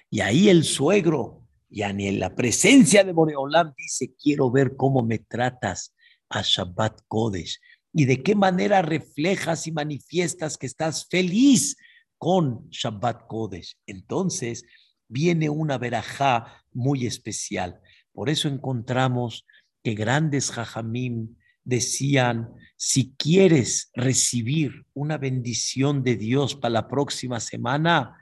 Y 0.09 0.20
ahí 0.20 0.49
el 0.49 0.64
suegro, 0.64 1.47
ya 1.68 1.93
ni 1.93 2.07
en 2.07 2.18
la 2.18 2.34
presencia 2.34 3.05
de 3.05 3.12
Boreolam, 3.12 3.74
dice: 3.76 4.14
Quiero 4.14 4.51
ver 4.51 4.76
cómo 4.76 5.03
me 5.03 5.18
tratas 5.18 5.95
a 6.30 6.41
Shabbat 6.41 7.03
Kodesh 7.07 7.61
y 7.93 8.07
de 8.07 8.22
qué 8.22 8.34
manera 8.34 8.80
reflejas 8.80 9.66
y 9.66 9.72
manifiestas 9.72 10.57
que 10.57 10.66
estás 10.66 11.07
feliz 11.11 11.76
con 12.16 12.66
Shabbat 12.70 13.26
Kodesh. 13.26 13.76
Entonces 13.84 14.64
viene 15.07 15.51
una 15.51 15.76
verajá 15.76 16.64
muy 16.72 17.05
especial. 17.05 17.78
Por 18.12 18.30
eso 18.30 18.49
encontramos 18.49 19.45
que 19.83 19.95
grandes 19.95 20.51
jajamim 20.51 21.37
decían, 21.64 22.49
si 22.76 23.14
quieres 23.16 23.91
recibir 23.95 24.87
una 24.95 25.18
bendición 25.18 26.03
de 26.03 26.16
Dios 26.16 26.55
para 26.55 26.72
la 26.72 26.89
próxima 26.89 27.41
semana, 27.41 28.16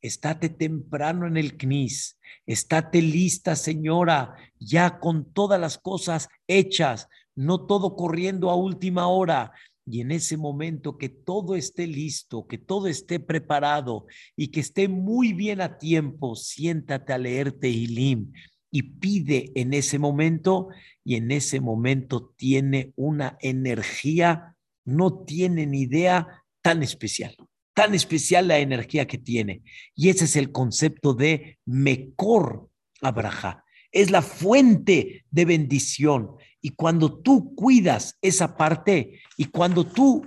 estate 0.00 0.48
temprano 0.48 1.26
en 1.26 1.36
el 1.36 1.56
CNIS, 1.56 2.18
estate 2.46 3.02
lista, 3.02 3.56
señora, 3.56 4.36
ya 4.58 5.00
con 5.00 5.32
todas 5.32 5.60
las 5.60 5.78
cosas 5.78 6.28
hechas, 6.46 7.08
no 7.34 7.66
todo 7.66 7.96
corriendo 7.96 8.50
a 8.50 8.54
última 8.54 9.08
hora. 9.08 9.52
Y 9.86 10.00
en 10.00 10.12
ese 10.12 10.36
momento 10.36 10.96
que 10.96 11.08
todo 11.08 11.56
esté 11.56 11.86
listo, 11.86 12.46
que 12.46 12.58
todo 12.58 12.86
esté 12.86 13.18
preparado 13.18 14.06
y 14.36 14.48
que 14.48 14.60
esté 14.60 14.88
muy 14.88 15.32
bien 15.32 15.60
a 15.60 15.78
tiempo, 15.78 16.36
siéntate 16.36 17.12
a 17.12 17.18
leerte 17.18 17.68
Ilim 17.68 18.32
y 18.74 18.82
pide 18.82 19.52
en 19.54 19.72
ese 19.72 20.00
momento 20.00 20.70
y 21.04 21.14
en 21.14 21.30
ese 21.30 21.60
momento 21.60 22.34
tiene 22.36 22.92
una 22.96 23.38
energía, 23.40 24.56
no 24.84 25.22
tiene 25.22 25.64
ni 25.64 25.82
idea 25.82 26.42
tan 26.60 26.82
especial, 26.82 27.36
tan 27.72 27.94
especial 27.94 28.48
la 28.48 28.58
energía 28.58 29.06
que 29.06 29.16
tiene. 29.16 29.62
Y 29.94 30.08
ese 30.08 30.24
es 30.24 30.34
el 30.34 30.50
concepto 30.50 31.14
de 31.14 31.60
Mekor 31.64 32.68
Abraha. 33.00 33.62
Es 33.92 34.10
la 34.10 34.22
fuente 34.22 35.24
de 35.30 35.44
bendición. 35.44 36.30
Y 36.60 36.70
cuando 36.70 37.20
tú 37.20 37.54
cuidas 37.54 38.18
esa 38.22 38.56
parte 38.56 39.20
y 39.36 39.44
cuando 39.44 39.86
tú 39.86 40.26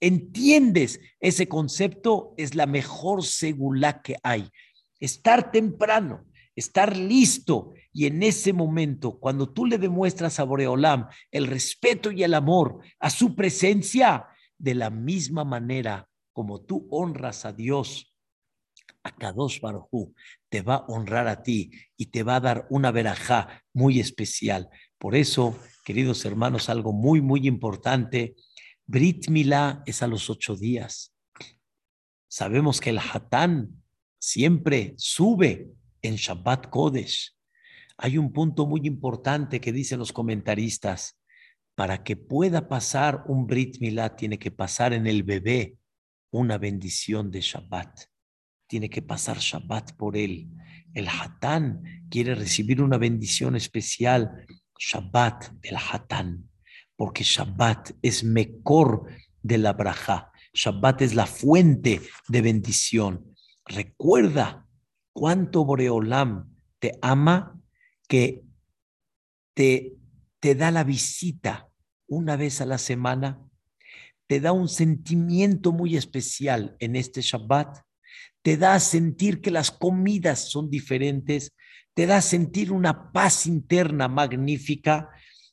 entiendes 0.00 1.00
ese 1.18 1.48
concepto, 1.48 2.34
es 2.36 2.54
la 2.54 2.66
mejor 2.66 3.24
segula 3.24 4.02
que 4.02 4.16
hay. 4.22 4.50
estar 4.98 5.50
temprano, 5.50 6.26
estar 6.60 6.96
listo. 6.96 7.72
Y 7.92 8.06
en 8.06 8.22
ese 8.22 8.52
momento, 8.52 9.18
cuando 9.18 9.52
tú 9.52 9.66
le 9.66 9.78
demuestras 9.78 10.38
a 10.38 10.44
Boreolam 10.44 11.08
el 11.32 11.46
respeto 11.46 12.12
y 12.12 12.22
el 12.22 12.34
amor 12.34 12.78
a 13.00 13.10
su 13.10 13.34
presencia, 13.34 14.26
de 14.60 14.74
la 14.74 14.90
misma 14.90 15.42
manera 15.44 16.06
como 16.32 16.60
tú 16.60 16.86
honras 16.90 17.44
a 17.44 17.52
Dios, 17.52 18.14
a 19.02 19.16
Kadosh 19.16 19.60
Baruj 19.60 20.12
te 20.50 20.60
va 20.60 20.74
a 20.76 20.84
honrar 20.86 21.26
a 21.28 21.42
ti 21.42 21.70
y 21.96 22.06
te 22.06 22.22
va 22.22 22.36
a 22.36 22.40
dar 22.40 22.66
una 22.70 22.90
verajá 22.90 23.64
muy 23.72 23.98
especial. 23.98 24.68
Por 24.98 25.14
eso, 25.14 25.58
queridos 25.84 26.24
hermanos, 26.24 26.68
algo 26.68 26.92
muy, 26.92 27.20
muy 27.22 27.46
importante, 27.48 28.36
Brit 28.86 29.28
Milá 29.28 29.82
es 29.86 30.02
a 30.02 30.06
los 30.06 30.28
ocho 30.28 30.56
días. 30.56 31.14
Sabemos 32.28 32.80
que 32.80 32.90
el 32.90 32.98
Hatán 32.98 33.82
siempre 34.18 34.94
sube 34.98 35.70
en 36.02 36.16
Shabbat 36.16 36.68
Kodesh. 36.68 37.36
Hay 37.96 38.18
un 38.18 38.32
punto 38.32 38.66
muy 38.66 38.82
importante 38.84 39.60
que 39.60 39.72
dicen 39.72 39.98
los 39.98 40.12
comentaristas. 40.12 41.18
Para 41.74 42.02
que 42.02 42.16
pueda 42.16 42.68
pasar 42.68 43.24
un 43.26 43.46
Brit 43.46 43.78
Milá, 43.80 44.16
tiene 44.16 44.38
que 44.38 44.50
pasar 44.50 44.92
en 44.92 45.06
el 45.06 45.22
bebé 45.22 45.76
una 46.30 46.58
bendición 46.58 47.30
de 47.30 47.40
Shabbat. 47.40 48.00
Tiene 48.66 48.88
que 48.88 49.02
pasar 49.02 49.38
Shabbat 49.38 49.92
por 49.96 50.16
él. 50.16 50.48
El 50.94 51.08
Hatán 51.08 52.06
quiere 52.10 52.34
recibir 52.34 52.82
una 52.82 52.98
bendición 52.98 53.56
especial, 53.56 54.46
Shabbat 54.78 55.50
del 55.60 55.76
Hatán, 55.76 56.48
porque 56.96 57.24
Shabbat 57.24 57.92
es 58.02 58.24
mejor 58.24 59.06
de 59.42 59.58
la 59.58 59.72
braja. 59.72 60.30
Shabbat 60.52 61.02
es 61.02 61.14
la 61.14 61.26
fuente 61.26 62.00
de 62.28 62.42
bendición. 62.42 63.34
Recuerda 63.66 64.66
cuánto 65.12 65.64
Boreolam 65.64 66.54
te 66.78 66.98
ama 67.02 67.60
que 68.08 68.42
te, 69.54 69.96
te 70.40 70.54
da 70.54 70.70
la 70.70 70.84
visita 70.84 71.68
una 72.06 72.36
vez 72.36 72.60
a 72.60 72.66
la 72.66 72.78
semana, 72.78 73.40
te 74.26 74.40
da 74.40 74.52
un 74.52 74.68
sentimiento 74.68 75.72
muy 75.72 75.96
especial 75.96 76.76
en 76.78 76.96
este 76.96 77.20
Shabbat, 77.20 77.78
te 78.42 78.56
da 78.56 78.74
a 78.74 78.80
sentir 78.80 79.40
que 79.40 79.50
las 79.50 79.70
comidas 79.70 80.50
son 80.50 80.70
diferentes, 80.70 81.54
te 81.94 82.06
da 82.06 82.18
a 82.18 82.22
sentir 82.22 82.72
una 82.72 83.12
paz 83.12 83.46
interna 83.46 84.08
magnífica 84.08 85.10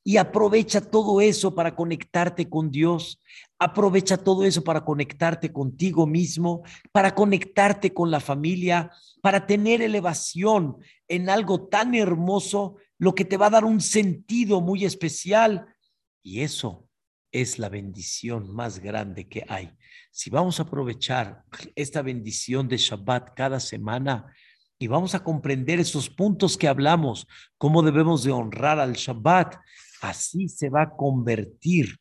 y 0.07 0.15
aprovecha 0.15 0.79
todo 0.79 1.19
eso 1.19 1.53
para 1.53 1.75
conectarte 1.75 2.47
con 2.47 2.71
Dios, 2.71 3.19
aprovecha 3.59 4.15
todo 4.15 4.45
eso 4.45 4.63
para 4.63 4.85
conectarte 4.85 5.51
contigo 5.51 6.07
mismo, 6.07 6.63
para 6.93 7.13
conectarte 7.13 7.93
con 7.93 8.09
la 8.09 8.21
familia, 8.21 8.89
para 9.21 9.45
tener 9.45 9.81
elevación 9.81 10.77
en 11.09 11.29
algo 11.29 11.67
tan 11.67 11.93
hermoso, 11.93 12.77
lo 12.97 13.13
que 13.15 13.25
te 13.25 13.35
va 13.35 13.47
a 13.47 13.49
dar 13.49 13.65
un 13.65 13.81
sentido 13.81 14.61
muy 14.61 14.85
especial 14.85 15.75
y 16.23 16.39
eso 16.39 16.87
es 17.29 17.59
la 17.59 17.67
bendición 17.67 18.55
más 18.55 18.79
grande 18.79 19.27
que 19.27 19.43
hay. 19.49 19.73
Si 20.09 20.29
vamos 20.29 20.61
a 20.61 20.63
aprovechar 20.63 21.43
esta 21.75 22.01
bendición 22.01 22.69
de 22.69 22.77
Shabbat 22.77 23.33
cada 23.35 23.59
semana 23.59 24.33
y 24.79 24.87
vamos 24.87 25.15
a 25.15 25.23
comprender 25.23 25.81
esos 25.81 26.09
puntos 26.09 26.55
que 26.55 26.69
hablamos, 26.69 27.27
cómo 27.57 27.83
debemos 27.83 28.23
de 28.23 28.31
honrar 28.31 28.79
al 28.79 28.93
Shabbat, 28.93 29.55
así 30.01 30.49
se 30.49 30.69
va 30.69 30.83
a 30.83 30.95
convertir 30.95 31.97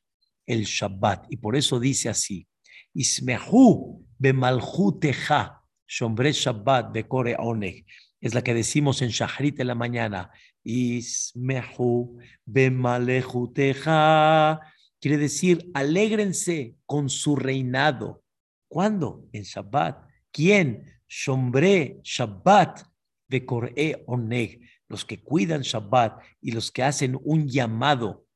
el 0.47 0.65
Shabbat. 0.65 1.27
Y 1.31 1.37
por 1.37 1.57
eso 1.57 1.79
dice 1.81 2.09
así, 2.09 2.47
Ismehu 2.95 4.07
bemalhuteja, 4.19 5.63
shombre 5.87 6.33
Shabbat 6.33 6.93
bekore 6.93 7.37
oneg. 7.39 7.85
Es 8.21 8.35
la 8.35 8.43
que 8.43 8.55
decimos 8.55 9.03
en 9.03 9.11
Shahrit 9.11 9.61
en 9.61 9.67
la 9.67 9.75
mañana. 9.75 10.31
Ismehu 10.65 12.19
bemalejuteja. 12.45 14.61
Quiere 15.01 15.19
decir, 15.19 15.71
alégrense 15.75 16.77
con 16.87 17.11
su 17.11 17.37
reinado. 17.37 18.23
¿Cuándo? 18.69 19.29
En 19.33 19.43
Shabbat. 19.43 20.09
¿Quién? 20.33 20.85
Shombre 21.09 22.01
Shabbat 22.03 22.83
de 23.29 23.45
Kor'e 23.45 24.03
Oneg. 24.07 24.61
Los 24.89 25.05
que 25.05 25.23
cuidan 25.23 25.63
Shabbat 25.63 26.23
y 26.41 26.53
los 26.53 26.71
que 26.71 26.83
hacen 26.83 27.19
un 27.23 27.49
llamado 27.49 28.27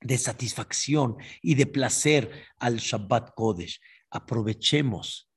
de 0.00 0.18
satisfacción 0.18 1.16
y 1.42 1.54
de 1.54 1.66
placer 1.66 2.30
al 2.58 2.78
Shabbat 2.78 3.34
Kodesh. 3.34 3.80
Aprovechemos 4.10 5.30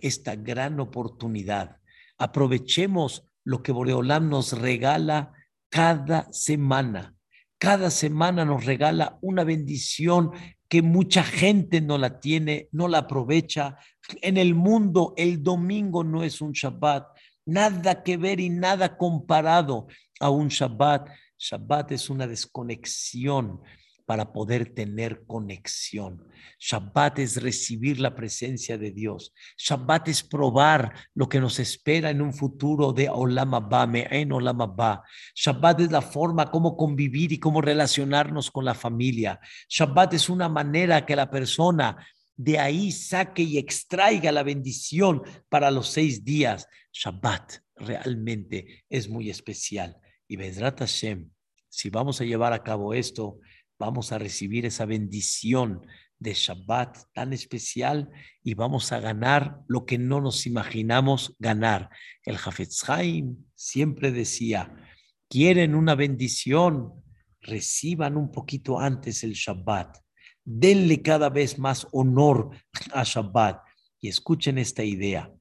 esta 0.00 0.36
gran 0.36 0.80
oportunidad. 0.80 1.78
Aprovechemos 2.18 3.26
lo 3.44 3.62
que 3.62 3.72
Boreolam 3.72 4.28
nos 4.28 4.52
regala 4.52 5.32
cada 5.68 6.32
semana. 6.32 7.14
Cada 7.58 7.90
semana 7.90 8.44
nos 8.44 8.64
regala 8.64 9.18
una 9.22 9.44
bendición 9.44 10.32
que 10.68 10.82
mucha 10.82 11.22
gente 11.22 11.80
no 11.80 11.98
la 11.98 12.18
tiene, 12.18 12.68
no 12.72 12.88
la 12.88 12.98
aprovecha. 12.98 13.76
En 14.20 14.36
el 14.36 14.54
mundo 14.54 15.14
el 15.16 15.42
domingo 15.42 16.02
no 16.02 16.22
es 16.22 16.40
un 16.40 16.52
Shabbat, 16.52 17.06
nada 17.46 18.02
que 18.02 18.16
ver 18.16 18.40
y 18.40 18.50
nada 18.50 18.96
comparado 18.96 19.86
a 20.20 20.30
un 20.30 20.48
Shabbat. 20.48 21.08
Shabbat 21.38 21.92
es 21.92 22.08
una 22.10 22.26
desconexión 22.26 23.60
para 24.06 24.32
poder 24.32 24.74
tener 24.74 25.24
conexión. 25.26 26.26
Shabbat 26.58 27.20
es 27.20 27.42
recibir 27.42 28.00
la 28.00 28.14
presencia 28.14 28.76
de 28.76 28.90
Dios. 28.90 29.32
Shabbat 29.56 30.08
es 30.08 30.22
probar 30.22 30.92
lo 31.14 31.28
que 31.28 31.40
nos 31.40 31.58
espera 31.58 32.10
en 32.10 32.20
un 32.20 32.34
futuro 32.34 32.92
de 32.92 33.08
Olam 33.08 33.54
Abba, 33.54 33.88
en 33.94 34.32
Olam 34.32 34.60
Abba. 34.60 35.02
Shabbat 35.34 35.80
es 35.80 35.90
la 35.90 36.02
forma 36.02 36.50
como 36.50 36.76
convivir 36.76 37.32
y 37.32 37.38
cómo 37.38 37.60
relacionarnos 37.60 38.50
con 38.50 38.64
la 38.64 38.74
familia. 38.74 39.40
Shabbat 39.68 40.14
es 40.14 40.28
una 40.28 40.48
manera 40.48 41.06
que 41.06 41.16
la 41.16 41.30
persona 41.30 41.96
de 42.36 42.58
ahí 42.58 42.92
saque 42.92 43.42
y 43.42 43.58
extraiga 43.58 44.32
la 44.32 44.42
bendición 44.42 45.22
para 45.48 45.70
los 45.70 45.88
seis 45.88 46.24
días. 46.24 46.66
Shabbat 46.92 47.58
realmente 47.76 48.84
es 48.88 49.08
muy 49.08 49.30
especial. 49.30 49.96
Y 50.26 50.36
Bedrat 50.36 50.80
Hashem, 50.80 51.30
si 51.68 51.90
vamos 51.90 52.20
a 52.20 52.24
llevar 52.24 52.52
a 52.52 52.62
cabo 52.62 52.94
esto, 52.94 53.38
vamos 53.78 54.12
a 54.12 54.18
recibir 54.18 54.66
esa 54.66 54.86
bendición 54.86 55.86
de 56.18 56.34
Shabbat 56.34 56.98
tan 57.12 57.32
especial 57.32 58.10
y 58.44 58.54
vamos 58.54 58.92
a 58.92 59.00
ganar 59.00 59.60
lo 59.66 59.84
que 59.84 59.98
no 59.98 60.20
nos 60.20 60.46
imaginamos 60.46 61.34
ganar. 61.38 61.90
El 62.24 62.36
Hafetz 62.36 62.88
Haim 62.88 63.44
siempre 63.54 64.12
decía, 64.12 64.72
quieren 65.28 65.74
una 65.74 65.96
bendición, 65.96 66.92
reciban 67.40 68.16
un 68.16 68.30
poquito 68.30 68.78
antes 68.78 69.24
el 69.24 69.32
Shabbat. 69.32 69.98
Denle 70.44 71.02
cada 71.02 71.30
vez 71.30 71.58
más 71.58 71.86
honor 71.92 72.50
a 72.92 73.04
Shabbat. 73.04 73.62
Y 74.00 74.08
escuchen 74.08 74.58
esta 74.58 74.82
idea. 74.82 75.32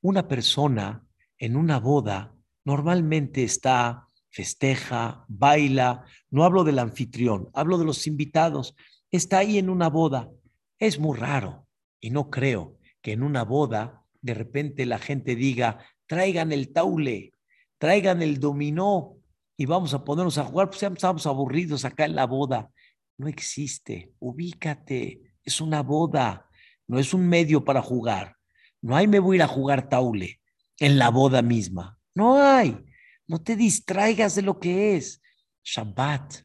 Una 0.00 0.28
persona 0.28 1.04
en 1.38 1.56
una 1.56 1.80
boda 1.80 2.34
normalmente 2.64 3.42
está 3.42 4.08
festeja, 4.30 5.24
baila. 5.28 6.04
No 6.30 6.44
hablo 6.44 6.64
del 6.64 6.78
anfitrión, 6.78 7.48
hablo 7.54 7.78
de 7.78 7.84
los 7.84 8.06
invitados. 8.06 8.74
Está 9.10 9.38
ahí 9.38 9.58
en 9.58 9.70
una 9.70 9.88
boda. 9.88 10.30
Es 10.78 10.98
muy 10.98 11.16
raro 11.16 11.66
y 12.00 12.10
no 12.10 12.30
creo 12.30 12.78
que 13.00 13.12
en 13.12 13.22
una 13.22 13.44
boda 13.44 14.02
de 14.20 14.34
repente 14.34 14.86
la 14.86 14.98
gente 14.98 15.36
diga, 15.36 15.78
traigan 16.06 16.50
el 16.52 16.72
taule, 16.72 17.32
traigan 17.78 18.22
el 18.22 18.40
dominó 18.40 19.16
y 19.56 19.66
vamos 19.66 19.94
a 19.94 20.02
ponernos 20.02 20.38
a 20.38 20.44
jugar, 20.44 20.68
pues 20.68 20.82
estamos 20.82 21.26
aburridos 21.26 21.84
acá 21.84 22.06
en 22.06 22.16
la 22.16 22.26
boda. 22.26 22.70
No 23.16 23.28
existe, 23.28 24.12
ubícate, 24.18 25.34
es 25.44 25.60
una 25.60 25.82
boda, 25.82 26.48
no 26.86 26.98
es 26.98 27.14
un 27.14 27.28
medio 27.28 27.64
para 27.64 27.82
jugar. 27.82 28.36
No 28.82 28.96
hay 28.96 29.06
me 29.06 29.18
voy 29.18 29.36
a 29.36 29.38
ir 29.38 29.42
a 29.42 29.48
jugar 29.48 29.88
taule 29.88 30.40
en 30.78 30.98
la 30.98 31.10
boda 31.10 31.42
misma. 31.42 31.98
No 32.14 32.42
hay. 32.42 32.84
No 33.26 33.42
te 33.42 33.56
distraigas 33.56 34.34
de 34.34 34.42
lo 34.42 34.58
que 34.60 34.96
es. 34.96 35.22
Shabbat. 35.62 36.42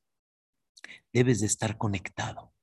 Debes 1.11 1.41
de 1.41 1.47
estar 1.47 1.77
conectado. 1.77 2.53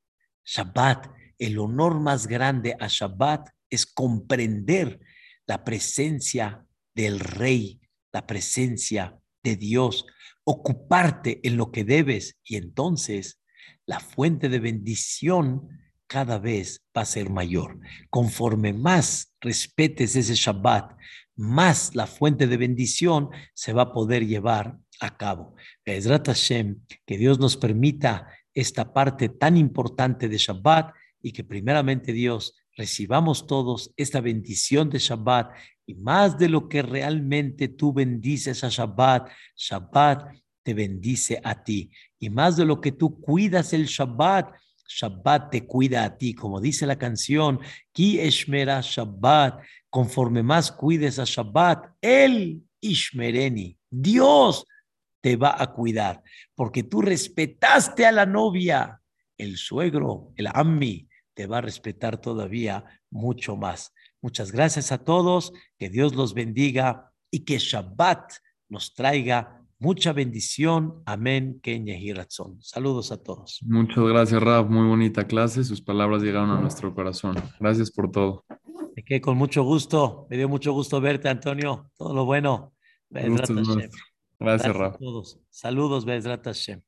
Shabbat, 0.45 1.09
el 1.39 1.59
honor 1.59 2.01
más 2.01 2.27
grande 2.27 2.77
a 2.79 2.87
Shabbat 2.87 3.51
es 3.69 3.85
comprender 3.85 5.01
la 5.47 5.65
presencia 5.65 6.65
del 6.95 7.21
Rey, 7.21 7.81
la 8.13 8.27
presencia 8.27 9.19
de 9.43 9.57
Dios, 9.57 10.07
ocuparte 10.45 11.47
en 11.47 11.57
lo 11.57 11.71
que 11.71 11.85
debes 11.85 12.39
y 12.45 12.57
entonces 12.57 13.41
la 13.87 14.01
fuente 14.01 14.49
de 14.49 14.59
bendición 14.59 15.68
cada 16.07 16.39
vez 16.39 16.84
va 16.97 17.03
a 17.03 17.07
ser 17.07 17.30
mayor. 17.30 17.80
Conforme 18.11 18.72
más 18.72 19.34
respetes 19.41 20.16
ese 20.16 20.34
Shabbat, 20.34 20.97
más 21.37 21.95
la 21.95 22.07
fuente 22.07 22.47
de 22.47 22.57
bendición 22.57 23.30
se 23.55 23.72
va 23.72 23.82
a 23.82 23.93
poder 23.93 24.26
llevar 24.26 24.78
a 25.01 25.16
cabo. 25.16 25.55
Hashem, 25.84 26.80
que 27.05 27.18
Dios 27.18 27.39
nos 27.39 27.57
permita 27.57 28.28
esta 28.55 28.93
parte 28.93 29.28
tan 29.28 29.57
importante 29.57 30.28
de 30.28 30.39
Shabbat 30.39 30.95
y 31.20 31.32
que 31.32 31.45
primeramente 31.45 32.12
Dios 32.12 32.55
recibamos 32.76 33.47
todos 33.47 33.93
esta 33.97 34.20
bendición 34.20 34.91
de 34.91 34.99
Shabbat 34.99 35.53
y 35.87 35.95
más 35.95 36.39
de 36.39 36.49
lo 36.49 36.68
que 36.68 36.82
realmente 36.82 37.68
tú 37.68 37.93
bendices 37.93 38.64
a 38.64 38.68
Shabbat, 38.68 39.28
Shabbat 39.57 40.34
te 40.67 40.75
bendice 40.75 41.41
a 41.45 41.62
ti. 41.62 41.93
Y 42.19 42.29
más 42.29 42.57
de 42.57 42.64
lo 42.64 42.81
que 42.81 42.91
tú 42.91 43.21
cuidas 43.21 43.73
el 43.73 43.87
Shabbat, 43.87 44.53
Shabbat 44.89 45.53
te 45.53 45.64
cuida 45.64 46.03
a 46.03 46.19
ti. 46.19 46.35
Como 46.35 46.61
dice 46.61 46.87
la 46.87 46.99
canción, 46.99 47.61
Ki 47.93 48.19
Eshmera 48.19 48.81
Shabbat, 48.83 49.62
conforme 49.89 50.43
más 50.43 50.73
cuides 50.73 51.21
a 51.21 51.25
Shabbat, 51.25 51.95
el 52.01 52.64
Ishmereni, 52.81 53.79
Dios 53.89 54.67
te 55.21 55.37
va 55.37 55.55
a 55.57 55.73
cuidar, 55.73 56.21
porque 56.57 56.83
tú 56.83 57.01
respetaste 57.01 58.05
a 58.05 58.11
la 58.11 58.27
novia, 58.27 59.01
el 59.39 59.59
suegro, 59.59 60.33
el 60.35 60.49
ammi, 60.53 61.09
te 61.33 61.47
va 61.47 61.59
a 61.59 61.61
respetar 61.61 62.21
todavía 62.21 62.85
mucho 63.09 63.55
más. 63.55 63.93
Muchas 64.21 64.51
gracias 64.51 64.91
a 64.91 64.99
todos, 64.99 65.53
que 65.79 65.91
Dios 65.91 66.17
los 66.17 66.35
bendiga 66.35 67.12
y 67.31 67.45
que 67.45 67.59
Shabbat 67.59 68.33
nos 68.69 68.95
traiga 68.95 69.56
mucha 69.79 70.12
bendición. 70.12 71.03
Amén. 71.07 71.61
Saludos 72.61 73.12
a 73.12 73.22
todos. 73.22 73.61
Muchas 73.66 74.05
gracias, 74.05 74.43
Rab. 74.43 74.70
Muy 74.70 74.89
bonita 74.89 75.27
clase. 75.27 75.64
Sus 75.64 75.81
palabras 75.81 76.22
llegaron 76.22 76.51
a 76.51 76.61
nuestro 76.61 76.95
corazón. 76.95 77.37
Gracias 77.61 77.91
por 77.91 78.11
todo. 78.11 78.45
Me 78.97 79.03
quedé 79.05 79.20
con 79.20 79.37
mucho 79.37 79.62
gusto. 79.62 80.27
Me 80.31 80.37
dio 80.37 80.49
mucho 80.49 80.72
gusto 80.72 81.01
verte, 81.01 81.29
Antonio. 81.29 81.91
Todo 81.97 82.14
lo 82.14 82.24
bueno. 82.24 82.72
Gracias, 83.11 84.77
Rab. 84.77 84.99
Todos. 84.99 85.41
Saludos, 85.51 86.05
Bezrat 86.05 86.45
Hashem. 86.45 86.83